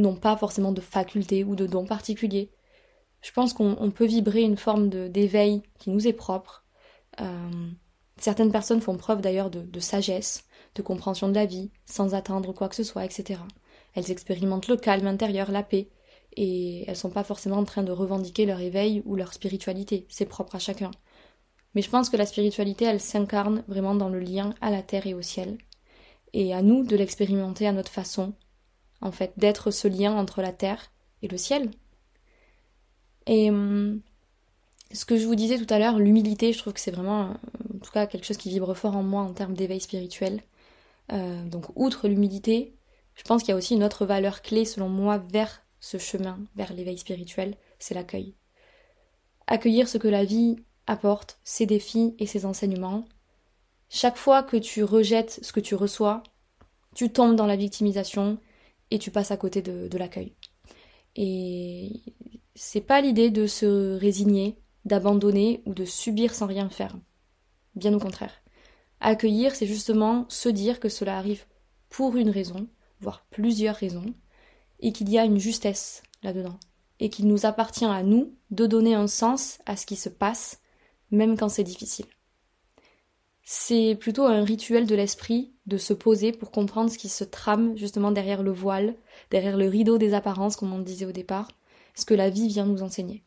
n'ont 0.00 0.16
pas 0.16 0.36
forcément 0.36 0.72
de 0.72 0.80
faculté 0.80 1.44
ou 1.44 1.56
de 1.56 1.66
dons 1.66 1.86
particuliers. 1.86 2.50
Je 3.22 3.32
pense 3.32 3.52
qu'on 3.52 3.90
peut 3.90 4.06
vibrer 4.06 4.42
une 4.42 4.56
forme 4.56 4.88
d'éveil 4.88 5.62
qui 5.78 5.90
nous 5.90 6.06
est 6.06 6.12
propre. 6.12 6.64
Euh, 7.20 7.70
certaines 8.18 8.52
personnes 8.52 8.80
font 8.80 8.96
preuve 8.96 9.20
d'ailleurs 9.20 9.50
de, 9.50 9.80
sagesse, 9.80 10.44
de 10.74 10.82
compréhension 10.82 11.28
de 11.28 11.34
la 11.34 11.46
vie, 11.46 11.70
sans 11.86 12.14
attendre 12.14 12.52
quoi 12.52 12.68
que 12.68 12.76
ce 12.76 12.84
soit, 12.84 13.04
etc. 13.04 13.40
Elles 13.94 14.10
expérimentent 14.10 14.68
le 14.68 14.76
calme 14.76 15.06
intérieur, 15.06 15.50
la 15.50 15.62
paix, 15.62 15.88
et 16.36 16.84
elles 16.86 16.96
sont 16.96 17.10
pas 17.10 17.24
forcément 17.24 17.56
en 17.56 17.64
train 17.64 17.82
de 17.82 17.92
revendiquer 17.92 18.44
leur 18.44 18.60
éveil 18.60 19.02
ou 19.06 19.16
leur 19.16 19.32
spiritualité, 19.32 20.06
c'est 20.10 20.26
propre 20.26 20.54
à 20.54 20.58
chacun. 20.58 20.90
Mais 21.74 21.82
je 21.82 21.90
pense 21.90 22.10
que 22.10 22.16
la 22.16 22.26
spiritualité, 22.26 22.84
elle 22.84 23.00
s'incarne 23.00 23.64
vraiment 23.68 23.94
dans 23.94 24.08
le 24.08 24.20
lien 24.20 24.54
à 24.60 24.70
la 24.70 24.82
terre 24.82 25.06
et 25.06 25.14
au 25.14 25.22
ciel, 25.22 25.58
et 26.32 26.54
à 26.54 26.62
nous 26.62 26.84
de 26.84 26.96
l'expérimenter 26.96 27.66
à 27.66 27.72
notre 27.72 27.90
façon, 27.90 28.34
en 29.00 29.12
fait, 29.12 29.32
d'être 29.36 29.70
ce 29.70 29.88
lien 29.88 30.14
entre 30.14 30.42
la 30.42 30.52
terre 30.52 30.90
et 31.22 31.28
le 31.28 31.36
ciel. 31.36 31.70
Et 33.26 33.50
hum, 33.50 34.00
ce 34.92 35.04
que 35.04 35.16
je 35.16 35.26
vous 35.26 35.34
disais 35.34 35.58
tout 35.58 35.72
à 35.72 35.78
l'heure, 35.78 35.98
l'humilité, 35.98 36.52
je 36.52 36.58
trouve 36.58 36.72
que 36.72 36.80
c'est 36.80 36.90
vraiment, 36.90 37.34
en 37.74 37.78
tout 37.82 37.90
cas, 37.92 38.06
quelque 38.06 38.24
chose 38.24 38.36
qui 38.36 38.50
vibre 38.50 38.74
fort 38.74 38.96
en 38.96 39.02
moi 39.02 39.22
en 39.22 39.32
termes 39.32 39.54
d'éveil 39.54 39.80
spirituel. 39.80 40.42
Euh, 41.12 41.44
donc, 41.44 41.64
outre 41.74 42.08
l'humilité, 42.08 42.74
je 43.14 43.22
pense 43.22 43.42
qu'il 43.42 43.50
y 43.50 43.52
a 43.52 43.56
aussi 43.56 43.74
une 43.74 43.84
autre 43.84 44.06
valeur 44.06 44.42
clé, 44.42 44.64
selon 44.64 44.88
moi, 44.88 45.18
vers 45.18 45.62
ce 45.80 45.98
chemin, 45.98 46.38
vers 46.54 46.72
l'éveil 46.72 46.98
spirituel, 46.98 47.56
c'est 47.78 47.94
l'accueil. 47.94 48.34
Accueillir 49.46 49.88
ce 49.88 49.98
que 49.98 50.08
la 50.08 50.24
vie 50.24 50.56
apporte, 50.86 51.38
ses 51.44 51.66
défis 51.66 52.14
et 52.18 52.26
ses 52.26 52.46
enseignements. 52.46 53.04
Chaque 53.88 54.16
fois 54.16 54.42
que 54.42 54.56
tu 54.56 54.82
rejettes 54.84 55.38
ce 55.42 55.52
que 55.52 55.60
tu 55.60 55.74
reçois, 55.74 56.22
tu 56.94 57.10
tombes 57.10 57.36
dans 57.36 57.46
la 57.46 57.56
victimisation 57.56 58.38
et 58.90 58.98
tu 58.98 59.10
passes 59.10 59.30
à 59.30 59.36
côté 59.36 59.62
de, 59.62 59.98
l'accueil. 59.98 60.34
Et 61.14 62.02
c'est 62.54 62.80
pas 62.80 63.00
l'idée 63.00 63.30
de 63.30 63.46
se 63.46 63.96
résigner, 63.96 64.58
d'abandonner 64.84 65.62
ou 65.66 65.74
de 65.74 65.84
subir 65.84 66.34
sans 66.34 66.46
rien 66.46 66.68
faire. 66.68 66.96
Bien 67.74 67.92
au 67.94 67.98
contraire. 67.98 68.42
Accueillir, 69.00 69.54
c'est 69.54 69.66
justement 69.66 70.26
se 70.28 70.48
dire 70.48 70.80
que 70.80 70.88
cela 70.88 71.18
arrive 71.18 71.44
pour 71.90 72.16
une 72.16 72.30
raison, 72.30 72.68
voire 73.00 73.26
plusieurs 73.30 73.76
raisons, 73.76 74.14
et 74.80 74.92
qu'il 74.92 75.10
y 75.10 75.18
a 75.18 75.24
une 75.24 75.38
justesse 75.38 76.02
là-dedans, 76.22 76.58
et 77.00 77.10
qu'il 77.10 77.26
nous 77.26 77.46
appartient 77.46 77.84
à 77.84 78.02
nous 78.02 78.34
de 78.50 78.66
donner 78.66 78.94
un 78.94 79.06
sens 79.06 79.58
à 79.66 79.76
ce 79.76 79.86
qui 79.86 79.96
se 79.96 80.08
passe, 80.08 80.60
même 81.10 81.36
quand 81.36 81.48
c'est 81.48 81.64
difficile. 81.64 82.06
C'est 83.48 83.94
plutôt 83.94 84.24
un 84.24 84.42
rituel 84.42 84.88
de 84.88 84.96
l'esprit 84.96 85.52
de 85.66 85.78
se 85.78 85.94
poser 85.94 86.32
pour 86.32 86.50
comprendre 86.50 86.90
ce 86.90 86.98
qui 86.98 87.08
se 87.08 87.22
trame 87.22 87.76
justement 87.76 88.10
derrière 88.10 88.42
le 88.42 88.50
voile, 88.50 88.96
derrière 89.30 89.56
le 89.56 89.68
rideau 89.68 89.98
des 89.98 90.14
apparences, 90.14 90.56
comme 90.56 90.72
on 90.72 90.80
disait 90.80 91.06
au 91.06 91.12
départ, 91.12 91.48
ce 91.94 92.04
que 92.04 92.12
la 92.12 92.28
vie 92.28 92.48
vient 92.48 92.66
nous 92.66 92.82
enseigner. 92.82 93.22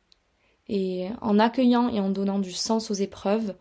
Et 0.68 1.08
en 1.22 1.40
accueillant 1.40 1.88
et 1.88 2.02
en 2.02 2.10
donnant 2.10 2.40
du 2.40 2.52
sens 2.52 2.92
aux 2.92 2.96
épreuves, 2.96 3.56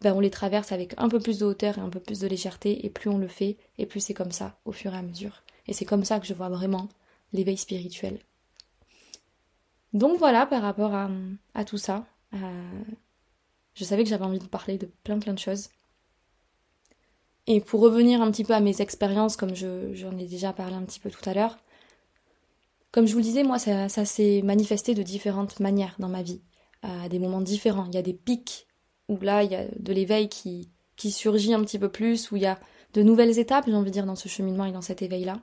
ben 0.00 0.14
on 0.14 0.20
les 0.20 0.30
traverse 0.30 0.72
avec 0.72 0.94
un 0.96 1.10
peu 1.10 1.20
plus 1.20 1.40
de 1.40 1.44
hauteur 1.44 1.76
et 1.76 1.82
un 1.82 1.90
peu 1.90 2.00
plus 2.00 2.20
de 2.20 2.26
légèreté, 2.26 2.86
et 2.86 2.88
plus 2.88 3.10
on 3.10 3.18
le 3.18 3.28
fait, 3.28 3.58
et 3.76 3.84
plus 3.84 4.00
c'est 4.00 4.14
comme 4.14 4.32
ça, 4.32 4.58
au 4.64 4.72
fur 4.72 4.94
et 4.94 4.96
à 4.96 5.02
mesure. 5.02 5.42
Et 5.66 5.74
c'est 5.74 5.84
comme 5.84 6.04
ça 6.04 6.20
que 6.20 6.26
je 6.26 6.32
vois 6.32 6.48
vraiment 6.48 6.88
l'éveil 7.34 7.58
spirituel. 7.58 8.18
Donc 9.92 10.18
voilà 10.18 10.46
par 10.46 10.62
rapport 10.62 10.94
à, 10.94 11.64
tout 11.66 11.76
ça. 11.76 12.06
Euh, 12.32 12.82
je 13.74 13.84
savais 13.84 14.04
que 14.04 14.08
j'avais 14.08 14.24
envie 14.24 14.38
de 14.38 14.46
parler 14.46 14.78
de 14.78 14.88
plein 15.04 15.18
plein 15.18 15.34
de 15.34 15.38
choses. 15.38 15.68
Et 17.50 17.62
pour 17.62 17.80
revenir 17.80 18.20
un 18.20 18.30
petit 18.30 18.44
peu 18.44 18.52
à 18.52 18.60
mes 18.60 18.82
expériences, 18.82 19.38
comme 19.38 19.54
j'en 19.54 20.18
ai 20.18 20.26
déjà 20.26 20.52
parlé 20.52 20.74
un 20.74 20.82
petit 20.82 21.00
peu 21.00 21.10
tout 21.10 21.26
à 21.28 21.32
l'heure, 21.32 21.56
comme 22.92 23.06
je 23.06 23.12
vous 23.12 23.20
le 23.20 23.24
disais, 23.24 23.42
moi 23.42 23.58
ça, 23.58 23.88
ça 23.88 24.04
s'est 24.04 24.42
manifesté 24.44 24.94
de 24.94 25.02
différentes 25.02 25.58
manières 25.58 25.96
dans 25.98 26.10
ma 26.10 26.22
vie, 26.22 26.42
à 26.82 27.08
des 27.08 27.18
moments 27.18 27.40
différents. 27.40 27.86
Il 27.88 27.94
y 27.94 27.98
a 27.98 28.02
des 28.02 28.12
pics 28.12 28.66
où 29.08 29.18
là 29.22 29.44
il 29.44 29.50
y 29.50 29.54
a 29.54 29.64
de 29.78 29.92
l'éveil 29.94 30.28
qui, 30.28 30.68
qui 30.96 31.10
surgit 31.10 31.54
un 31.54 31.62
petit 31.62 31.78
peu 31.78 31.88
plus, 31.88 32.30
où 32.30 32.36
il 32.36 32.42
y 32.42 32.46
a 32.46 32.60
de 32.92 33.02
nouvelles 33.02 33.38
étapes, 33.38 33.64
j'ai 33.66 33.74
envie 33.74 33.86
de 33.86 33.94
dire, 33.94 34.04
dans 34.04 34.14
ce 34.14 34.28
cheminement 34.28 34.66
et 34.66 34.72
dans 34.72 34.82
cet 34.82 35.00
éveil-là. 35.00 35.40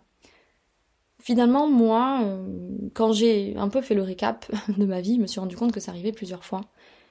Finalement, 1.19 1.67
moi, 1.67 2.19
euh, 2.21 2.47
quand 2.93 3.13
j'ai 3.13 3.57
un 3.57 3.67
peu 3.67 3.81
fait 3.81 3.95
le 3.95 4.03
récap 4.03 4.45
de 4.77 4.85
ma 4.85 5.01
vie, 5.01 5.15
je 5.15 5.21
me 5.21 5.27
suis 5.27 5.39
rendu 5.39 5.55
compte 5.55 5.71
que 5.71 5.79
ça 5.79 5.89
arrivait 5.89 6.11
plusieurs 6.11 6.45
fois 6.45 6.61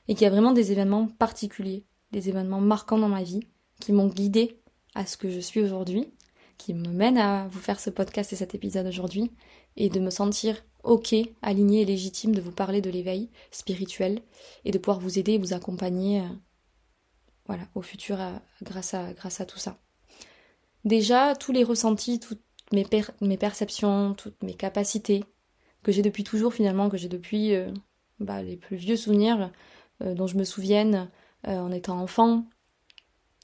et 0.06 0.14
qu'il 0.14 0.22
y 0.22 0.28
a 0.28 0.30
vraiment 0.30 0.52
des 0.52 0.70
événements 0.70 1.08
particuliers, 1.08 1.84
des 2.12 2.28
événements 2.28 2.60
marquants 2.60 2.98
dans 2.98 3.08
ma 3.08 3.24
vie 3.24 3.40
qui 3.80 3.92
m'ont 3.92 4.06
guidée 4.06 4.60
à 4.94 5.06
ce 5.06 5.16
que 5.16 5.30
je 5.30 5.40
suis 5.40 5.60
aujourd'hui, 5.60 6.12
qui 6.58 6.74
me 6.74 6.88
mènent 6.88 7.18
à 7.18 7.48
vous 7.48 7.60
faire 7.60 7.80
ce 7.80 7.90
podcast 7.90 8.32
et 8.32 8.36
cet 8.36 8.54
épisode 8.54 8.86
aujourd'hui 8.86 9.32
et 9.76 9.88
de 9.88 10.00
me 10.00 10.10
sentir 10.10 10.64
ok, 10.82 11.14
alignée 11.42 11.82
et 11.82 11.84
légitime 11.84 12.34
de 12.34 12.40
vous 12.40 12.52
parler 12.52 12.80
de 12.80 12.90
l'éveil 12.90 13.30
spirituel 13.50 14.20
et 14.64 14.70
de 14.70 14.78
pouvoir 14.78 15.00
vous 15.00 15.18
aider 15.18 15.38
vous 15.38 15.52
accompagner 15.52 16.20
euh, 16.20 16.28
voilà, 17.46 17.64
au 17.74 17.82
futur 17.82 18.18
grâce, 18.62 18.94
à, 18.94 19.12
grâce 19.12 19.40
à 19.40 19.46
tout 19.46 19.58
ça. 19.58 19.78
Déjà, 20.84 21.34
tous 21.34 21.52
les 21.52 21.64
ressentis, 21.64 22.20
toutes 22.20 22.42
mes, 22.72 22.86
mes 23.20 23.36
perceptions, 23.36 24.14
toutes 24.14 24.42
mes 24.42 24.54
capacités, 24.54 25.24
que 25.82 25.92
j'ai 25.92 26.02
depuis 26.02 26.24
toujours 26.24 26.52
finalement, 26.52 26.88
que 26.88 26.96
j'ai 26.96 27.08
depuis 27.08 27.54
euh, 27.54 27.70
bah, 28.18 28.42
les 28.42 28.56
plus 28.56 28.76
vieux 28.76 28.96
souvenirs 28.96 29.50
euh, 30.02 30.14
dont 30.14 30.26
je 30.26 30.36
me 30.36 30.44
souvienne 30.44 31.10
euh, 31.46 31.58
en 31.58 31.70
étant 31.70 32.00
enfant. 32.00 32.44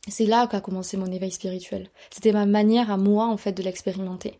C'est 0.08 0.26
là 0.26 0.46
qu'a 0.46 0.60
commencé 0.60 0.96
mon 0.96 1.10
éveil 1.10 1.30
spirituel. 1.30 1.90
C'était 2.10 2.32
ma 2.32 2.46
manière 2.46 2.90
à 2.90 2.96
moi 2.96 3.26
en 3.26 3.36
fait 3.36 3.52
de 3.52 3.62
l'expérimenter. 3.62 4.38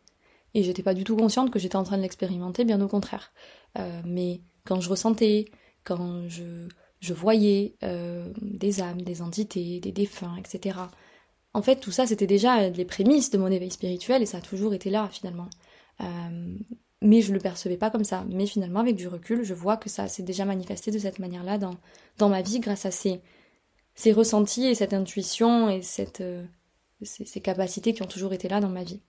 Et 0.55 0.63
j'étais 0.63 0.83
pas 0.83 0.95
du 0.95 1.05
tout 1.05 1.17
consciente 1.17 1.51
que 1.51 1.59
j'étais 1.59 1.77
en 1.77 1.85
train 1.85 1.97
de 1.97 2.03
l'expérimenter, 2.03 2.65
bien 2.65 2.81
au 2.81 2.89
contraire. 2.89 3.33
mais 4.05 4.41
quand 4.65 4.81
je 4.81 4.91
ressentais, 4.91 5.45
quand 5.85 6.29
je, 6.29 6.67
je 7.01 7.15
voyais 7.15 7.77
des 8.41 8.81
âmes, 8.81 9.03
des 9.03 9.23
entités, 9.23 9.79
des 9.81 9.93
défunts, 9.93 10.37
etc. 10.39 10.77
En 11.53 11.63
fait, 11.63 11.77
tout 11.77 11.91
ça, 11.91 12.07
c'était 12.07 12.27
déjà 12.27 12.69
les 12.69 12.85
prémices 12.85 13.31
de 13.31 13.39
mon 13.39 13.49
éveil 13.49 13.71
spirituel 13.71 14.23
et 14.23 14.27
ça 14.27 14.39
a 14.39 14.41
toujours 14.41 14.73
été 14.73 14.89
là, 14.91 15.09
finalement. 15.11 15.49
Euh, 16.01 16.57
mais 17.03 17.23
je 17.23 17.33
le 17.33 17.41
percevais 17.41 17.77
pas 17.77 17.91
comme 17.91 18.05
ça. 18.05 18.25
Mais 18.31 18.47
finalement, 18.47 18.81
avec 18.81 18.95
du 18.95 19.09
recul, 19.09 19.43
je 19.43 19.55
vois 19.55 19.77
que 19.77 19.89
ça 19.89 20.07
s'est 20.07 20.23
déjà 20.23 20.45
manifesté 20.45 20.91
de 20.91 20.99
cette 20.99 21.19
manière-là 21.19 21.59
dans, 21.59 21.75
dans 22.19 22.29
ma 22.29 22.43
vie 22.43 22.61
grâce 22.61 22.87
à 22.87 22.93
ces, 22.93 23.21
ces 24.01 24.13
ressentis 24.13 24.65
et 24.65 24.75
cette 24.75 24.95
intuition 24.95 25.69
et 25.69 25.83
cette, 25.83 26.23
euh, 26.23 26.43
ces, 27.03 27.41
capacités 27.43 27.93
qui 27.93 28.03
ont 28.03 28.07
toujours 28.07 28.33
été 28.33 28.49
là 28.49 28.59
dans 28.61 28.71
ma 28.71 28.83
vie. 28.83 29.03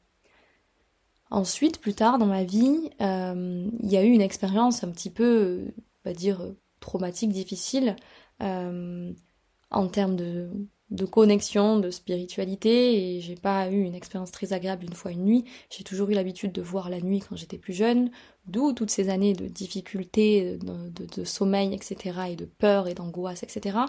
Ensuite, 1.29 1.79
plus 1.79 1.93
tard 1.93 2.17
dans 2.17 2.25
ma 2.25 2.43
vie, 2.43 2.89
euh, 2.99 3.69
il 3.81 3.89
y 3.89 3.95
a 3.95 4.03
eu 4.03 4.09
une 4.09 4.21
expérience 4.21 4.83
un 4.83 4.91
petit 4.91 5.09
peu, 5.09 5.67
on 6.03 6.09
va 6.09 6.13
dire, 6.13 6.45
traumatique, 6.81 7.31
difficile, 7.31 7.95
en 8.41 9.87
termes 9.87 10.15
de 10.15 10.49
de 10.91 11.05
connexion, 11.05 11.79
de 11.79 11.89
spiritualité, 11.89 13.15
et 13.15 13.21
j'ai 13.21 13.35
pas 13.35 13.69
eu 13.69 13.81
une 13.81 13.95
expérience 13.95 14.31
très 14.31 14.51
agréable 14.51 14.85
une 14.85 14.93
fois 14.93 15.11
une 15.11 15.23
nuit. 15.23 15.45
J'ai 15.69 15.85
toujours 15.85 16.09
eu 16.09 16.13
l'habitude 16.13 16.51
de 16.51 16.61
voir 16.61 16.89
la 16.89 16.99
nuit 16.99 17.21
quand 17.27 17.37
j'étais 17.37 17.57
plus 17.57 17.73
jeune, 17.73 18.11
d'où 18.45 18.73
toutes 18.73 18.91
ces 18.91 19.09
années 19.09 19.33
de 19.33 19.47
difficultés, 19.47 20.59
de, 20.59 21.23
sommeil, 21.23 21.73
etc., 21.73 22.19
et 22.31 22.35
de 22.35 22.45
peur 22.45 22.89
et 22.89 22.93
d'angoisse, 22.93 23.41
etc. 23.41 23.79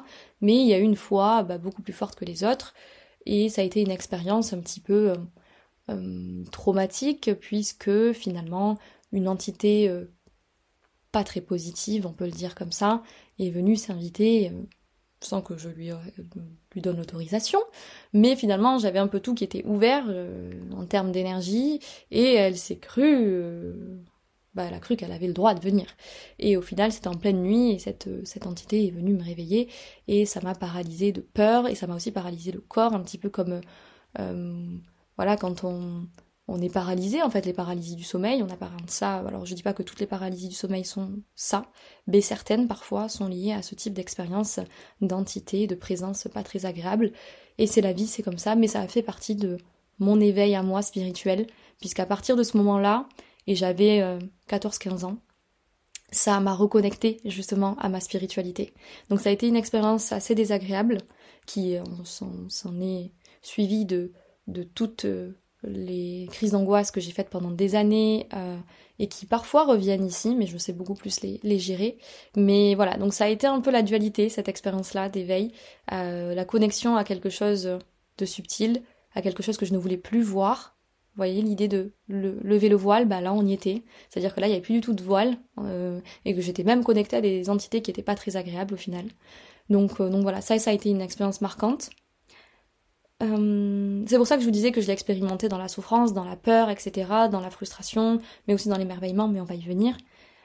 Mais 0.40 0.54
il 0.54 0.68
y 0.68 0.74
a 0.74 0.78
eu 0.78 0.82
une 0.82 0.96
fois 0.96 1.42
bah, 1.42 1.58
beaucoup 1.58 1.82
plus 1.82 1.92
forte 1.92 2.14
que 2.14 2.24
les 2.24 2.44
autres, 2.44 2.72
et 3.26 3.48
ça 3.48 3.62
a 3.62 3.64
été 3.64 3.80
une 3.82 3.90
expérience 3.90 4.52
un 4.52 4.60
petit 4.60 4.80
peu 4.80 5.10
euh, 5.10 5.16
euh, 5.90 6.44
traumatique, 6.52 7.32
puisque 7.40 8.12
finalement, 8.12 8.78
une 9.10 9.26
entité 9.26 9.88
euh, 9.88 10.04
pas 11.10 11.24
très 11.24 11.40
positive, 11.40 12.06
on 12.06 12.12
peut 12.12 12.26
le 12.26 12.30
dire 12.30 12.54
comme 12.54 12.72
ça, 12.72 13.02
est 13.40 13.50
venue 13.50 13.74
s'inviter 13.74 14.52
sans 15.24 15.42
que 15.42 15.56
je 15.56 15.68
lui, 15.68 15.90
euh, 15.90 15.96
lui 16.72 16.80
donne 16.80 16.96
l'autorisation. 16.96 17.60
Mais 18.12 18.36
finalement, 18.36 18.78
j'avais 18.78 18.98
un 18.98 19.08
peu 19.08 19.20
tout 19.20 19.34
qui 19.34 19.44
était 19.44 19.64
ouvert 19.64 20.04
euh, 20.08 20.52
en 20.76 20.86
termes 20.86 21.12
d'énergie, 21.12 21.80
et 22.10 22.34
elle 22.34 22.56
s'est 22.56 22.78
crue, 22.78 23.02
euh, 23.04 24.00
bah, 24.54 24.64
elle 24.68 24.74
a 24.74 24.80
cru 24.80 24.96
qu'elle 24.96 25.12
avait 25.12 25.26
le 25.26 25.32
droit 25.32 25.54
de 25.54 25.60
venir. 25.60 25.86
Et 26.38 26.56
au 26.56 26.62
final, 26.62 26.92
c'était 26.92 27.08
en 27.08 27.14
pleine 27.14 27.42
nuit 27.42 27.72
et 27.72 27.78
cette, 27.78 28.08
entité 28.46 28.86
est 28.86 28.90
venue 28.90 29.14
me 29.14 29.22
réveiller 29.22 29.68
et 30.08 30.26
ça 30.26 30.40
m'a 30.42 30.54
paralysé 30.54 31.12
de 31.12 31.20
peur 31.20 31.68
et 31.68 31.74
ça 31.74 31.86
m'a 31.86 31.96
aussi 31.96 32.12
paralysé 32.12 32.52
le 32.52 32.60
corps, 32.60 32.94
un 32.94 33.00
petit 33.00 33.18
peu 33.18 33.30
comme, 33.30 33.60
voilà, 35.16 35.36
quand 35.36 35.64
on, 35.64 36.06
on 36.48 36.60
est 36.60 36.72
paralysé, 36.72 37.22
en 37.22 37.30
fait, 37.30 37.46
les 37.46 37.52
paralysies 37.52 37.94
du 37.94 38.02
sommeil, 38.02 38.42
on 38.42 38.48
a 38.48 38.56
de 38.56 38.90
ça. 38.90 39.16
Alors, 39.18 39.46
je 39.46 39.54
dis 39.54 39.62
pas 39.62 39.72
que 39.72 39.82
toutes 39.82 40.00
les 40.00 40.06
paralysies 40.06 40.48
du 40.48 40.54
sommeil 40.54 40.84
sont 40.84 41.20
ça, 41.34 41.66
mais 42.06 42.20
certaines, 42.20 42.66
parfois, 42.66 43.08
sont 43.08 43.28
liées 43.28 43.52
à 43.52 43.62
ce 43.62 43.74
type 43.74 43.94
d'expérience 43.94 44.58
d'entité, 45.00 45.66
de 45.66 45.74
présence 45.74 46.28
pas 46.32 46.42
très 46.42 46.66
agréable. 46.66 47.12
Et 47.58 47.66
c'est 47.66 47.80
la 47.80 47.92
vie, 47.92 48.06
c'est 48.06 48.22
comme 48.22 48.38
ça, 48.38 48.56
mais 48.56 48.66
ça 48.66 48.80
a 48.80 48.88
fait 48.88 49.02
partie 49.02 49.36
de 49.36 49.58
mon 49.98 50.20
éveil 50.20 50.54
à 50.54 50.62
moi 50.62 50.82
spirituel, 50.82 51.46
puisqu'à 51.78 52.06
partir 52.06 52.36
de 52.36 52.42
ce 52.42 52.56
moment-là, 52.56 53.08
et 53.46 53.54
j'avais 53.54 54.00
14-15 54.48 55.04
euh, 55.04 55.06
ans, 55.06 55.18
ça 56.10 56.38
m'a 56.40 56.54
reconnecté 56.54 57.20
justement 57.24 57.76
à 57.78 57.88
ma 57.88 58.00
spiritualité. 58.00 58.74
Donc 59.08 59.20
ça 59.20 59.30
a 59.30 59.32
été 59.32 59.48
une 59.48 59.56
expérience 59.56 60.12
assez 60.12 60.34
désagréable 60.34 60.98
qui 61.46 61.76
euh, 61.76 61.84
s'en 62.04 62.80
est 62.80 63.12
suivie 63.40 63.86
de, 63.86 64.12
de 64.46 64.62
toutes 64.62 65.06
euh, 65.06 65.32
les 65.64 66.28
crises 66.30 66.52
d'angoisse 66.52 66.90
que 66.90 67.00
j'ai 67.00 67.12
faites 67.12 67.30
pendant 67.30 67.50
des 67.50 67.74
années 67.74 68.28
et 68.98 69.06
qui 69.06 69.26
parfois 69.26 69.64
reviennent 69.64 70.04
ici, 70.04 70.34
mais 70.34 70.46
je 70.46 70.58
sais 70.58 70.72
beaucoup 70.72 70.94
plus 70.94 71.20
les, 71.20 71.40
les, 71.42 71.58
gérer. 71.58 71.98
Mais 72.36 72.74
voilà, 72.74 72.96
donc 72.96 73.14
ça 73.14 73.24
a 73.24 73.28
été 73.28 73.46
un 73.46 73.60
peu 73.60 73.70
la 73.70 73.82
dualité, 73.82 74.28
cette 74.28 74.48
expérience-là 74.48 75.08
d'éveil, 75.08 75.52
la 75.90 76.44
connexion 76.44 76.96
à 76.96 77.04
quelque 77.04 77.30
chose 77.30 77.78
de 78.18 78.24
subtil, 78.24 78.82
à 79.14 79.22
quelque 79.22 79.42
chose 79.42 79.56
que 79.56 79.66
je 79.66 79.72
ne 79.72 79.78
voulais 79.78 79.96
plus 79.96 80.22
voir, 80.22 80.76
vous 81.14 81.18
voyez, 81.18 81.42
l'idée 81.42 81.68
de 81.68 81.92
lever 82.08 82.70
le 82.70 82.76
voile, 82.76 83.06
bah 83.06 83.20
là 83.20 83.34
on 83.34 83.44
y 83.44 83.52
était. 83.52 83.82
C'est-à-dire 84.08 84.34
que 84.34 84.40
là 84.40 84.46
il 84.46 84.50
n'y 84.50 84.56
avait 84.56 84.62
plus 84.62 84.72
du 84.72 84.80
tout 84.80 84.94
de 84.94 85.02
voile 85.02 85.36
euh, 85.58 86.00
et 86.24 86.34
que 86.34 86.40
j'étais 86.40 86.64
même 86.64 86.82
connectée 86.82 87.16
à 87.16 87.20
des 87.20 87.50
entités 87.50 87.82
qui 87.82 87.90
n'étaient 87.90 88.02
pas 88.02 88.14
très 88.14 88.36
agréables 88.36 88.72
au 88.72 88.78
final. 88.78 89.04
Donc, 89.68 90.00
euh, 90.00 90.08
donc 90.08 90.22
voilà, 90.22 90.40
ça, 90.40 90.58
ça 90.58 90.70
a 90.70 90.72
été 90.72 90.88
une 90.88 91.02
expérience 91.02 91.42
marquante. 91.42 91.90
Euh, 93.22 94.02
c'est 94.06 94.16
pour 94.16 94.26
ça 94.26 94.36
que 94.36 94.40
je 94.42 94.46
vous 94.46 94.52
disais 94.52 94.72
que 94.72 94.80
je 94.80 94.86
l'ai 94.86 94.92
expérimenté 94.92 95.48
dans 95.48 95.58
la 95.58 95.68
souffrance, 95.68 96.12
dans 96.12 96.24
la 96.24 96.36
peur, 96.36 96.70
etc., 96.70 97.08
dans 97.30 97.40
la 97.40 97.50
frustration, 97.50 98.20
mais 98.46 98.54
aussi 98.54 98.68
dans 98.68 98.76
l'émerveillement, 98.76 99.28
mais 99.28 99.40
on 99.40 99.44
va 99.44 99.54
y 99.54 99.62
venir. 99.62 99.96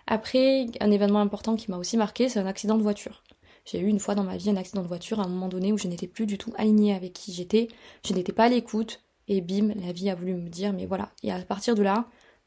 Après, 0.05 0.67
un 0.79 0.91
événement 0.91 1.19
important 1.19 1.55
qui 1.55 1.71
m'a 1.71 1.77
aussi 1.77 1.97
marqué, 1.97 2.29
c'est 2.29 2.39
un 2.39 2.45
accident 2.45 2.77
de 2.77 2.83
voiture. 2.83 3.23
J'ai 3.65 3.79
eu 3.79 3.87
une 3.87 3.99
fois 3.99 4.15
dans 4.15 4.23
ma 4.23 4.37
vie 4.37 4.49
un 4.49 4.55
accident 4.55 4.81
de 4.81 4.87
voiture 4.87 5.19
à 5.19 5.25
un 5.25 5.27
moment 5.27 5.49
donné 5.49 5.73
où 5.73 5.77
je 5.77 5.87
n'étais 5.87 6.07
plus 6.07 6.25
du 6.25 6.37
tout 6.37 6.53
alignée 6.57 6.93
avec 6.93 7.13
qui 7.13 7.33
j'étais, 7.33 7.67
je 8.05 8.13
n'étais 8.13 8.31
pas 8.31 8.45
à 8.45 8.49
l'écoute, 8.49 9.01
et 9.27 9.41
bim, 9.41 9.73
la 9.75 9.91
vie 9.91 10.09
a 10.09 10.15
voulu 10.15 10.35
me 10.35 10.47
dire, 10.47 10.71
mais 10.71 10.85
voilà. 10.85 11.11
Et 11.23 11.31
à 11.31 11.39
partir 11.39 11.75
de 11.75 11.83
là, 11.83 12.05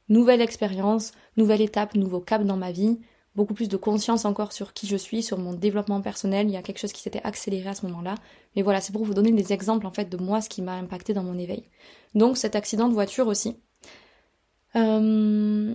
nouvelle 0.08 0.40
expérience, 0.40 1.12
nouvelle 1.36 1.60
étape, 1.60 1.94
nouveau 1.94 2.20
cap 2.20 2.44
dans 2.44 2.56
ma 2.56 2.72
vie, 2.72 2.98
beaucoup 3.40 3.54
plus 3.54 3.68
de 3.70 3.78
conscience 3.78 4.26
encore 4.26 4.52
sur 4.52 4.74
qui 4.74 4.86
je 4.86 4.96
suis, 4.96 5.22
sur 5.22 5.38
mon 5.38 5.54
développement 5.54 6.02
personnel. 6.02 6.46
Il 6.46 6.52
y 6.52 6.58
a 6.58 6.62
quelque 6.62 6.78
chose 6.78 6.92
qui 6.92 7.00
s'était 7.00 7.22
accéléré 7.24 7.70
à 7.70 7.74
ce 7.74 7.86
moment-là. 7.86 8.16
Mais 8.54 8.60
voilà, 8.60 8.82
c'est 8.82 8.92
pour 8.92 9.02
vous 9.02 9.14
donner 9.14 9.32
des 9.32 9.54
exemples 9.54 9.86
en 9.86 9.90
fait 9.90 10.10
de 10.10 10.18
moi, 10.18 10.42
ce 10.42 10.50
qui 10.50 10.60
m'a 10.60 10.74
impacté 10.74 11.14
dans 11.14 11.22
mon 11.22 11.38
éveil. 11.38 11.64
Donc 12.14 12.36
cet 12.36 12.54
accident 12.54 12.86
de 12.86 12.92
voiture 12.92 13.28
aussi, 13.28 13.56
euh, 14.76 15.74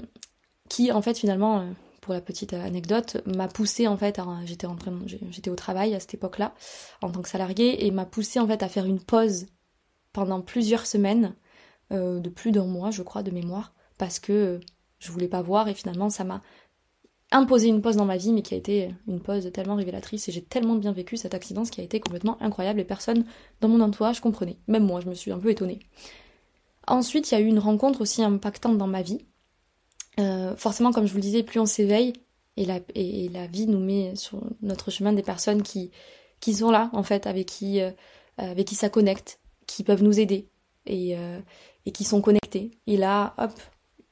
qui 0.70 0.92
en 0.92 1.02
fait 1.02 1.18
finalement, 1.18 1.62
euh, 1.62 1.72
pour 2.02 2.14
la 2.14 2.22
petite 2.22 2.54
anecdote, 2.54 3.18
m'a 3.26 3.48
poussé 3.48 3.88
en 3.88 3.98
fait, 3.98 4.22
j'étais 4.46 5.50
au 5.50 5.56
travail 5.56 5.96
à 5.96 6.00
cette 6.00 6.14
époque-là 6.14 6.54
en 7.02 7.10
tant 7.10 7.24
que 7.24 7.30
salarié 7.30 7.88
et 7.88 7.90
m'a 7.90 8.06
poussé 8.06 8.40
en 8.40 8.46
fait 8.46 8.62
à 8.62 8.70
faire 8.70 8.86
une 8.86 9.00
pause 9.00 9.48
pendant 10.14 10.42
plusieurs 10.42 10.86
semaines, 10.86 11.34
euh, 11.92 12.20
de 12.20 12.30
plus 12.30 12.52
d'un 12.52 12.66
mois, 12.66 12.92
je 12.92 13.02
crois, 13.02 13.24
de 13.24 13.32
mémoire, 13.32 13.74
parce 13.98 14.20
que 14.20 14.60
je 15.00 15.12
voulais 15.12 15.28
pas 15.28 15.42
voir 15.42 15.68
et 15.68 15.74
finalement 15.74 16.10
ça 16.10 16.24
m'a 16.24 16.42
imposé 17.32 17.68
une 17.68 17.82
pause 17.82 17.96
dans 17.96 18.06
ma 18.06 18.18
vie, 18.18 18.32
mais 18.32 18.42
qui 18.42 18.54
a 18.54 18.58
été 18.58 18.90
une 19.08 19.20
pause 19.20 19.52
tellement 19.52 19.76
révélatrice 19.76 20.30
et 20.30 20.32
j'ai 20.32 20.44
tellement 20.44 20.76
bien 20.76 20.92
vécu 20.92 21.18
cet 21.18 21.34
accident, 21.34 21.66
ce 21.66 21.72
qui 21.72 21.82
a 21.82 21.84
été 21.84 22.00
complètement 22.00 22.42
incroyable 22.42 22.80
et 22.80 22.86
personne 22.86 23.26
dans 23.62 23.68
mon 23.68 23.82
entourage 23.82 24.20
comprenait. 24.20 24.58
Même 24.68 24.86
moi, 24.86 25.02
je 25.02 25.10
me 25.10 25.14
suis 25.14 25.32
un 25.32 25.40
peu 25.40 25.50
étonnée. 25.50 25.80
Ensuite, 26.88 27.32
il 27.32 27.36
y 27.36 27.38
a 27.38 27.42
eu 27.42 27.48
une 27.48 27.60
rencontre 27.60 28.02
aussi 28.02 28.24
impactante 28.24 28.78
dans 28.78 28.88
ma 28.88 29.02
vie. 29.02 29.26
Euh, 30.20 30.56
forcément, 30.56 30.92
comme 30.92 31.08
je 31.08 31.12
vous 31.12 31.18
le 31.18 31.24
disais, 31.24 31.44
plus 31.44 31.60
on 31.60 31.66
s'éveille 31.66 32.14
et 32.58 32.66
la, 32.66 32.80
et, 32.94 33.28
la 33.30 33.48
vie 33.48 33.68
nous 33.68 33.80
met 33.80 34.16
sur 34.16 34.42
notre 34.62 34.92
chemin 34.92 35.12
des 35.12 35.24
personnes 35.24 35.64
qui, 35.64 35.92
qui 36.40 36.54
sont 36.54 36.72
là, 36.72 36.90
en 36.94 37.04
fait, 37.04 37.28
avec 37.28 37.48
qui, 37.48 37.82
avec 38.38 38.68
qui 38.68 38.76
ça 38.76 38.90
connecte, 38.90 39.40
qui 39.68 39.84
peuvent 39.84 40.04
nous 40.04 40.20
aider 40.20 40.48
et, 40.86 41.18
euh, 41.18 41.40
et 41.86 41.92
qui 41.92 42.04
sont 42.04 42.22
connectés. 42.22 42.72
Et 42.88 42.98
là, 42.98 43.34
hop, 43.38 43.52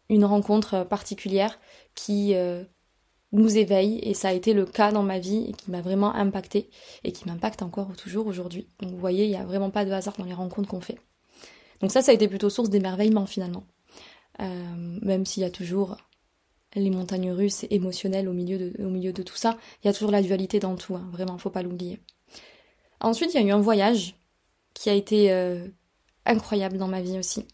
une 0.09 0.25
rencontre 0.25 0.85
particulière 0.85 1.59
qui 1.95 2.35
euh, 2.35 2.63
nous 3.33 3.57
éveille 3.57 3.99
et 4.03 4.13
ça 4.13 4.29
a 4.29 4.33
été 4.33 4.53
le 4.53 4.65
cas 4.65 4.91
dans 4.91 5.03
ma 5.03 5.19
vie 5.19 5.47
et 5.49 5.53
qui 5.53 5.71
m'a 5.71 5.81
vraiment 5.81 6.13
impacté 6.13 6.69
et 7.03 7.11
qui 7.11 7.27
m'impacte 7.27 7.61
encore 7.61 7.95
toujours 7.97 8.27
aujourd'hui. 8.27 8.67
Donc 8.79 8.91
vous 8.91 8.97
voyez, 8.97 9.25
il 9.25 9.29
n'y 9.29 9.35
a 9.35 9.43
vraiment 9.43 9.71
pas 9.71 9.85
de 9.85 9.91
hasard 9.91 10.15
dans 10.17 10.25
les 10.25 10.33
rencontres 10.33 10.69
qu'on 10.69 10.81
fait. 10.81 10.99
Donc 11.81 11.91
ça, 11.91 12.01
ça 12.01 12.11
a 12.11 12.13
été 12.13 12.27
plutôt 12.27 12.49
source 12.49 12.69
d'émerveillement 12.69 13.25
finalement. 13.25 13.65
Euh, 14.39 14.99
même 15.01 15.25
s'il 15.25 15.41
y 15.41 15.45
a 15.45 15.49
toujours 15.49 15.97
les 16.75 16.89
montagnes 16.89 17.31
russes 17.31 17.65
émotionnelles 17.69 18.27
au 18.27 18.33
milieu 18.33 18.57
de, 18.57 19.23
tout 19.23 19.35
ça, 19.35 19.57
il 19.83 19.87
y 19.87 19.89
a 19.89 19.93
toujours 19.93 20.11
la 20.11 20.21
dualité 20.21 20.59
dans 20.59 20.75
tout, 20.75 20.95
hein, 20.95 21.07
vraiment, 21.11 21.37
faut 21.37 21.51
pas 21.51 21.61
l'oublier. 21.61 21.99
Ensuite, 22.99 23.33
il 23.33 23.41
y 23.41 23.43
a 23.43 23.47
eu 23.47 23.51
un 23.51 23.59
voyage 23.59 24.15
qui 24.73 24.89
a 24.89 24.93
été 24.93 25.31
euh, 25.31 25.67
incroyable 26.25 26.77
dans 26.77 26.87
ma 26.87 27.01
vie 27.01 27.19
aussi, 27.19 27.45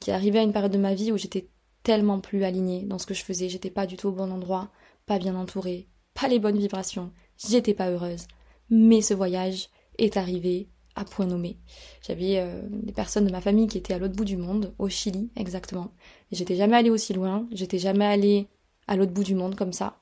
qui 0.00 0.10
est 0.10 0.14
arrivé 0.14 0.38
à 0.38 0.42
une 0.42 0.52
période 0.52 0.72
de 0.72 0.78
ma 0.78 0.94
vie 0.94 1.12
où 1.12 1.18
j'étais 1.18 1.48
tellement 1.82 2.20
plus 2.20 2.44
alignée 2.44 2.82
dans 2.84 2.98
ce 2.98 3.06
que 3.06 3.14
je 3.14 3.24
faisais, 3.24 3.48
j'étais 3.48 3.70
pas 3.70 3.86
du 3.86 3.96
tout 3.96 4.08
au 4.08 4.12
bon 4.12 4.30
endroit, 4.30 4.70
pas 5.12 5.18
bien 5.18 5.36
entourée, 5.36 5.88
pas 6.14 6.26
les 6.26 6.38
bonnes 6.38 6.56
vibrations, 6.56 7.12
j'étais 7.36 7.74
pas 7.74 7.90
heureuse. 7.90 8.26
Mais 8.70 9.02
ce 9.02 9.12
voyage 9.12 9.68
est 9.98 10.16
arrivé 10.16 10.70
à 10.94 11.04
point 11.04 11.26
nommé. 11.26 11.58
J'avais 12.00 12.38
euh, 12.38 12.62
des 12.70 12.94
personnes 12.94 13.26
de 13.26 13.30
ma 13.30 13.42
famille 13.42 13.66
qui 13.66 13.76
étaient 13.76 13.92
à 13.92 13.98
l'autre 13.98 14.16
bout 14.16 14.24
du 14.24 14.38
monde, 14.38 14.72
au 14.78 14.88
Chili 14.88 15.30
exactement. 15.36 15.92
J'étais 16.30 16.56
jamais 16.56 16.76
allée 16.78 16.88
aussi 16.88 17.12
loin, 17.12 17.46
j'étais 17.52 17.76
jamais 17.76 18.06
allée 18.06 18.48
à 18.86 18.96
l'autre 18.96 19.12
bout 19.12 19.22
du 19.22 19.34
monde 19.34 19.54
comme 19.54 19.74
ça. 19.74 19.98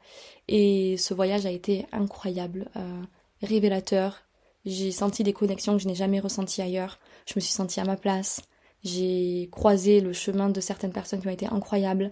Et 0.46 0.96
ce 0.96 1.12
voyage 1.12 1.44
a 1.44 1.50
été 1.50 1.86
incroyable, 1.90 2.70
euh, 2.76 3.02
révélateur, 3.42 4.22
j'ai 4.64 4.92
senti 4.92 5.24
des 5.24 5.32
connexions 5.32 5.76
que 5.76 5.82
je 5.82 5.88
n'ai 5.88 5.96
jamais 5.96 6.20
ressenties 6.20 6.62
ailleurs. 6.62 7.00
Je 7.26 7.32
me 7.34 7.40
suis 7.40 7.52
sentie 7.52 7.80
à 7.80 7.84
ma 7.84 7.96
place. 7.96 8.42
J'ai 8.84 9.48
croisé 9.50 10.00
le 10.00 10.12
chemin 10.12 10.50
de 10.50 10.60
certaines 10.60 10.92
personnes 10.92 11.20
qui 11.20 11.26
ont 11.26 11.32
été 11.32 11.46
incroyables. 11.46 12.10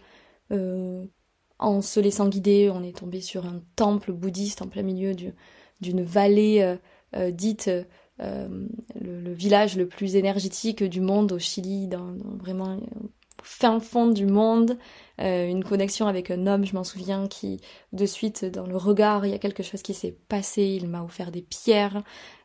Euh, 0.50 1.04
en 1.58 1.80
se 1.80 2.00
laissant 2.00 2.28
guider, 2.28 2.70
on 2.70 2.82
est 2.82 2.96
tombé 2.96 3.20
sur 3.20 3.46
un 3.46 3.60
temple 3.76 4.12
bouddhiste 4.12 4.62
en 4.62 4.68
plein 4.68 4.82
milieu 4.82 5.14
d'une 5.80 6.02
vallée 6.02 6.62
euh, 6.62 6.76
euh, 7.16 7.30
dite 7.30 7.70
le, 8.20 9.32
village 9.32 9.76
le 9.76 9.86
plus 9.86 10.16
énergétique 10.16 10.82
du 10.82 11.00
monde 11.00 11.32
au 11.32 11.38
Chili, 11.38 11.86
dans, 11.86 12.14
vraiment 12.38 12.80
fin 13.42 13.78
fond 13.78 14.08
du 14.08 14.26
monde, 14.26 14.76
une 15.18 15.64
connexion 15.64 16.06
avec 16.06 16.30
un 16.30 16.46
homme, 16.46 16.64
je 16.64 16.74
m'en 16.74 16.84
souviens, 16.84 17.26
qui 17.26 17.60
de 17.92 18.06
suite 18.06 18.44
dans 18.44 18.66
le 18.66 18.76
regard, 18.76 19.26
il 19.26 19.30
y 19.30 19.34
a 19.34 19.38
quelque 19.38 19.62
chose 19.62 19.82
qui 19.82 19.94
s'est 19.94 20.16
passé, 20.28 20.62
il 20.62 20.88
m'a 20.88 21.02
offert 21.02 21.32
des 21.32 21.42
pierres, 21.42 22.02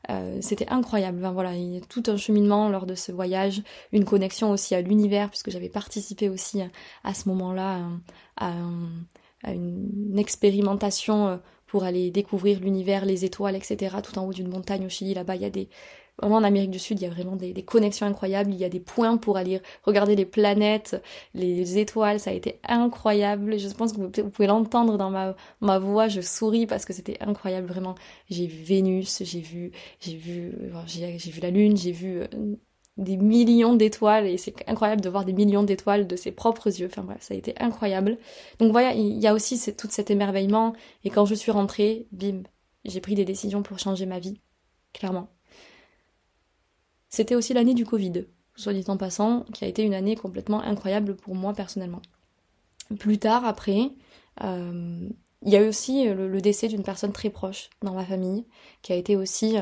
euh, 0.09 0.37
c'était 0.41 0.67
incroyable. 0.69 1.25
voilà, 1.33 1.55
il 1.55 1.75
y 1.75 1.77
a 1.77 1.81
tout 1.81 2.03
un 2.07 2.17
cheminement 2.17 2.69
lors 2.69 2.85
de 2.85 2.95
ce 2.95 3.11
voyage, 3.11 3.61
une 3.91 4.05
connexion 4.05 4.51
aussi 4.51 4.75
à 4.75 4.81
l'univers, 4.81 5.29
puisque 5.29 5.49
j'avais 5.49 5.69
participé 5.69 6.29
aussi 6.29 6.61
à, 7.03 7.13
ce 7.13 7.29
moment-là 7.29 7.87
à, 8.37 8.53
une 9.45 10.17
expérimentation 10.17 11.27
euh, 11.27 11.37
pour 11.67 11.83
aller 11.83 12.11
découvrir 12.11 12.59
l'univers, 12.59 13.05
les 13.05 13.25
étoiles, 13.25 13.55
etc. 13.55 13.97
Tout 14.03 14.17
en 14.19 14.25
haut 14.27 14.33
d'une 14.33 14.47
montagne 14.47 14.85
au 14.85 14.89
Chili, 14.89 15.13
là-bas, 15.13 15.35
il 15.35 15.41
y 15.41 15.45
a 15.45 15.49
des, 15.49 15.69
Vraiment 16.19 16.35
en 16.35 16.43
Amérique 16.43 16.69
du 16.69 16.77
Sud, 16.77 16.99
il 16.99 17.03
y 17.03 17.07
a 17.07 17.09
vraiment 17.09 17.35
des, 17.35 17.53
connexions 17.63 18.05
incroyables. 18.05 18.53
Il 18.53 18.59
y 18.59 18.63
a 18.65 18.69
des 18.69 18.79
points 18.79 19.17
pour 19.17 19.35
aller 19.35 19.61
regarder 19.83 20.15
les 20.15 20.25
planètes, 20.25 21.01
les 21.33 21.79
étoiles. 21.79 22.19
Ça 22.19 22.29
a 22.29 22.33
été 22.33 22.59
incroyable. 22.63 23.57
Je 23.57 23.67
pense 23.69 23.93
que 23.93 23.99
vous, 23.99 24.29
pouvez 24.29 24.47
l'entendre 24.47 24.97
dans 24.97 25.09
ma, 25.09 25.79
voix. 25.79 26.07
Je 26.07 26.21
souris 26.21 26.67
parce 26.67 26.85
que 26.85 26.93
c'était 26.93 27.17
incroyable 27.21 27.67
vraiment. 27.67 27.95
J'ai 28.29 28.45
vu 28.45 28.63
Vénus, 28.63 29.23
j'ai 29.23 29.39
vu, 29.39 29.71
j'ai 29.99 30.15
vu, 30.15 30.53
j'ai 30.85 31.31
vu 31.31 31.41
la 31.41 31.49
Lune, 31.49 31.77
j'ai 31.77 31.91
vu 31.91 32.19
euh, 32.19 32.27
des 32.97 33.17
millions 33.17 33.75
d'étoiles 33.75 34.27
et 34.27 34.37
c'est 34.37 34.53
incroyable 34.67 35.01
de 35.01 35.09
voir 35.09 35.25
des 35.25 35.33
millions 35.33 35.63
d'étoiles 35.63 36.05
de 36.05 36.15
ses 36.15 36.31
propres 36.31 36.67
yeux. 36.79 36.87
Enfin 36.87 37.01
bref, 37.01 37.21
ça 37.21 37.33
a 37.33 37.37
été 37.37 37.55
incroyable. 37.59 38.17
Donc 38.59 38.71
voilà, 38.71 38.93
il 38.93 39.19
y 39.19 39.27
a 39.27 39.33
aussi 39.33 39.59
tout 39.75 39.87
cet 39.89 40.11
émerveillement 40.11 40.73
et 41.03 41.09
quand 41.09 41.25
je 41.25 41.33
suis 41.33 41.51
rentrée, 41.51 42.07
bim, 42.11 42.43
j'ai 42.85 43.01
pris 43.01 43.15
des 43.15 43.25
décisions 43.25 43.63
pour 43.63 43.79
changer 43.79 44.05
ma 44.05 44.19
vie, 44.19 44.39
clairement. 44.93 45.29
C'était 47.13 47.35
aussi 47.35 47.53
l'année 47.53 47.75
du 47.75 47.85
Covid, 47.85 48.25
soit 48.55 48.73
dit 48.73 48.85
en 48.87 48.97
passant, 48.97 49.41
qui 49.53 49.63
a 49.63 49.67
été 49.67 49.83
une 49.83 49.93
année 49.93 50.15
complètement 50.15 50.63
incroyable 50.63 51.15
pour 51.15 51.35
moi 51.35 51.53
personnellement. 51.53 52.01
Plus 52.97 53.19
tard, 53.19 53.45
après, 53.45 53.91
euh, 54.43 55.07
il 55.43 55.51
y 55.51 55.55
a 55.55 55.61
eu 55.61 55.67
aussi 55.67 56.05
le, 56.05 56.41
décès 56.41 56.69
d'une 56.69 56.81
personne 56.81 57.11
très 57.11 57.29
proche 57.29 57.69
dans 57.83 57.93
ma 57.93 58.03
famille, 58.03 58.47
qui 58.81 58.93
a 58.93 58.95
été 58.95 59.15
aussi 59.15 59.57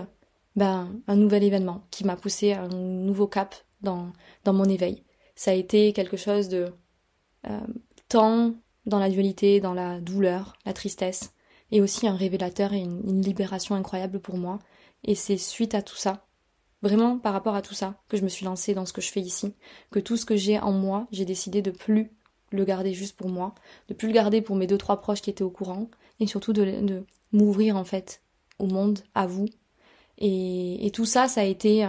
ben, 0.56 0.98
un 1.08 1.18
nouvel 1.18 1.44
événement, 1.44 1.84
qui 1.92 2.06
m'a 2.06 2.16
poussé 2.16 2.54
à 2.54 2.64
un 2.64 2.70
nouveau 2.70 3.28
cap 3.28 3.54
dans, 3.82 4.14
dans 4.46 4.54
mon 4.54 4.64
éveil. 4.64 5.04
Ça 5.36 5.52
a 5.52 5.56
été 5.56 5.92
quelque 5.92 6.16
chose 6.16 6.48
de 6.48 6.68
euh, 7.50 7.60
tant 8.08 8.54
dans 8.86 9.00
la 9.00 9.10
dualité, 9.10 9.60
dans 9.60 9.74
la 9.74 10.00
douleur, 10.00 10.54
la 10.66 10.72
tristesse, 10.72 11.34
et 11.72 11.82
aussi 11.82 12.08
un 12.08 12.16
révélateur 12.16 12.72
et 12.72 12.80
une 12.80 13.22
libération 13.22 13.76
incroyable 13.76 14.22
pour 14.22 14.38
moi. 14.38 14.60
Et 15.04 15.16
c'est 15.16 15.36
suite 15.36 15.76
à 15.76 15.82
tout 15.82 15.98
ça, 15.98 16.26
vraiment 16.82 17.18
par 17.18 17.34
rapport 17.34 17.56
à 17.56 17.62
tout 17.62 17.74
ça, 17.74 18.02
que 18.10 18.18
je 18.18 18.24
me 18.24 18.30
suis 18.30 18.46
lancée 18.46 18.74
dans 18.74 18.86
ce 18.86 18.94
que 18.94 19.02
je 19.02 19.12
fais 19.12 19.22
ici, 19.22 19.54
que 19.92 20.00
tout 20.00 20.18
ce 20.18 20.26
que 20.26 20.36
j'ai 20.36 20.60
en 20.60 20.72
moi, 20.72 21.08
j'ai 21.12 21.26
décidé 21.26 21.62
de 21.62 21.72
plus 21.72 22.12
le 22.52 22.66
garder 22.66 22.94
juste 22.94 23.16
pour 23.16 23.30
moi, 23.30 23.56
de 23.88 23.94
plus 23.94 24.08
le 24.08 24.14
garder 24.14 24.42
pour 24.42 24.56
mes 24.56 24.68
deux 24.68 24.78
trois 24.78 25.00
proches 25.00 25.22
qui 25.22 25.30
étaient 25.30 25.44
au 25.44 25.50
courant, 25.50 25.90
et 26.20 26.28
surtout 26.28 26.54
de, 26.54 27.04
m'ouvrir 27.32 27.78
en 27.78 27.86
fait 27.86 28.22
au 28.60 28.66
monde, 28.66 29.00
à 29.16 29.26
vous. 29.26 29.48
Et, 30.18 30.86
et 30.86 30.92
tout 30.92 31.06
ça, 31.06 31.28
ça 31.28 31.42
a 31.42 31.46
été 31.46 31.88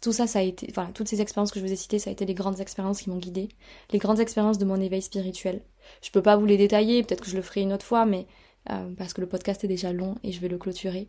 tout 0.00 0.12
ça, 0.12 0.26
ça 0.26 0.40
a 0.40 0.42
été, 0.42 0.70
voilà, 0.74 0.90
toutes 0.92 1.08
ces 1.08 1.20
expériences 1.20 1.52
que 1.52 1.60
je 1.60 1.64
vous 1.64 1.72
ai 1.72 1.76
citées, 1.76 1.98
ça 1.98 2.10
a 2.10 2.12
été 2.12 2.26
les 2.26 2.34
grandes 2.34 2.60
expériences 2.60 3.02
qui 3.02 3.10
m'ont 3.10 3.18
guidée, 3.18 3.48
les 3.90 3.98
grandes 3.98 4.20
expériences 4.20 4.58
de 4.58 4.64
mon 4.64 4.80
éveil 4.80 5.02
spirituel. 5.02 5.62
Je 6.02 6.10
peux 6.10 6.22
pas 6.22 6.36
vous 6.36 6.46
les 6.46 6.56
détailler, 6.56 7.02
peut-être 7.02 7.22
que 7.22 7.30
je 7.30 7.36
le 7.36 7.42
ferai 7.42 7.62
une 7.62 7.72
autre 7.72 7.86
fois, 7.86 8.04
mais 8.04 8.26
euh, 8.70 8.94
parce 8.96 9.12
que 9.12 9.20
le 9.20 9.28
podcast 9.28 9.64
est 9.64 9.68
déjà 9.68 9.92
long 9.92 10.16
et 10.22 10.32
je 10.32 10.40
vais 10.40 10.48
le 10.48 10.58
clôturer. 10.58 11.08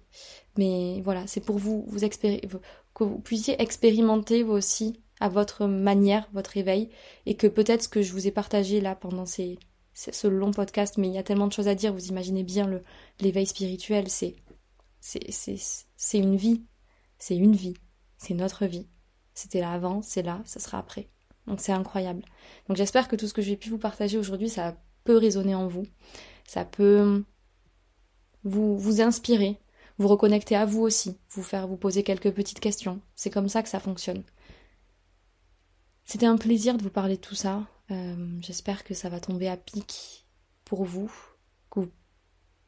Mais 0.58 1.02
voilà, 1.04 1.28
c'est 1.28 1.42
pour 1.42 1.58
vous, 1.58 1.86
vous 1.88 2.00
que 2.00 3.04
vous 3.04 3.20
puissiez 3.20 3.62
expérimenter 3.62 4.44
vous 4.44 4.54
aussi 4.54 5.02
à 5.20 5.30
votre 5.30 5.66
manière 5.66 6.28
votre 6.34 6.58
éveil 6.58 6.90
et 7.26 7.36
que 7.36 7.48
peut-être 7.48 7.84
ce 7.84 7.88
que 7.88 8.02
je 8.02 8.12
vous 8.12 8.28
ai 8.28 8.32
partagé 8.32 8.82
là 8.82 8.96
pendant 8.96 9.26
ces, 9.26 9.58
ce 9.94 10.28
long 10.28 10.52
podcast, 10.52 10.98
mais 10.98 11.08
il 11.08 11.14
y 11.14 11.18
a 11.18 11.24
tellement 11.24 11.48
de 11.48 11.54
choses 11.54 11.70
à 11.70 11.76
dire, 11.76 11.94
vous 11.94 12.08
imaginez 12.08 12.44
bien 12.44 12.68
le 12.68 12.84
l'éveil 13.22 13.46
spirituel, 13.46 14.10
c'est 14.10 14.36
c'est 15.00 16.18
une 16.18 16.36
vie, 16.36 16.66
c'est 17.20 17.36
une 17.36 17.56
vie. 17.56 17.76
C'est 18.18 18.34
notre 18.34 18.66
vie. 18.66 18.88
C'était 19.34 19.60
là 19.60 19.72
avant, 19.72 20.02
c'est 20.02 20.24
là, 20.24 20.42
ça 20.46 20.60
sera 20.60 20.80
après. 20.80 21.10
Donc 21.48 21.60
c'est 21.60 21.72
incroyable. 21.72 22.24
Donc 22.68 22.78
j'espère 22.78 23.08
que 23.08 23.16
tout 23.16 23.28
ce 23.28 23.34
que 23.34 23.42
j'ai 23.42 23.58
pu 23.58 23.70
vous 23.70 23.78
partager 23.78 24.18
aujourd'hui, 24.18 24.50
ça 24.50 24.78
peut 25.04 25.18
résonner 25.18 25.54
en 25.54 25.68
vous. 25.68 25.86
Ça 26.48 26.66
peut 26.66 27.24
vous, 28.46 28.78
vous 28.78 29.02
inspirer, 29.02 29.60
vous 29.98 30.08
reconnecter 30.08 30.56
à 30.56 30.66
vous 30.66 30.82
aussi, 30.82 31.18
vous 31.32 31.44
faire 31.44 31.68
vous 31.68 31.76
poser 31.76 32.04
quelques 32.04 32.32
petites 32.32 32.62
questions. 32.62 33.02
C'est 33.16 33.30
comme 33.30 33.50
ça 33.50 33.64
que 33.64 33.70
ça 33.70 33.80
fonctionne. 33.80 34.24
C'était 36.06 36.28
un 36.28 36.38
plaisir 36.38 36.78
de 36.78 36.84
vous 36.84 36.90
parler 36.90 37.18
de 37.18 37.22
tout 37.22 37.36
ça. 37.36 37.66
Euh, 37.92 38.38
j'espère 38.40 38.84
que 38.84 38.94
ça 38.94 39.10
va 39.10 39.20
tomber 39.20 39.48
à 39.48 39.58
pic 39.58 40.26
pour 40.64 40.86
vous. 40.86 41.12
Que 41.70 41.82
vous, 41.82 41.92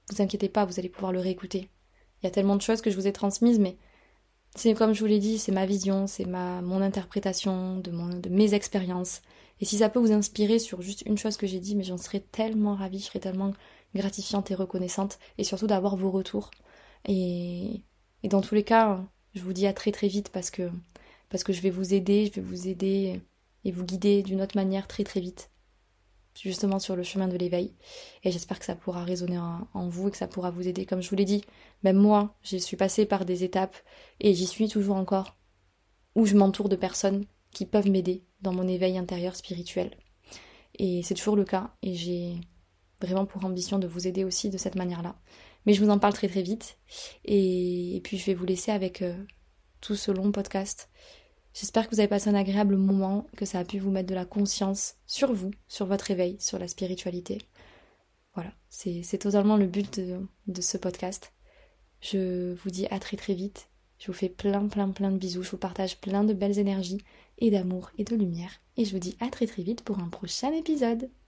vous 0.10 0.22
inquiétez 0.22 0.50
pas, 0.50 0.66
vous 0.66 0.80
allez 0.80 0.90
pouvoir 0.90 1.12
le 1.12 1.20
réécouter. 1.20 1.70
Il 2.22 2.26
y 2.26 2.28
a 2.28 2.32
tellement 2.32 2.56
de 2.56 2.62
choses 2.62 2.82
que 2.82 2.90
je 2.90 2.96
vous 2.96 3.08
ai 3.08 3.14
transmises, 3.14 3.60
mais 3.60 3.78
c'est 4.56 4.74
comme 4.74 4.94
je 4.94 5.02
vous 5.02 5.06
l'ai 5.06 5.20
dit, 5.20 5.38
c'est 5.38 5.52
ma 5.52 5.68
vision, 5.68 6.08
c'est 6.08 6.26
ma 6.26 6.62
mon 6.62 6.82
interprétation 6.82 7.78
de, 7.78 7.92
de 8.20 8.30
mes 8.30 8.56
expériences. 8.56 9.22
Et 9.60 9.66
si 9.66 9.78
ça 9.78 9.90
peut 9.90 10.00
vous 10.00 10.12
inspirer 10.12 10.58
sur 10.58 10.82
juste 10.82 11.04
une 11.06 11.18
chose 11.18 11.38
que 11.38 11.46
j'ai 11.46 11.60
dit, 11.60 11.76
mais 11.76 11.84
j'en 11.84 11.98
serais 11.98 12.20
tellement 12.20 12.76
ravie, 12.76 13.00
je 13.00 13.06
serais 13.06 13.20
tellement 13.20 13.54
gratifiante 13.98 14.52
et 14.52 14.56
reconnaissante, 14.56 15.20
et 15.38 15.44
surtout 15.44 15.68
d'avoir 15.68 15.96
vos 15.96 16.12
retours. 16.12 16.52
Et, 17.06 17.84
dans 18.24 18.42
tous 18.42 18.56
les 18.56 18.64
cas, 18.64 19.04
je 19.34 19.42
vous 19.42 19.54
dis 19.54 19.68
à 19.68 19.74
très 19.74 19.92
très 19.92 20.08
vite 20.08 20.30
parce 20.30 20.52
que 20.52 20.70
parce 21.30 21.44
que 21.44 21.54
je 21.54 21.62
vais 21.62 21.70
vous 21.70 21.94
aider, 21.94 22.26
je 22.28 22.40
vais 22.40 22.48
vous 22.48 22.68
aider 22.68 23.22
et 23.66 23.72
vous 23.72 23.84
guider 23.86 24.24
d'une 24.24 24.42
autre 24.42 24.56
manière 24.56 24.88
très 24.88 25.04
très 25.04 25.20
vite 25.20 25.50
justement 26.42 26.80
sur 26.80 26.96
le 26.96 27.04
chemin 27.04 27.28
de 27.28 27.38
l'éveil. 27.38 27.74
Et 28.24 28.32
j'espère 28.32 28.60
que 28.60 28.66
ça 28.66 28.76
pourra 28.76 29.04
résonner 29.04 29.40
en, 29.40 29.90
vous 29.90 30.08
et 30.08 30.12
que 30.12 30.18
ça 30.18 30.28
pourra 30.28 30.52
vous 30.52 30.68
aider. 30.68 30.86
Comme 30.86 31.02
je 31.02 31.10
vous 31.10 31.16
l'ai 31.16 31.26
dit, 31.26 31.44
même 31.84 31.98
moi, 31.98 32.36
je 32.44 32.58
suis 32.58 32.78
passée 32.78 33.06
par 33.06 33.26
des 33.26 33.44
étapes 33.44 33.76
et 34.20 34.34
j'y 34.34 34.48
suis 34.48 34.68
toujours 34.68 34.98
encore, 34.98 35.36
où 36.16 36.26
je 36.26 36.36
m'entoure 36.36 36.70
de 36.70 36.76
personnes 36.76 37.26
qui 37.52 37.66
peuvent 37.66 37.90
m'aider 37.90 38.24
dans 38.42 38.54
mon 38.54 38.68
éveil 38.68 38.98
intérieur 38.98 39.36
spirituel. 39.36 39.98
Et 40.80 41.02
c'est 41.04 41.16
toujours 41.16 41.36
le 41.36 41.46
cas, 41.46 41.72
et 41.82 41.96
j'ai 41.96 42.36
vraiment 43.02 43.26
pour 43.26 43.46
ambition 43.46 43.80
de 43.80 43.88
vous 43.88 44.08
aider 44.08 44.24
aussi 44.24 44.50
de 44.50 44.58
cette 44.58 44.76
manière-là. 44.76 45.16
Mais 45.66 45.74
je 45.74 45.84
vous 45.84 45.90
en 45.90 46.00
parle 46.00 46.14
très 46.14 46.30
très 46.30 46.42
vite, 46.42 46.78
et, 47.26 48.00
puis 48.04 48.18
je 48.18 48.26
vais 48.26 48.34
vous 48.34 48.46
laisser 48.46 48.72
avec 48.72 49.02
euh, 49.02 49.16
tout 49.82 49.96
ce 49.96 50.12
long 50.12 50.32
podcast 50.32 50.90
J'espère 51.60 51.88
que 51.90 51.96
vous 51.96 52.00
avez 52.00 52.08
passé 52.08 52.30
un 52.30 52.36
agréable 52.36 52.78
moment, 52.78 53.26
que 53.36 53.46
ça 53.46 53.58
a 53.58 53.66
pu 53.66 53.80
vous 53.80 53.90
mettre 53.90 54.10
de 54.10 54.14
la 54.14 54.26
conscience 54.26 54.94
sur 55.08 55.34
vous, 55.34 55.50
sur 55.68 55.88
votre 55.88 56.12
éveil, 56.12 56.38
sur 56.40 56.60
la 56.60 56.68
spiritualité. 56.68 57.40
Voilà, 58.36 58.52
c'est 58.70 59.18
totalement 59.18 59.58
le 59.58 59.66
but 59.66 60.00
de, 60.00 60.20
de 60.46 60.62
ce 60.62 60.78
podcast. 60.78 61.34
Je 62.00 62.54
vous 62.54 62.70
dis 62.70 62.86
à 62.92 63.00
très 63.00 63.18
très 63.18 63.34
vite. 63.34 63.70
Je 63.98 64.06
vous 64.06 64.14
fais 64.14 64.30
plein 64.30 64.68
plein 64.68 64.92
plein 64.92 65.10
de 65.10 65.18
bisous. 65.18 65.42
Je 65.42 65.50
vous 65.50 65.58
partage 65.58 66.00
plein 66.00 66.24
de 66.24 66.34
belles 66.34 66.60
énergies 66.60 67.02
et 67.40 67.50
d'amour 67.50 67.90
et 67.98 68.04
de 68.04 68.16
lumière. 68.16 68.52
Et 68.76 68.86
je 68.86 68.92
vous 68.92 69.00
dis 69.00 69.18
à 69.20 69.30
très 69.30 69.48
très 69.48 69.64
vite 69.64 69.84
pour 69.84 69.98
un 69.98 70.10
prochain 70.10 70.54
épisode. 70.54 71.10